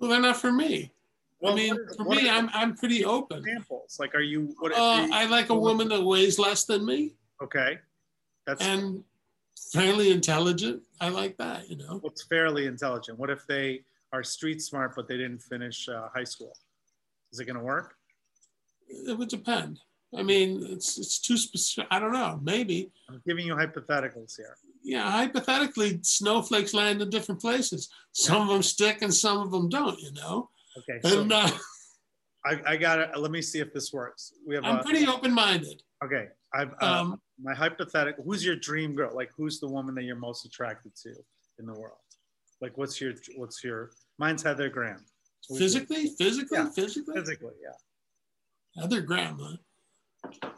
well, 0.00 0.10
they're 0.10 0.20
not 0.20 0.36
for 0.36 0.52
me. 0.52 0.90
Well, 1.40 1.52
I 1.52 1.56
mean, 1.56 1.76
for 1.96 2.04
me, 2.04 2.30
I'm 2.30 2.48
I'm 2.54 2.74
pretty 2.74 3.04
open. 3.04 3.38
Examples, 3.38 3.98
like, 4.00 4.14
are 4.14 4.22
you? 4.22 4.54
What? 4.58 4.72
Uh, 4.72 5.06
you, 5.06 5.12
I 5.12 5.26
like 5.26 5.50
a 5.50 5.54
woman 5.54 5.88
that 5.88 6.02
weighs 6.02 6.38
less 6.38 6.64
than 6.64 6.84
me. 6.86 7.14
Okay, 7.42 7.78
that's 8.46 8.64
and 8.64 9.04
fairly 9.72 10.10
intelligent. 10.12 10.82
I 11.00 11.10
like 11.10 11.36
that. 11.36 11.68
You 11.68 11.76
know, 11.76 11.98
what's 12.00 12.22
fairly 12.22 12.66
intelligent? 12.66 13.18
What 13.18 13.28
if 13.28 13.46
they 13.46 13.82
are 14.12 14.22
street 14.22 14.62
smart 14.62 14.94
but 14.96 15.08
they 15.08 15.18
didn't 15.18 15.42
finish 15.42 15.88
uh, 15.88 16.08
high 16.14 16.24
school? 16.24 16.52
Is 17.32 17.40
it 17.40 17.44
going 17.44 17.58
to 17.58 17.64
work? 17.64 17.96
It 18.88 19.18
would 19.18 19.28
depend. 19.28 19.80
I 20.16 20.22
mean, 20.22 20.64
it's 20.70 20.96
it's 20.96 21.18
too 21.20 21.36
specific. 21.36 21.88
I 21.90 21.98
don't 21.98 22.12
know. 22.12 22.40
Maybe. 22.42 22.92
I'm 23.10 23.20
giving 23.26 23.46
you 23.46 23.54
hypotheticals 23.56 24.36
here. 24.36 24.56
Yeah, 24.82 25.10
hypothetically, 25.10 25.98
snowflakes 26.02 26.72
land 26.72 27.02
in 27.02 27.10
different 27.10 27.40
places. 27.40 27.90
Some 28.12 28.36
yeah. 28.36 28.42
of 28.42 28.48
them 28.48 28.62
stick 28.62 29.02
and 29.02 29.12
some 29.12 29.38
of 29.38 29.50
them 29.50 29.68
don't. 29.68 30.00
You 30.00 30.12
know. 30.12 30.48
Okay. 30.78 31.00
And 31.04 31.30
so 31.30 31.36
uh, 31.36 31.50
I, 32.46 32.72
I 32.72 32.76
got 32.76 32.98
it. 33.00 33.16
Let 33.16 33.30
me 33.30 33.42
see 33.42 33.58
if 33.60 33.72
this 33.72 33.92
works. 33.92 34.32
We 34.46 34.54
have. 34.54 34.64
I'm 34.64 34.78
a, 34.78 34.82
pretty 34.82 35.06
open-minded. 35.06 35.82
Okay, 36.04 36.26
I've 36.54 36.72
uh, 36.80 37.00
Um, 37.00 37.20
my 37.42 37.54
hypothetical. 37.54 38.22
Who's 38.24 38.44
your 38.44 38.56
dream 38.56 38.94
girl? 38.94 39.14
Like, 39.14 39.30
who's 39.36 39.58
the 39.60 39.68
woman 39.68 39.94
that 39.96 40.04
you're 40.04 40.16
most 40.16 40.44
attracted 40.44 40.94
to 41.02 41.14
in 41.58 41.66
the 41.66 41.72
world? 41.74 41.98
Like, 42.60 42.76
what's 42.78 43.00
your 43.00 43.14
what's 43.36 43.64
your? 43.64 43.90
Mine's 44.18 44.42
Heather 44.42 44.68
Graham. 44.68 45.04
Who's 45.48 45.58
your- 45.60 45.68
physically, 45.68 46.14
physically, 46.18 46.58
Yeah. 46.58 46.70
physically. 46.70 47.14
physically, 47.14 47.54
yeah. 47.62 48.82
Heather 48.82 49.00
Graham. 49.00 49.38
Huh? 49.40 50.50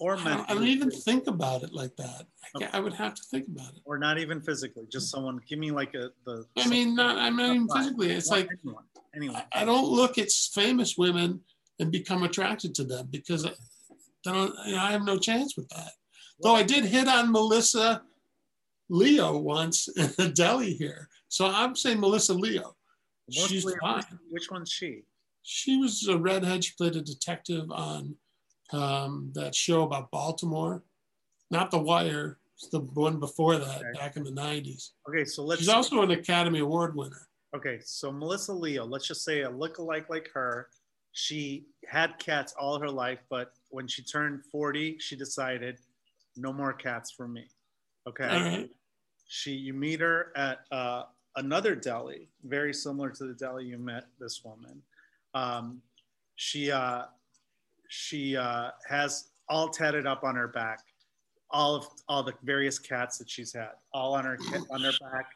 Or 0.00 0.16
I 0.16 0.24
don't, 0.24 0.50
I 0.50 0.54
don't 0.54 0.66
even 0.66 0.90
think 0.90 1.26
about 1.26 1.62
it 1.62 1.72
like 1.72 1.94
that. 1.96 2.26
I, 2.54 2.58
ca- 2.60 2.70
I 2.72 2.80
would 2.80 2.92
have 2.94 3.14
to 3.14 3.22
think 3.30 3.48
about 3.48 3.74
it. 3.74 3.80
or 3.84 3.98
not 3.98 4.18
even 4.18 4.40
physically. 4.40 4.84
Just 4.90 5.10
someone. 5.10 5.40
Give 5.48 5.58
me 5.58 5.70
like 5.70 5.94
a 5.94 6.10
the. 6.24 6.44
I 6.56 6.68
mean, 6.68 6.94
not. 6.94 7.18
I'm 7.18 7.36
not 7.36 7.54
even 7.54 7.68
physically. 7.68 8.10
It's 8.12 8.28
like 8.28 8.48
anyone. 8.64 8.84
anyone. 9.14 9.36
I- 9.52 9.62
I 9.62 9.64
don't 9.64 9.88
look 9.88 10.18
at 10.18 10.30
famous 10.30 10.96
women 10.96 11.40
and 11.80 11.90
become 11.90 12.22
attracted 12.22 12.74
to 12.76 12.84
them 12.84 13.08
because 13.10 13.44
I, 13.46 13.52
don't. 14.24 14.54
You 14.66 14.72
know, 14.76 14.82
I 14.82 14.90
have 14.92 15.04
no 15.04 15.18
chance 15.18 15.56
with 15.56 15.68
that. 15.70 15.90
Though 16.42 16.54
I 16.54 16.62
did 16.62 16.84
hit 16.84 17.08
on 17.08 17.32
Melissa 17.32 18.02
Leo 18.88 19.36
once 19.38 19.88
in 19.96 20.10
a 20.18 20.28
deli 20.28 20.74
here, 20.74 21.08
so 21.28 21.46
I'm 21.46 21.74
saying 21.76 22.00
Melissa 22.00 22.34
Leo. 22.34 22.76
She's 23.30 23.64
Mostly- 23.64 23.80
fine. 23.80 24.04
Which 24.30 24.50
one's 24.50 24.70
she? 24.70 25.02
She 25.42 25.76
was 25.78 26.06
a 26.08 26.16
redhead. 26.18 26.62
She 26.64 26.72
played 26.76 26.94
a 26.96 27.02
detective 27.02 27.70
on 27.70 28.14
um, 28.72 29.30
that 29.34 29.54
show 29.54 29.82
about 29.82 30.10
Baltimore, 30.10 30.82
not 31.50 31.70
The 31.70 31.78
Wire. 31.78 32.38
It's 32.54 32.68
the 32.68 32.80
one 32.80 33.20
before 33.20 33.56
that, 33.56 33.78
Okay. 33.82 33.92
back 33.98 34.16
in 34.16 34.24
the 34.24 34.32
'90s. 34.32 34.90
Okay, 35.08 35.24
so 35.24 35.44
let's. 35.44 35.60
She's 35.60 35.68
also 35.68 36.02
an 36.02 36.10
Academy 36.10 36.58
Award 36.58 36.96
winner. 36.96 37.28
Okay, 37.54 37.78
so 37.84 38.10
Melissa 38.12 38.52
Leo, 38.52 38.84
let's 38.84 39.06
just 39.06 39.24
say 39.24 39.42
a 39.42 39.50
lookalike 39.50 40.08
like 40.08 40.28
her. 40.34 40.68
She 41.12 41.66
had 41.86 42.18
cats 42.18 42.54
all 42.58 42.78
her 42.78 42.90
life, 42.90 43.20
but 43.30 43.52
when 43.70 43.86
she 43.86 44.02
turned 44.02 44.44
40, 44.52 44.98
she 44.98 45.16
decided 45.16 45.78
no 46.36 46.52
more 46.52 46.72
cats 46.72 47.10
for 47.10 47.26
me. 47.26 47.46
Okay. 48.08 48.26
Right. 48.26 48.70
She 49.26 49.52
you 49.52 49.72
meet 49.72 50.00
her 50.00 50.32
at 50.36 50.60
uh, 50.70 51.04
another 51.36 51.74
deli, 51.74 52.28
very 52.44 52.74
similar 52.74 53.10
to 53.10 53.24
the 53.24 53.34
deli 53.34 53.64
you 53.66 53.78
met 53.78 54.06
this 54.18 54.42
woman. 54.44 54.82
Um, 55.34 55.80
she 56.36 56.70
uh, 56.70 57.04
she 57.88 58.36
uh, 58.36 58.70
has 58.88 59.28
all 59.48 59.68
tatted 59.68 60.06
up 60.06 60.24
on 60.24 60.34
her 60.36 60.48
back, 60.48 60.80
all 61.50 61.74
of 61.74 61.86
all 62.08 62.22
the 62.22 62.34
various 62.44 62.78
cats 62.78 63.18
that 63.18 63.28
she's 63.28 63.52
had, 63.52 63.70
all 63.92 64.14
on 64.14 64.24
her 64.24 64.38
on 64.70 64.80
her 64.82 64.92
back, 65.00 65.26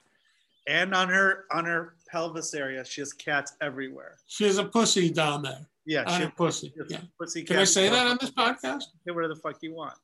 and 0.68 0.94
on 0.94 1.08
her 1.08 1.46
on 1.52 1.64
her 1.64 1.94
pelvis 2.10 2.54
area. 2.54 2.84
She 2.84 3.00
has 3.00 3.12
cats 3.12 3.54
everywhere. 3.60 4.18
She 4.26 4.44
has 4.44 4.58
a 4.58 4.64
pussy 4.64 5.10
down 5.10 5.42
there. 5.42 5.66
Yeah, 5.84 6.02
On 6.04 6.08
she 6.10 6.14
her 6.20 6.24
has 6.26 6.32
pussy. 6.36 6.72
she 6.76 6.94
Yeah. 6.94 7.00
pussy 7.18 7.42
Can 7.42 7.56
I 7.56 7.64
say 7.64 7.88
that 7.88 8.06
on 8.06 8.18
this 8.20 8.30
podcast? 8.30 8.82
Say 8.82 9.10
whatever 9.12 9.34
the 9.34 9.40
fuck 9.40 9.56
you 9.62 9.74
want. 9.74 9.94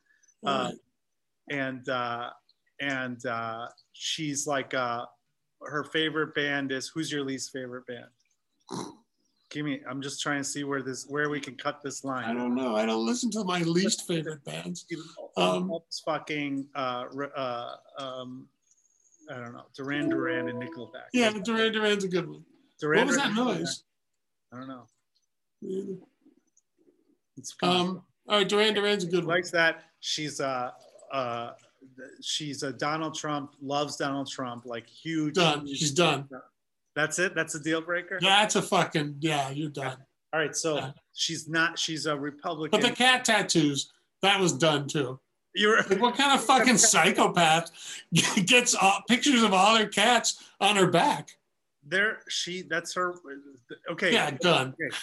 Uh, 0.44 0.70
right. 0.70 0.74
and 1.50 1.88
uh, 1.88 2.30
and 2.80 3.24
uh, 3.26 3.68
she's 3.92 4.46
like 4.46 4.72
uh, 4.74 5.04
her 5.62 5.84
favorite 5.84 6.34
band 6.34 6.72
is 6.72 6.88
who's 6.88 7.12
your 7.12 7.24
least 7.24 7.52
favorite 7.52 7.84
band? 7.86 8.06
Give 9.50 9.64
me. 9.64 9.80
I'm 9.88 10.02
just 10.02 10.20
trying 10.20 10.38
to 10.38 10.44
see 10.44 10.64
where 10.64 10.82
this 10.82 11.06
where 11.08 11.30
we 11.30 11.40
can 11.40 11.54
cut 11.54 11.80
this 11.82 12.04
line. 12.04 12.24
I 12.24 12.34
don't 12.34 12.54
know. 12.54 12.76
I 12.76 12.84
don't 12.84 13.06
listen 13.06 13.30
to 13.30 13.44
my 13.44 13.62
least 13.62 14.06
favorite 14.06 14.44
bands. 14.44 14.84
Um, 15.38 15.72
fucking 16.04 16.66
uh, 16.74 17.04
uh, 17.34 17.76
um, 17.98 18.46
I 19.30 19.34
don't 19.36 19.52
know 19.52 19.64
Duran 19.74 20.10
Duran 20.10 20.48
and 20.48 20.62
Nickelback. 20.62 21.08
Yeah, 21.14 21.30
Duran 21.30 21.72
Duran's 21.72 22.04
a 22.04 22.08
good 22.08 22.28
one. 22.28 22.44
Duran 22.78 22.98
What 23.00 23.06
was 23.08 23.16
that 23.16 23.32
noise? 23.32 23.84
I 24.52 24.58
don't 24.58 24.68
know. 24.68 24.86
Um, 25.62 25.98
It's 27.36 27.54
all 27.62 28.02
right, 28.28 28.48
Duran 28.48 28.74
Duran's 28.74 29.04
a 29.04 29.06
good 29.06 29.24
one. 29.24 29.36
likes 29.36 29.50
that. 29.52 29.84
She's 30.00 30.40
uh 30.40 30.70
uh 31.12 31.52
she's 32.20 32.62
a 32.62 32.72
Donald 32.72 33.14
Trump 33.14 33.54
loves 33.62 33.96
Donald 33.96 34.30
Trump 34.30 34.66
like 34.66 34.86
huge. 34.86 35.34
Done. 35.34 35.66
She's 35.66 35.92
done. 35.92 36.28
That's 36.98 37.20
it. 37.20 37.32
That's 37.36 37.54
a 37.54 37.60
deal 37.60 37.80
breaker. 37.80 38.18
That's 38.20 38.56
a 38.56 38.62
fucking 38.62 39.18
yeah. 39.20 39.50
You're 39.50 39.70
done. 39.70 39.98
All 40.32 40.40
right. 40.40 40.56
So 40.56 40.78
Yeah. 40.78 40.90
she's 41.14 41.48
not. 41.48 41.78
She's 41.78 42.06
a 42.06 42.18
Republican. 42.18 42.70
But 42.80 42.84
the 42.84 42.92
cat 42.92 43.24
tattoos, 43.24 43.92
that 44.22 44.40
was 44.40 44.52
done 44.52 44.88
too. 44.88 45.20
You're 45.54 45.76
Like, 45.84 46.00
what 46.00 46.16
kind 46.16 46.32
of 46.36 46.44
fucking 46.44 46.76
psychopath 46.76 47.70
gets 48.46 48.74
uh, 48.80 48.98
pictures 49.08 49.44
of 49.44 49.52
all 49.54 49.76
their 49.76 49.86
cats 49.88 50.42
on 50.60 50.74
her 50.74 50.88
back? 50.90 51.30
there. 51.86 52.18
She. 52.28 52.62
That's 52.62 52.92
her. 52.94 53.14
Okay. 53.92 54.12
Yeah, 54.12 54.32
done. 54.32 54.74
Okay. 54.82 54.96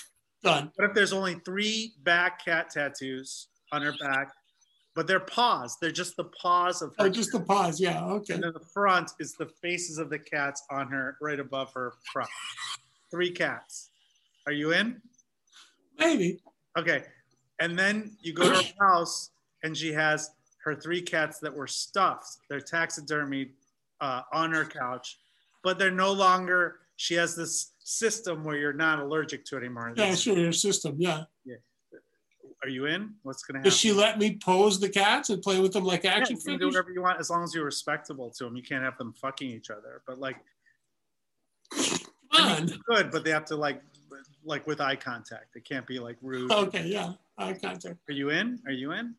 Done. 0.44 0.72
What 0.76 0.90
if 0.90 0.94
there's 0.96 1.14
only 1.14 1.36
three 1.46 1.94
back 2.04 2.44
cat 2.44 2.70
tattoos 2.72 3.48
on 3.72 3.82
her 3.84 3.94
back, 4.02 4.34
but 4.96 5.08
they're 5.08 5.20
paws. 5.20 5.78
They're 5.80 5.92
just 5.92 6.16
the 6.16 6.24
paws 6.24 6.82
of 6.82 6.96
her. 6.98 7.06
Oh, 7.06 7.10
just 7.10 7.34
the 7.34 7.42
paws. 7.42 7.80
Yeah, 7.80 8.04
okay. 8.06 8.34
and 8.34 8.44
then 8.44 8.54
the 8.54 8.66
front 8.74 9.12
is 9.20 9.34
the 9.34 9.48
faces 9.62 9.98
of 9.98 10.10
the 10.10 10.18
cats 10.18 10.64
on 10.72 10.88
her, 10.88 11.18
right 11.22 11.40
above 11.40 11.72
her 11.74 11.94
front. 12.12 12.30
Three 13.12 13.32
cats. 13.32 13.90
Are 14.48 14.54
you 14.54 14.72
in? 14.72 15.02
Maybe. 16.00 16.40
Okay. 16.78 17.04
And 17.60 17.78
then 17.78 18.18
you 18.22 18.34
go 18.34 18.50
to 18.50 18.56
her 18.56 18.74
house 18.80 19.32
and 19.64 19.76
she 19.76 19.92
has 19.92 20.32
her 20.64 20.76
three 20.76 21.02
cats 21.02 21.40
that 21.40 21.54
were 21.54 21.68
stuffed. 21.68 22.38
They're 22.50 22.60
taxidermied 22.60 23.52
uh, 24.02 24.22
on 24.34 24.52
her 24.52 24.66
couch, 24.66 25.20
but 25.64 25.78
they're 25.78 25.92
no 25.92 26.12
longer, 26.12 26.80
she 26.96 27.16
has 27.16 27.36
this 27.36 27.74
system 27.80 28.44
where 28.44 28.56
you're 28.56 28.74
not 28.74 29.00
allergic 29.00 29.46
to 29.46 29.58
it 29.58 29.60
anymore. 29.60 29.94
Yeah, 29.96 30.16
sure. 30.16 30.38
Your 30.38 30.52
system. 30.52 30.96
Yeah. 30.98 31.24
Are 32.66 32.70
you 32.70 32.88
in? 32.88 33.14
What's 33.22 33.44
going 33.44 33.54
to 33.54 33.60
happen? 33.60 33.70
Does 33.70 33.78
she 33.78 33.94
let 33.94 34.18
me 34.18 34.40
pose 34.44 34.80
the 34.80 34.90
cats 34.90 35.30
and 35.30 35.40
play 35.40 35.60
with 35.60 35.74
them 35.74 35.86
like 35.86 36.04
Yeah, 36.04 36.14
action 36.14 36.36
you 36.36 36.42
can 36.42 36.54
do 36.54 36.58
figures? 36.58 36.74
whatever 36.74 36.92
you 36.92 37.04
want 37.04 37.20
as 37.20 37.30
long 37.30 37.44
as 37.44 37.54
you're 37.54 37.64
respectable 37.64 38.32
to 38.32 38.46
them. 38.46 38.56
You 38.56 38.64
can't 38.64 38.84
have 38.84 38.98
them 38.98 39.14
fucking 39.14 39.48
each 39.48 39.70
other, 39.70 40.02
but 40.08 40.18
like, 40.18 40.38
Come 41.72 42.00
I 42.32 42.60
mean, 42.62 42.74
good, 42.88 43.12
but 43.12 43.24
they 43.24 43.30
have 43.30 43.46
to 43.46 43.56
like, 43.56 43.84
like 44.44 44.66
with 44.66 44.82
eye 44.82 44.96
contact. 44.96 45.56
It 45.56 45.64
can't 45.64 45.86
be 45.86 46.00
like 46.00 46.18
rude. 46.24 46.52
Okay. 46.52 46.88
Yeah. 46.88 47.14
Eye 47.38 47.54
contact. 47.54 47.98
Are 48.10 48.14
you 48.14 48.32
in? 48.32 48.60
Are 48.66 48.72
you 48.72 48.94
in? 48.94 49.14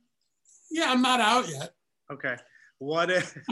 Yeah, 0.68 0.90
I'm 0.90 1.00
not 1.00 1.20
out 1.20 1.48
yet. 1.48 1.72
Okay. 2.11 2.35
What 2.78 3.12
if, 3.12 3.32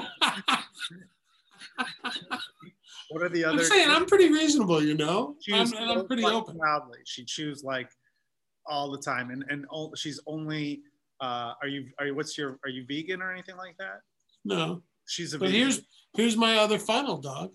what 3.11 3.23
are 3.23 3.29
the 3.29 3.45
other? 3.45 3.59
I'm 3.59 3.65
saying 3.65 3.91
I'm 3.91 4.07
pretty 4.07 4.29
reasonable, 4.29 4.83
you 4.83 4.95
know. 4.97 5.37
I'm, 5.53 5.73
and 5.73 5.91
I'm 5.93 6.07
pretty 6.09 6.25
like, 6.25 6.35
open. 6.35 6.57
Loudly, 6.57 6.99
she 7.05 7.25
chews 7.25 7.63
like 7.63 7.91
all 8.67 8.91
the 8.91 8.99
time, 8.99 9.31
and 9.31 9.45
and 9.49 9.67
o- 9.73 9.93
she's 9.95 10.21
only. 10.27 10.83
Uh, 11.21 11.55
are 11.63 11.69
you 11.69 11.87
are 11.99 12.07
you 12.07 12.15
what's 12.15 12.37
your 12.37 12.59
are 12.65 12.69
you 12.71 12.85
vegan 12.87 13.23
or 13.23 13.33
anything 13.33 13.57
like 13.57 13.77
that? 13.79 14.01
No. 14.45 14.83
She's 15.07 15.33
a 15.35 15.39
But 15.39 15.47
vegan. 15.51 15.61
here's 15.61 15.81
here's 16.15 16.37
my 16.37 16.57
other 16.59 16.79
funnel, 16.79 17.19
dog. 17.19 17.53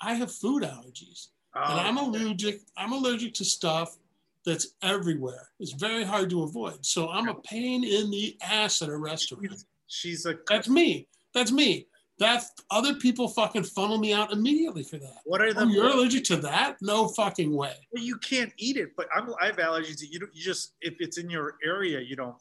I 0.00 0.14
have 0.14 0.30
food 0.32 0.62
allergies. 0.62 1.28
and 1.54 1.64
Oh, 1.64 1.78
I'm 1.78 1.96
allergic. 1.98 2.60
I'm 2.76 2.92
allergic 2.92 3.34
to 3.34 3.44
stuff 3.44 3.98
that's 4.44 4.68
everywhere. 4.82 5.48
It's 5.60 5.72
very 5.72 6.02
hard 6.04 6.30
to 6.30 6.42
avoid. 6.44 6.84
So 6.86 7.08
I'm 7.10 7.28
a 7.28 7.34
pain 7.34 7.84
in 7.84 8.10
the 8.10 8.36
ass 8.42 8.82
at 8.82 8.88
a 8.88 8.96
restaurant. 8.96 9.46
she's, 9.50 9.66
she's 9.86 10.26
a. 10.26 10.34
That's 10.48 10.68
me. 10.68 11.08
That's 11.34 11.52
me. 11.52 11.86
That 12.22 12.44
other 12.70 12.94
people 12.94 13.26
fucking 13.26 13.64
funnel 13.64 13.98
me 13.98 14.12
out 14.12 14.32
immediately 14.32 14.84
for 14.84 14.96
that. 14.96 15.22
What 15.24 15.42
are 15.42 15.52
the? 15.52 15.62
Oh, 15.62 15.66
you're 15.66 15.88
allergic 15.88 16.22
to 16.26 16.36
that? 16.36 16.76
No 16.80 17.08
fucking 17.08 17.52
way. 17.52 17.74
Well, 17.90 18.04
you 18.04 18.16
can't 18.18 18.52
eat 18.58 18.76
it, 18.76 18.90
but 18.96 19.08
I'm, 19.12 19.34
I 19.40 19.46
have 19.46 19.56
allergies. 19.56 20.02
You 20.08 20.20
don't. 20.20 20.32
You 20.32 20.40
just 20.40 20.74
if 20.82 20.94
it's 21.00 21.18
in 21.18 21.28
your 21.28 21.56
area, 21.64 21.98
you 21.98 22.14
don't. 22.14 22.36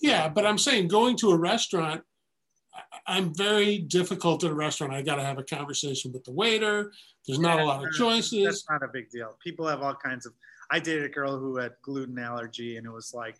Yeah, 0.00 0.28
but 0.28 0.44
I'm 0.44 0.58
saying 0.58 0.88
going 0.88 1.16
to 1.18 1.30
a 1.30 1.36
restaurant, 1.36 2.02
I'm 3.06 3.32
very 3.32 3.78
difficult 3.78 4.42
at 4.42 4.50
a 4.50 4.54
restaurant. 4.54 4.92
I 4.92 5.02
got 5.02 5.16
to 5.16 5.24
have 5.24 5.38
a 5.38 5.44
conversation 5.44 6.10
with 6.10 6.24
the 6.24 6.32
waiter. 6.32 6.90
There's 7.24 7.38
not 7.38 7.60
a 7.60 7.64
lot 7.64 7.86
of 7.86 7.92
choices. 7.92 8.44
That's 8.44 8.64
not 8.68 8.82
a 8.82 8.88
big 8.92 9.08
deal. 9.10 9.36
People 9.40 9.68
have 9.68 9.82
all 9.82 9.94
kinds 9.94 10.26
of. 10.26 10.32
I 10.72 10.80
dated 10.80 11.04
a 11.04 11.08
girl 11.08 11.38
who 11.38 11.58
had 11.58 11.74
gluten 11.80 12.18
allergy, 12.18 12.76
and 12.76 12.84
it 12.84 12.92
was 12.92 13.14
like 13.14 13.36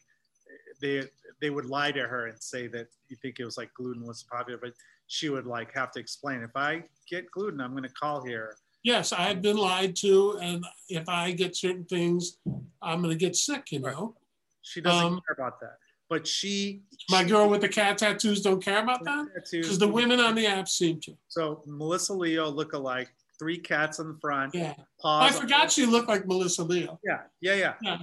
they 0.80 1.08
they 1.40 1.50
would 1.50 1.66
lie 1.66 1.90
to 1.90 2.02
her 2.02 2.28
and 2.28 2.40
say 2.40 2.68
that 2.68 2.86
you 3.08 3.16
think 3.20 3.40
it 3.40 3.44
was 3.44 3.58
like 3.58 3.74
gluten 3.74 4.06
was 4.06 4.22
popular, 4.22 4.60
but 4.62 4.74
she 5.12 5.28
would 5.28 5.46
like 5.46 5.70
have 5.74 5.90
to 5.92 6.00
explain 6.00 6.42
if 6.42 6.56
I 6.56 6.82
get 7.06 7.30
gluten, 7.30 7.60
I'm 7.60 7.72
going 7.72 7.82
to 7.82 7.90
call 7.90 8.24
here. 8.24 8.56
Yes, 8.82 9.12
I've 9.12 9.42
been 9.42 9.58
lied 9.58 9.94
to, 9.96 10.38
and 10.40 10.64
if 10.88 11.06
I 11.06 11.32
get 11.32 11.54
certain 11.54 11.84
things, 11.84 12.38
I'm 12.80 13.00
gonna 13.00 13.14
get 13.14 13.36
sick. 13.36 13.70
You 13.70 13.78
know, 13.80 14.16
She 14.62 14.80
doesn't 14.80 15.06
Um, 15.06 15.20
care 15.24 15.36
about 15.38 15.60
that, 15.60 15.76
but 16.08 16.26
she 16.26 16.82
my 17.10 17.22
girl 17.22 17.48
with 17.48 17.60
the 17.60 17.68
cat 17.68 17.98
tattoos 17.98 18.40
don't 18.42 18.60
care 18.64 18.82
about 18.82 19.04
that 19.04 19.26
because 19.52 19.78
the 19.78 19.86
women 19.86 20.18
on 20.18 20.34
the 20.34 20.46
app 20.48 20.66
seem 20.66 20.98
to. 21.02 21.16
So 21.28 21.62
Melissa 21.64 22.12
Leo 22.14 22.48
look 22.50 22.72
alike, 22.72 23.08
three 23.38 23.58
cats 23.58 24.00
in 24.00 24.08
the 24.08 24.18
front. 24.20 24.52
Yeah, 24.52 24.74
I 25.04 25.30
forgot 25.30 25.70
she 25.70 25.86
looked 25.86 26.08
like 26.08 26.26
Melissa 26.26 26.64
Leo. 26.64 26.98
Yeah, 27.04 27.20
yeah, 27.40 27.54
yeah. 27.54 27.74
Yeah, 27.82 27.98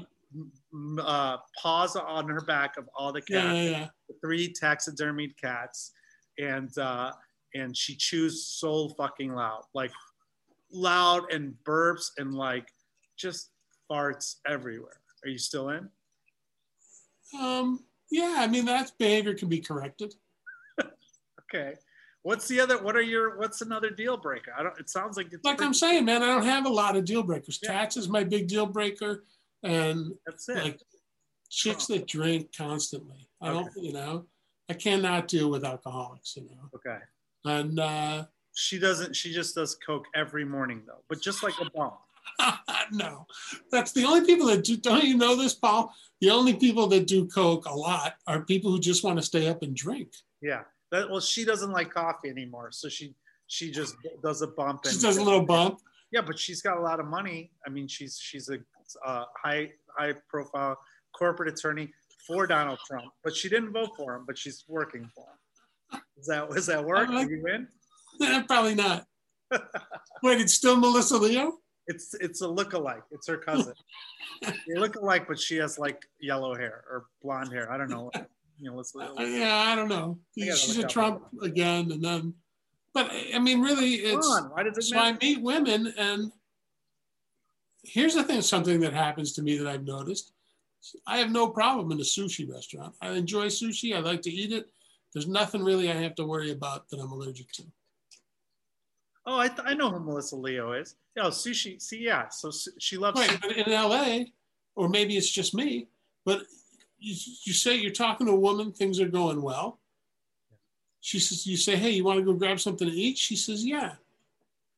Uh, 1.01 1.37
paws 1.61 1.95
on 1.97 2.29
her 2.29 2.41
back 2.41 2.77
of 2.77 2.87
all 2.95 3.11
the 3.11 3.21
cats. 3.21 3.31
yeah, 3.33 3.53
yeah. 3.53 3.69
yeah. 3.69 3.87
three 4.23 4.53
taxidermied 4.53 5.35
cats, 5.35 5.91
and 6.39 6.75
uh, 6.77 7.11
and 7.53 7.75
she 7.75 7.95
chews 7.95 8.45
so 8.47 8.89
fucking 8.89 9.33
loud, 9.33 9.63
like 9.73 9.91
loud 10.71 11.31
and 11.31 11.53
burps 11.63 12.11
and 12.17 12.33
like 12.33 12.67
just 13.17 13.49
farts 13.91 14.35
everywhere. 14.47 15.01
Are 15.23 15.29
you 15.29 15.37
still 15.37 15.69
in? 15.69 15.89
Um, 17.39 17.83
Yeah, 18.11 18.35
I 18.37 18.47
mean 18.47 18.65
that 18.65 18.91
behavior 18.97 19.33
can 19.33 19.49
be 19.49 19.59
corrected. 19.59 20.15
okay. 21.53 21.75
What's 22.23 22.47
the 22.47 22.59
other? 22.59 22.81
What 22.81 22.95
are 22.95 23.01
your? 23.01 23.37
What's 23.37 23.61
another 23.61 23.89
deal 23.89 24.17
breaker? 24.17 24.51
I 24.57 24.63
don't. 24.63 24.77
It 24.79 24.89
sounds 24.89 25.15
like 25.15 25.27
it's 25.31 25.43
like 25.43 25.57
pretty, 25.57 25.67
I'm 25.67 25.73
saying, 25.73 26.05
man. 26.05 26.21
I 26.21 26.27
don't 26.27 26.43
have 26.43 26.65
a 26.65 26.69
lot 26.69 26.97
of 26.97 27.05
deal 27.05 27.23
breakers. 27.23 27.59
Yeah. 27.63 27.71
Cats 27.71 27.97
is 27.97 28.09
my 28.09 28.23
big 28.23 28.47
deal 28.47 28.65
breaker, 28.65 29.23
and 29.63 30.13
That's 30.25 30.49
it. 30.49 30.57
like 30.57 30.81
chicks 31.49 31.87
that 31.87 32.07
drink 32.07 32.55
constantly. 32.55 33.27
I 33.41 33.53
don't, 33.53 33.71
you 33.77 33.93
know, 33.93 34.25
I 34.69 34.73
cannot 34.73 35.27
deal 35.27 35.49
with 35.49 35.65
alcoholics, 35.65 36.37
you 36.37 36.43
know. 36.43 36.69
okay. 36.75 36.99
And 37.45 37.79
uh, 37.79 38.25
She 38.55 38.77
doesn't. 38.77 39.15
She 39.15 39.33
just 39.33 39.55
does 39.55 39.75
coke 39.75 40.05
every 40.15 40.45
morning 40.45 40.83
though, 40.85 41.03
but 41.09 41.21
just 41.21 41.43
like 41.43 41.55
a 41.59 41.69
bump. 41.71 41.95
no, 42.91 43.25
that's 43.71 43.91
the 43.91 44.03
only 44.03 44.25
people 44.25 44.45
that 44.47 44.63
do. 44.63 44.77
Don't 44.77 45.03
you 45.03 45.17
know 45.17 45.35
this, 45.35 45.55
Paul? 45.55 45.93
The 46.21 46.29
only 46.29 46.53
people 46.53 46.85
that 46.87 47.07
do 47.07 47.27
coke 47.27 47.65
a 47.65 47.73
lot 47.73 48.15
are 48.27 48.41
people 48.41 48.71
who 48.71 48.79
just 48.79 49.03
want 49.03 49.17
to 49.17 49.23
stay 49.23 49.47
up 49.47 49.63
and 49.63 49.75
drink. 49.75 50.13
Yeah. 50.41 50.61
That, 50.91 51.09
well, 51.09 51.19
she 51.19 51.45
doesn't 51.45 51.71
like 51.71 51.91
coffee 51.91 52.29
anymore, 52.29 52.69
so 52.71 52.89
she 52.89 53.15
she 53.47 53.71
just 53.71 53.95
does 54.21 54.41
a 54.41 54.47
bump 54.47 54.81
and 54.83 54.91
Just 54.91 55.01
does 55.01 55.17
a 55.17 55.23
little 55.23 55.45
bump. 55.45 55.79
Yeah, 56.11 56.21
but 56.21 56.37
she's 56.37 56.61
got 56.61 56.77
a 56.77 56.81
lot 56.81 56.99
of 56.99 57.05
money. 57.05 57.51
I 57.65 57.69
mean, 57.69 57.87
she's 57.87 58.19
she's 58.19 58.49
a 58.49 58.57
uh, 59.05 59.25
high 59.35 59.71
high 59.97 60.13
profile 60.27 60.77
corporate 61.17 61.49
attorney 61.49 61.89
for 62.25 62.47
Donald 62.47 62.79
Trump, 62.87 63.11
but 63.23 63.35
she 63.35 63.49
didn't 63.49 63.71
vote 63.71 63.91
for 63.97 64.15
him, 64.15 64.23
but 64.25 64.37
she's 64.37 64.63
working 64.67 65.09
for 65.15 65.25
him. 65.25 66.01
Does 66.15 66.27
that 66.27 66.49
does 66.49 66.65
that 66.67 66.83
work? 66.85 67.09
Like- 67.09 67.29
you 67.29 67.45
in? 67.47 67.67
Eh, 68.21 68.41
Probably 68.43 68.75
not. 68.75 69.05
Wait, 70.23 70.41
it's 70.41 70.53
still 70.53 70.75
Melissa 70.75 71.17
Leo? 71.17 71.57
It's 71.87 72.13
it's 72.15 72.41
a 72.41 72.47
look-alike. 72.47 73.01
It's 73.11 73.27
her 73.27 73.37
cousin. 73.37 73.73
they 74.41 74.75
look 74.75 74.95
alike, 74.95 75.27
but 75.27 75.39
she 75.39 75.55
has 75.57 75.79
like 75.79 76.05
yellow 76.19 76.53
hair 76.55 76.83
or 76.89 77.05
blonde 77.23 77.51
hair. 77.51 77.71
I 77.71 77.77
don't 77.77 77.89
know. 77.89 78.11
You 78.59 78.69
know, 78.69 78.75
let's. 78.77 78.93
Uh, 78.99 79.23
yeah, 79.23 79.65
I 79.67 79.75
don't 79.75 79.87
know. 79.87 80.19
I 80.39 80.51
She's 80.53 80.77
a 80.77 80.83
up. 80.83 80.89
Trump 80.89 81.23
again, 81.41 81.91
and 81.91 82.03
then, 82.03 82.33
but 82.93 83.09
I 83.33 83.39
mean, 83.39 83.61
really, 83.61 83.95
it's. 83.95 84.41
why 84.51 84.61
does 84.63 84.77
it 84.77 84.83
So 84.83 84.97
I 84.99 85.17
meet 85.19 85.41
women, 85.41 85.93
and 85.97 86.31
here's 87.83 88.13
the 88.13 88.23
thing: 88.23 88.41
something 88.41 88.81
that 88.81 88.93
happens 88.93 89.33
to 89.33 89.41
me 89.41 89.57
that 89.57 89.67
I've 89.67 89.85
noticed. 89.85 90.33
I 91.05 91.17
have 91.17 91.31
no 91.31 91.49
problem 91.49 91.91
in 91.91 91.99
a 91.99 92.03
sushi 92.03 92.49
restaurant. 92.51 92.95
I 93.01 93.11
enjoy 93.11 93.47
sushi. 93.47 93.95
I 93.95 93.99
like 93.99 94.21
to 94.23 94.31
eat 94.31 94.51
it. 94.51 94.69
There's 95.13 95.27
nothing 95.27 95.63
really 95.63 95.91
I 95.91 95.95
have 95.95 96.15
to 96.15 96.25
worry 96.25 96.51
about 96.51 96.89
that 96.89 96.99
I'm 96.99 97.11
allergic 97.11 97.51
to. 97.53 97.63
Oh, 99.25 99.37
I, 99.37 99.47
th- 99.47 99.61
I 99.65 99.73
know 99.73 99.91
who 99.91 99.99
Melissa 99.99 100.35
Leo 100.35 100.71
is. 100.71 100.95
Oh, 101.17 101.29
sushi. 101.29 101.81
See, 101.81 101.99
yeah. 101.99 102.29
So 102.29 102.51
su- 102.51 102.71
she 102.79 102.97
loves. 102.97 103.19
Right, 103.19 103.29
sushi. 103.29 103.41
but 103.41 103.57
in 103.57 103.71
LA, 103.71 104.25
or 104.75 104.89
maybe 104.89 105.17
it's 105.17 105.29
just 105.29 105.53
me, 105.53 105.87
but 106.25 106.43
you, 106.99 107.15
you 107.43 107.53
say 107.53 107.75
you're 107.75 107.91
talking 107.91 108.27
to 108.27 108.33
a 108.33 108.39
woman, 108.39 108.71
things 108.71 108.99
are 108.99 109.07
going 109.07 109.41
well. 109.41 109.79
She 111.01 111.19
says, 111.19 111.47
you 111.47 111.57
say, 111.57 111.75
hey, 111.75 111.91
you 111.91 112.03
want 112.03 112.19
to 112.19 112.25
go 112.25 112.33
grab 112.33 112.59
something 112.59 112.87
to 112.87 112.93
eat? 112.93 113.17
She 113.17 113.35
says, 113.35 113.65
yeah. 113.65 113.93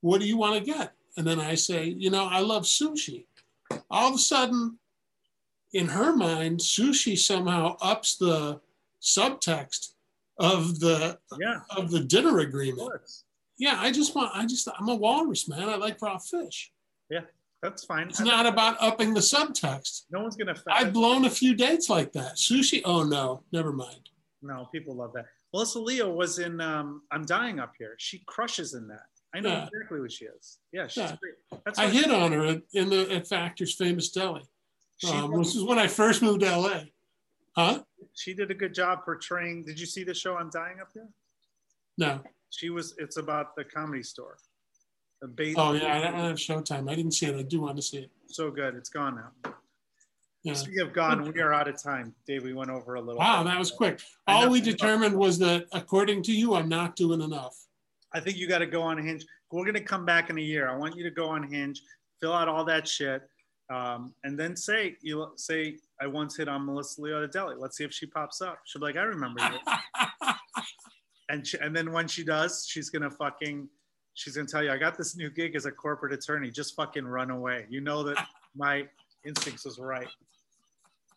What 0.02 0.22
do 0.22 0.28
you 0.28 0.38
want 0.38 0.56
to 0.56 0.72
get? 0.72 0.94
And 1.18 1.26
then 1.26 1.40
I 1.40 1.56
say, 1.56 1.86
you 1.86 2.10
know, 2.10 2.26
I 2.26 2.40
love 2.40 2.64
sushi. 2.64 3.26
All 3.90 4.10
of 4.10 4.16
a 4.16 4.20
sudden, 4.20 4.78
in 5.74 5.88
her 5.90 6.16
mind, 6.16 6.60
sushi 6.60 7.18
somehow 7.18 7.78
ups 7.82 8.16
the 8.18 8.60
subtext 9.02 9.94
of 10.40 10.80
the 10.80 11.18
Yeah, 11.40 11.60
of 11.76 11.92
the 11.92 12.00
dinner 12.02 12.40
agreement. 12.40 12.92
Yeah, 13.58 13.78
I 13.80 13.92
just 13.92 14.16
want, 14.16 14.32
I 14.34 14.46
just, 14.46 14.68
I'm 14.80 14.90
a 14.90 14.96
walrus, 14.96 15.48
man. 15.48 15.70
I 15.70 15.76
like 15.76 16.02
raw 16.02 16.18
fish. 16.18 16.72
Yeah, 17.10 17.22
that's 17.62 17.86
fine. 17.86 18.08
It's 18.08 18.20
not 18.20 18.46
about 18.46 18.78
upping 18.80 19.14
the 19.14 19.20
subtext. 19.20 20.04
No 20.12 20.22
one's 20.22 20.36
gonna. 20.36 20.56
I've 20.68 20.94
blown 20.94 21.26
a 21.26 21.30
few 21.30 21.54
dates 21.56 21.90
like 21.90 22.12
that. 22.14 22.36
Sushi. 22.38 22.82
Oh 22.86 23.04
no, 23.04 23.44
never 23.52 23.72
mind. 23.72 24.10
No, 24.42 24.68
people 24.72 24.96
love 24.96 25.14
that. 25.14 25.26
Melissa 25.54 25.80
Leo 25.80 26.10
was 26.12 26.40
in 26.40 26.60
um, 26.62 27.02
I'm 27.12 27.24
Dying 27.26 27.60
Up 27.60 27.74
Here. 27.78 27.96
She 28.00 28.24
crushes 28.26 28.74
in 28.74 28.88
that. 28.88 29.04
I 29.36 29.40
know 29.42 29.50
Yeah. 29.50 29.68
exactly 29.68 30.00
who 30.00 30.10
she 30.10 30.26
is. 30.26 30.58
Yeah, 30.74 30.88
she's 30.88 30.98
Yeah. 31.04 31.16
great. 31.22 31.62
That's 31.66 31.78
I 31.78 31.88
hit 31.90 32.10
on 32.10 32.32
her 32.32 32.62
in 32.74 32.90
the 32.90 33.14
at 33.14 33.28
Factor's 33.28 33.76
Famous 33.76 34.10
Deli. 34.10 34.42
Um, 35.10 35.38
this 35.38 35.56
is 35.56 35.64
when 35.64 35.80
I 35.80 35.88
first 35.88 36.22
moved 36.22 36.42
to 36.42 36.58
LA. 36.58 36.82
Huh? 37.56 37.84
she 38.14 38.34
did 38.34 38.52
a 38.52 38.54
good 38.54 38.74
job 38.74 39.04
portraying. 39.04 39.64
Did 39.64 39.80
you 39.80 39.86
see 39.86 40.04
the 40.04 40.14
show 40.14 40.36
I'm 40.36 40.50
Dying 40.50 40.80
Up 40.80 40.90
Here? 40.94 41.08
No. 41.98 42.22
She 42.50 42.70
was. 42.70 42.96
It's 42.98 43.18
about 43.18 43.56
the 43.56 43.64
comedy 43.64 44.04
store. 44.04 44.38
The 45.22 45.28
bait. 45.28 45.56
Oh 45.58 45.74
yeah, 45.74 45.96
I 45.96 46.02
don't 46.02 46.14
have 46.16 46.38
Showtime. 46.38 46.90
I 46.90 46.96
didn't 46.96 47.12
see 47.12 47.28
it. 47.28 47.36
I 47.36 47.44
do 47.44 47.62
want 47.62 47.78
to 47.78 47.82
see 47.82 48.00
it. 48.00 48.12
So 48.28 48.52
good. 48.52 48.76
It's 48.76 48.90
gone 48.90 49.16
now. 49.16 49.54
Yeah. 50.44 50.54
Speaking 50.54 50.82
of 50.82 50.94
gone, 50.94 51.32
we 51.32 51.40
are 51.40 51.54
out 51.54 51.68
of 51.68 51.82
time. 51.82 52.16
Dave, 52.26 52.44
we 52.44 52.54
went 52.54 52.72
over 52.72 52.96
a 52.96 53.02
little. 53.02 53.20
Wow, 53.20 53.44
bit. 53.44 53.52
that 53.52 53.60
was 53.60 53.72
quick. 53.72 54.02
All 54.28 54.50
we 54.50 54.60
determined 54.60 55.16
was 55.16 55.38
that 55.40 55.68
according 55.72 56.24
to 56.24 56.32
you, 56.32 56.56
I'm 56.56 56.68
not 56.68 56.96
doing 56.96 57.22
enough. 57.22 57.56
I 58.14 58.20
think 58.20 58.38
you 58.38 58.48
got 58.48 58.60
to 58.60 58.66
go 58.66 58.82
on 58.82 58.98
Hinge. 58.98 59.26
We're 59.52 59.66
gonna 59.66 59.82
come 59.82 60.06
back 60.06 60.30
in 60.30 60.38
a 60.38 60.42
year. 60.42 60.70
I 60.70 60.76
want 60.76 60.96
you 60.96 61.04
to 61.04 61.12
go 61.12 61.28
on 61.28 61.44
Hinge, 61.44 61.82
fill 62.20 62.34
out 62.34 62.48
all 62.48 62.66
that 62.66 62.88
shit, 62.88 63.22
um, 63.72 64.14
and 64.24 64.38
then 64.38 64.56
say 64.56 64.98
you 65.02 65.32
say 65.38 65.78
I 66.02 66.08
once 66.08 66.36
hit 66.36 66.48
on 66.48 66.66
Melissa 66.66 67.02
Leo 67.02 67.24
at 67.24 67.32
Deli. 67.32 67.56
Let's 67.58 67.78
see 67.78 67.84
if 67.84 67.94
she 67.94 68.06
pops 68.06 68.42
up. 68.42 68.60
She'll 68.66 68.82
be 68.82 68.88
like, 68.88 68.98
I 68.98 69.04
remember 69.04 69.42
you. 69.42 70.30
and 71.30 71.46
she, 71.46 71.58
and 71.60 71.76
then 71.76 71.92
when 71.92 72.08
she 72.08 72.24
does, 72.24 72.66
she's 72.68 72.90
gonna 72.90 73.10
fucking 73.10 73.70
she's 74.14 74.36
gonna 74.36 74.48
tell 74.48 74.64
you, 74.64 74.72
I 74.72 74.78
got 74.78 74.98
this 74.98 75.16
new 75.16 75.30
gig 75.30 75.56
as 75.56 75.66
a 75.66 75.72
corporate 75.72 76.14
attorney. 76.14 76.52
Just 76.52 76.76
fucking 76.76 77.06
run 77.06 77.32
away. 77.32 77.66
You 77.70 77.82
know 77.82 78.04
that 78.04 78.28
my 78.56 78.88
instincts 79.26 79.66
was 79.66 79.80
right. 79.80 80.10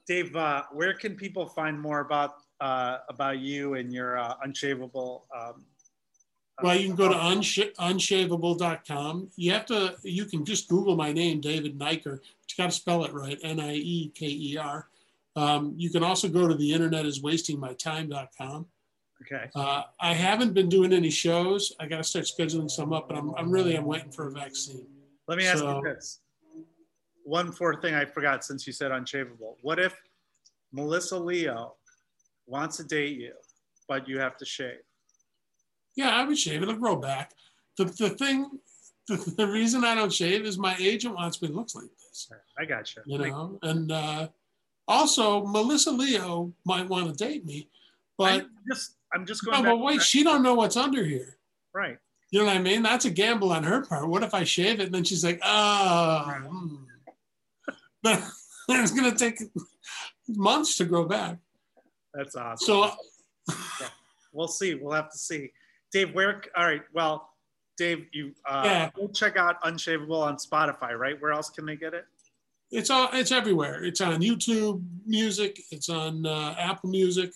Dave, 0.06 0.36
uh, 0.36 0.62
where 0.72 0.94
can 0.94 1.16
people 1.16 1.46
find 1.46 1.80
more 1.80 2.00
about 2.00 2.34
uh, 2.60 2.98
about 3.08 3.38
you 3.38 3.74
and 3.74 3.92
your 3.92 4.18
uh, 4.18 4.34
unshavable? 4.46 5.22
Um, 5.36 5.64
Well, 6.62 6.76
you 6.76 6.86
can 6.86 6.96
go 6.96 7.08
to 7.08 7.14
unsh- 7.14 7.74
unshavable.com. 7.74 9.30
You 9.36 9.52
have 9.52 9.66
to, 9.66 9.96
you 10.04 10.24
can 10.24 10.44
just 10.44 10.68
Google 10.68 10.96
my 10.96 11.12
name, 11.12 11.40
David 11.40 11.78
Nieker. 11.78 12.18
But 12.20 12.50
you 12.50 12.54
got 12.56 12.70
to 12.70 12.76
spell 12.76 13.04
it 13.04 13.12
right, 13.12 13.38
N 13.42 13.58
I 13.60 13.74
E 13.74 14.12
K 14.14 14.26
E 14.26 14.56
R. 14.56 14.88
Um, 15.36 15.74
you 15.76 15.90
can 15.90 16.04
also 16.04 16.28
go 16.28 16.46
to 16.46 16.54
the 16.54 16.72
internet 16.72 17.06
is 17.06 17.20
wastingmytime.com. 17.22 18.66
Okay. 19.22 19.50
Uh, 19.54 19.82
I 20.00 20.12
haven't 20.12 20.54
been 20.54 20.68
doing 20.68 20.92
any 20.92 21.10
shows. 21.10 21.72
I 21.80 21.86
got 21.86 21.96
to 21.98 22.04
start 22.04 22.26
scheduling 22.26 22.70
some 22.70 22.92
up, 22.92 23.08
but 23.08 23.16
I'm, 23.16 23.34
I'm 23.36 23.50
really, 23.50 23.74
I'm 23.76 23.84
waiting 23.84 24.10
for 24.12 24.28
a 24.28 24.30
vaccine. 24.30 24.86
Let 25.26 25.38
me 25.38 25.46
ask 25.46 25.58
So- 25.58 25.78
you 25.82 25.94
this. 25.94 26.20
One 27.26 27.54
more 27.58 27.80
thing 27.80 27.94
I 27.94 28.04
forgot 28.04 28.44
since 28.44 28.66
you 28.66 28.72
said 28.74 28.90
unshavable. 28.90 29.54
What 29.62 29.78
if 29.78 29.98
Melissa 30.72 31.18
Leo 31.18 31.76
wants 32.46 32.76
to 32.76 32.84
date 32.84 33.16
you, 33.18 33.32
but 33.88 34.06
you 34.06 34.18
have 34.18 34.36
to 34.36 34.44
shave? 34.44 34.80
Yeah, 35.96 36.10
I 36.10 36.24
would 36.24 36.38
shave. 36.38 36.62
It'll 36.62 36.74
grow 36.74 36.96
back. 36.96 37.32
The, 37.78 37.84
the 37.84 38.10
thing, 38.10 38.50
the, 39.08 39.16
the 39.36 39.46
reason 39.46 39.84
I 39.84 39.94
don't 39.94 40.12
shave 40.12 40.44
is 40.44 40.58
my 40.58 40.76
agent 40.78 41.14
wants 41.14 41.40
me 41.42 41.48
to 41.48 41.54
look 41.54 41.68
like 41.74 41.84
this. 41.84 42.30
I 42.58 42.64
got 42.64 42.94
you. 42.94 43.02
you 43.06 43.18
know 43.18 43.58
and 43.62 43.90
uh, 43.90 44.28
also 44.86 45.44
melissa 45.44 45.90
leo 45.90 46.52
might 46.64 46.88
want 46.88 47.08
to 47.08 47.12
date 47.12 47.44
me 47.44 47.68
but 48.16 48.42
I'm 48.42 48.50
just 48.70 48.94
I'm 49.12 49.26
just 49.26 49.44
no, 49.44 49.50
going 49.50 49.64
back. 49.64 49.72
but 49.72 49.78
wait 49.78 50.00
she 50.02 50.22
don't 50.22 50.44
know 50.44 50.54
what's 50.54 50.76
under 50.76 51.04
here 51.04 51.38
right. 51.74 51.98
you 52.30 52.38
know 52.38 52.46
what 52.46 52.56
i 52.56 52.60
mean 52.60 52.84
that's 52.84 53.04
a 53.04 53.10
gamble 53.10 53.50
on 53.50 53.64
her 53.64 53.82
part 53.82 54.06
what 54.08 54.22
if 54.22 54.32
i 54.32 54.44
shave 54.44 54.78
it 54.78 54.86
and 54.86 54.94
then 54.94 55.02
she's 55.02 55.24
like 55.24 55.40
oh 55.42 56.24
hmm." 56.48 56.76
but 58.02 58.22
it's 58.68 58.92
going 58.92 59.10
to 59.10 59.18
take 59.18 59.40
months 60.28 60.76
to 60.76 60.84
grow 60.84 61.04
back 61.04 61.38
That's 62.14 62.36
awesome. 62.36 62.64
so 62.64 62.92
we'll 64.32 64.48
see. 64.48 64.74
We'll 64.74 64.92
have 64.92 65.10
to 65.10 65.18
see. 65.18 65.50
Dave, 65.94 66.12
where? 66.12 66.42
All 66.56 66.64
right. 66.66 66.82
Well, 66.92 67.30
Dave, 67.78 68.06
you 68.12 68.34
uh, 68.44 68.62
Yeah. 68.64 68.90
go 68.96 69.06
check 69.08 69.36
out 69.36 69.62
Unshavable 69.62 70.20
on 70.20 70.36
Spotify, 70.36 70.98
right? 70.98 71.20
Where 71.22 71.30
else 71.32 71.48
can 71.48 71.64
they 71.64 71.76
get 71.76 71.94
it? 71.94 72.04
it's 72.72 72.88
all 72.90 73.08
it's 73.12 73.30
everywhere 73.30 73.84
it's 73.84 74.00
on 74.00 74.20
youtube 74.22 74.82
music 75.06 75.60
it's 75.70 75.90
on 75.90 76.24
uh, 76.26 76.54
apple 76.58 76.88
music 76.88 77.32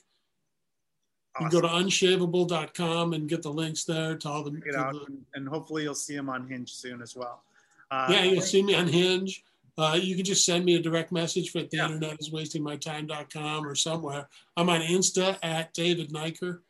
you 1.38 1.48
can 1.48 1.50
go 1.50 1.60
to 1.60 1.68
unshavable.com 1.68 3.12
and 3.12 3.28
get 3.28 3.42
the 3.42 3.52
links 3.52 3.84
there 3.84 4.16
to 4.16 4.28
all 4.28 4.42
the, 4.42 4.50
to 4.50 4.76
out, 4.76 4.94
the- 4.94 5.04
and, 5.06 5.24
and 5.34 5.48
hopefully 5.48 5.82
you'll 5.84 5.94
see 5.94 6.16
them 6.16 6.28
on 6.30 6.48
Hinge 6.48 6.72
soon 6.72 7.00
as 7.02 7.14
well. 7.14 7.42
Uh, 7.90 8.08
Yeah, 8.10 8.24
you'll 8.24 8.40
see 8.42 8.62
me 8.62 8.74
on 8.74 8.88
Hinge. 8.88 9.44
Uh, 9.76 9.96
you 10.02 10.16
can 10.16 10.24
just 10.24 10.44
send 10.44 10.64
me 10.64 10.74
a 10.74 10.82
direct 10.82 11.12
message 11.12 11.50
for 11.52 11.60
the 11.60 11.68
Yeah. 11.70 11.84
internet 11.84 12.16
is 12.18 12.30
wastingmytime.com 12.30 13.64
or 13.66 13.76
somewhere. 13.76 14.28
I'm 14.56 14.68
on 14.68 14.80
Insta 14.80 15.38
at 15.44 15.72
David 15.74 16.10
Nieker. 16.10 16.60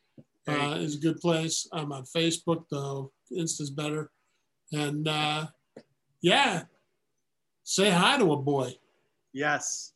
Uh, 0.49 0.77
is 0.77 0.97
a 0.97 0.99
good 0.99 1.21
place. 1.21 1.69
I'm 1.73 1.93
on 1.93 2.05
Facebook 2.05 2.65
though. 2.71 3.13
Insta's 3.31 3.71
better. 3.71 4.11
And 4.73 5.07
uh, 5.07 5.47
yeah, 6.23 6.63
say 7.65 7.91
hi 7.91 8.19
to 8.19 8.33
a 8.33 8.37
boy. 8.37 8.75
Yes. 9.33 9.93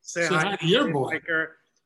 Say, 0.00 0.22
Say 0.28 0.34
hi, 0.34 0.50
hi 0.50 0.56
to 0.56 0.66
your 0.66 0.92
boy. 0.92 1.18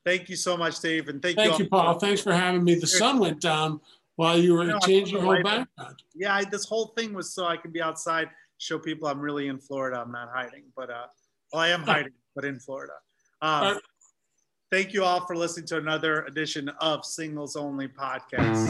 Thank 0.05 0.29
you 0.29 0.37
so 0.37 0.57
much, 0.57 0.79
Dave, 0.79 1.09
and 1.09 1.21
thank, 1.21 1.37
Thank 1.37 1.59
you. 1.59 1.65
you, 1.65 1.71
Paul. 1.71 1.99
Thanks 1.99 2.21
for 2.21 2.33
having 2.33 2.63
me. 2.63 2.77
The 2.77 2.87
sun 2.87 3.19
went 3.19 3.41
down 3.41 3.81
while 4.15 4.39
you 4.39 4.55
were 4.55 4.65
No, 4.65 4.79
changing 4.79 5.17
your 5.17 5.25
whole 5.25 5.43
background. 5.43 6.03
Yeah, 6.15 6.35
I, 6.35 6.45
this 6.45 6.65
whole 6.65 6.93
thing 6.97 7.13
was 7.13 7.35
so 7.35 7.45
I 7.45 7.57
could 7.57 7.73
be 7.73 7.83
outside, 7.83 8.31
show 8.59 8.79
people 8.79 9.09
I'm 9.09 9.19
really 9.19 9.49
in 9.49 9.59
Florida. 9.59 10.01
I'm 10.01 10.13
not 10.13 10.29
hiding, 10.33 10.63
but 10.77 10.91
uh, 10.91 11.07
well, 11.53 11.63
I 11.63 11.69
am 11.71 11.83
hiding, 11.83 12.13
but 12.37 12.45
in 12.45 12.61
Florida. 12.61 12.93
Um, 13.43 13.81
Thank 14.69 14.93
you 14.93 15.05
all 15.05 15.25
for 15.25 15.37
listening 15.37 15.67
to 15.67 15.77
another 15.77 16.23
edition 16.23 16.69
of 16.81 17.05
Singles 17.05 17.55
Only 17.55 17.87
Podcast. 17.87 18.67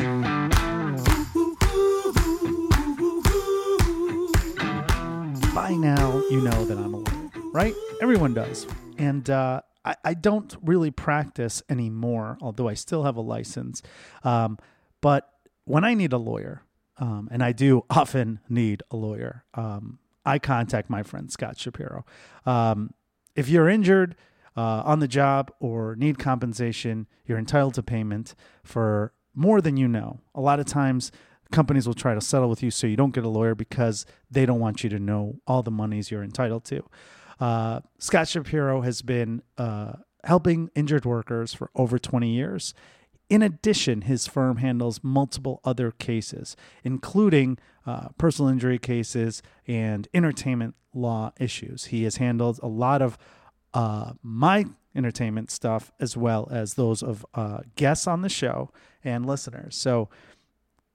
By 5.55 5.71
now, 5.71 6.23
you 6.31 6.43
know 6.43 6.67
that 6.67 6.77
I'm 6.77 6.93
a 6.93 6.99
lawyer, 6.99 7.31
right? 7.51 7.75
Everyone 8.03 8.35
does. 8.35 8.67
And 8.99 9.31
uh, 9.31 9.63
I, 9.87 9.97
I, 10.05 10.13
don't 10.13 10.55
really 10.63 10.91
practice 10.91 11.63
anymore, 11.71 12.37
although 12.43 12.69
I 12.69 12.75
still 12.75 13.05
have 13.05 13.17
a 13.17 13.23
license. 13.23 13.81
Um, 14.23 14.59
but 15.01 15.33
when 15.65 15.85
I 15.85 15.95
need 15.95 16.13
a 16.13 16.19
lawyer, 16.19 16.61
um, 16.99 17.31
and 17.33 17.43
I 17.43 17.53
do 17.53 17.87
often 17.89 18.41
need 18.51 18.83
a 18.91 18.97
lawyer, 18.97 19.45
um, 19.55 19.99
I 20.27 20.41
contact 20.41 20.91
my 20.91 21.03
friend 21.03 21.33
Scott 21.33 21.59
Shapiro. 21.59 22.05
Um, 22.45 22.93
if 23.35 23.49
you're 23.49 23.71
injured, 23.71 24.15
uh, 24.57 24.83
on 24.85 25.01
the 25.01 25.09
job 25.09 25.53
or 25.61 25.95
need 25.97 26.19
compensation, 26.19 27.07
you're 27.27 27.39
entitled 27.39 27.75
to 27.75 27.83
payment 27.83 28.35
for 28.65 29.13
more 29.35 29.61
than 29.61 29.77
you 29.77 29.87
know. 29.87 30.21
A 30.35 30.41
lot 30.41 30.61
of 30.61 30.67
times, 30.67 31.13
companies 31.53 31.87
will 31.87 31.95
try 31.95 32.15
to 32.15 32.21
settle 32.21 32.49
with 32.49 32.63
you 32.63 32.71
so 32.71 32.87
you 32.87 32.97
don't 32.97 33.15
get 33.15 33.25
a 33.25 33.29
lawyer 33.29 33.55
because 33.55 34.07
they 34.31 34.47
don't 34.47 34.61
want 34.61 34.83
you 34.83 34.91
to 34.91 34.99
know 34.99 35.37
all 35.47 35.63
the 35.63 35.71
monies 35.71 36.11
you're 36.11 36.25
entitled 36.25 36.65
to. 36.65 36.83
Uh, 37.39 37.81
Scott 37.99 38.29
Shapiro 38.29 38.81
has 38.81 39.03
been 39.03 39.43
uh, 39.59 39.93
helping 40.25 40.71
injured 40.75 41.05
workers 41.05 41.55
for 41.55 41.71
over 41.75 41.99
20 41.99 42.29
years. 42.31 42.75
In 43.29 43.43
addition, 43.43 44.03
his 44.03 44.27
firm 44.27 44.59
handles 44.59 45.01
multiple 45.03 45.61
other 45.65 45.91
cases, 45.91 46.57
including 46.85 47.59
uh, 47.85 48.09
personal 48.19 48.51
injury 48.51 48.79
cases 48.79 49.43
and 49.67 50.09
entertainment 50.15 50.75
law 50.95 51.33
issues. 51.39 51.87
He 51.87 52.05
has 52.05 52.17
handled 52.17 52.61
a 52.63 52.69
lot 52.69 53.03
of 53.03 53.19
uh, 53.77 54.15
my 54.23 54.65
entertainment 54.95 55.51
stuff 55.51 55.93
as 56.01 56.17
well 56.17 56.49
as 56.51 56.75
those 56.75 57.03
of 57.03 57.27
uh, 57.35 57.59
guests 57.75 58.07
on 58.07 58.23
the 58.23 58.29
show 58.31 58.71
and 59.05 59.27
listeners. 59.27 59.77
So 59.77 60.09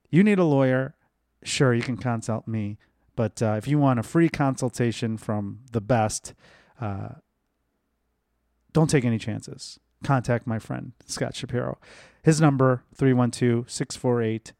you 0.09 0.23
need 0.23 0.39
a 0.39 0.43
lawyer, 0.43 0.95
sure, 1.43 1.75
you 1.75 1.83
can 1.83 1.95
consult 1.95 2.47
me. 2.47 2.79
But 3.15 3.39
uh, 3.39 3.53
if 3.55 3.67
you 3.67 3.77
want 3.77 3.99
a 3.99 4.03
free 4.03 4.29
consultation 4.29 5.15
from 5.17 5.59
the 5.71 5.79
best, 5.79 6.33
uh, 6.79 7.09
don't 8.73 8.89
take 8.89 9.05
any 9.05 9.19
chances. 9.19 9.79
Contact 10.03 10.47
my 10.47 10.57
friend, 10.57 10.93
Scott 11.05 11.35
Shapiro. 11.35 11.77
His 12.23 12.41
number, 12.41 12.83
312 12.95 13.69
648 13.69 14.53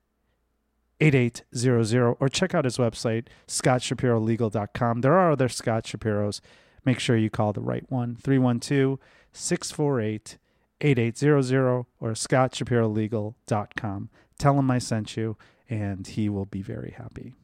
8800, 0.99 2.17
or 2.19 2.29
check 2.29 2.53
out 2.53 2.65
his 2.65 2.77
website, 2.77 3.29
scottshapirolegal.com. 3.47 5.01
There 5.01 5.17
are 5.17 5.31
other 5.31 5.49
Scott 5.49 5.85
Shapiros 5.85 6.39
make 6.85 6.99
sure 6.99 7.17
you 7.17 7.29
call 7.29 7.53
the 7.53 7.61
right 7.61 7.85
one 7.89 8.15
312 8.15 8.99
648 9.33 10.37
8800 10.81 11.85
or 11.99 12.11
scottshapirolegal.com. 12.11 14.09
Tell 14.37 14.57
him 14.59 14.71
I 14.71 14.79
sent 14.79 15.15
you, 15.15 15.37
and 15.69 16.07
he 16.07 16.27
will 16.27 16.45
be 16.45 16.61
very 16.61 16.95
happy. 16.97 17.35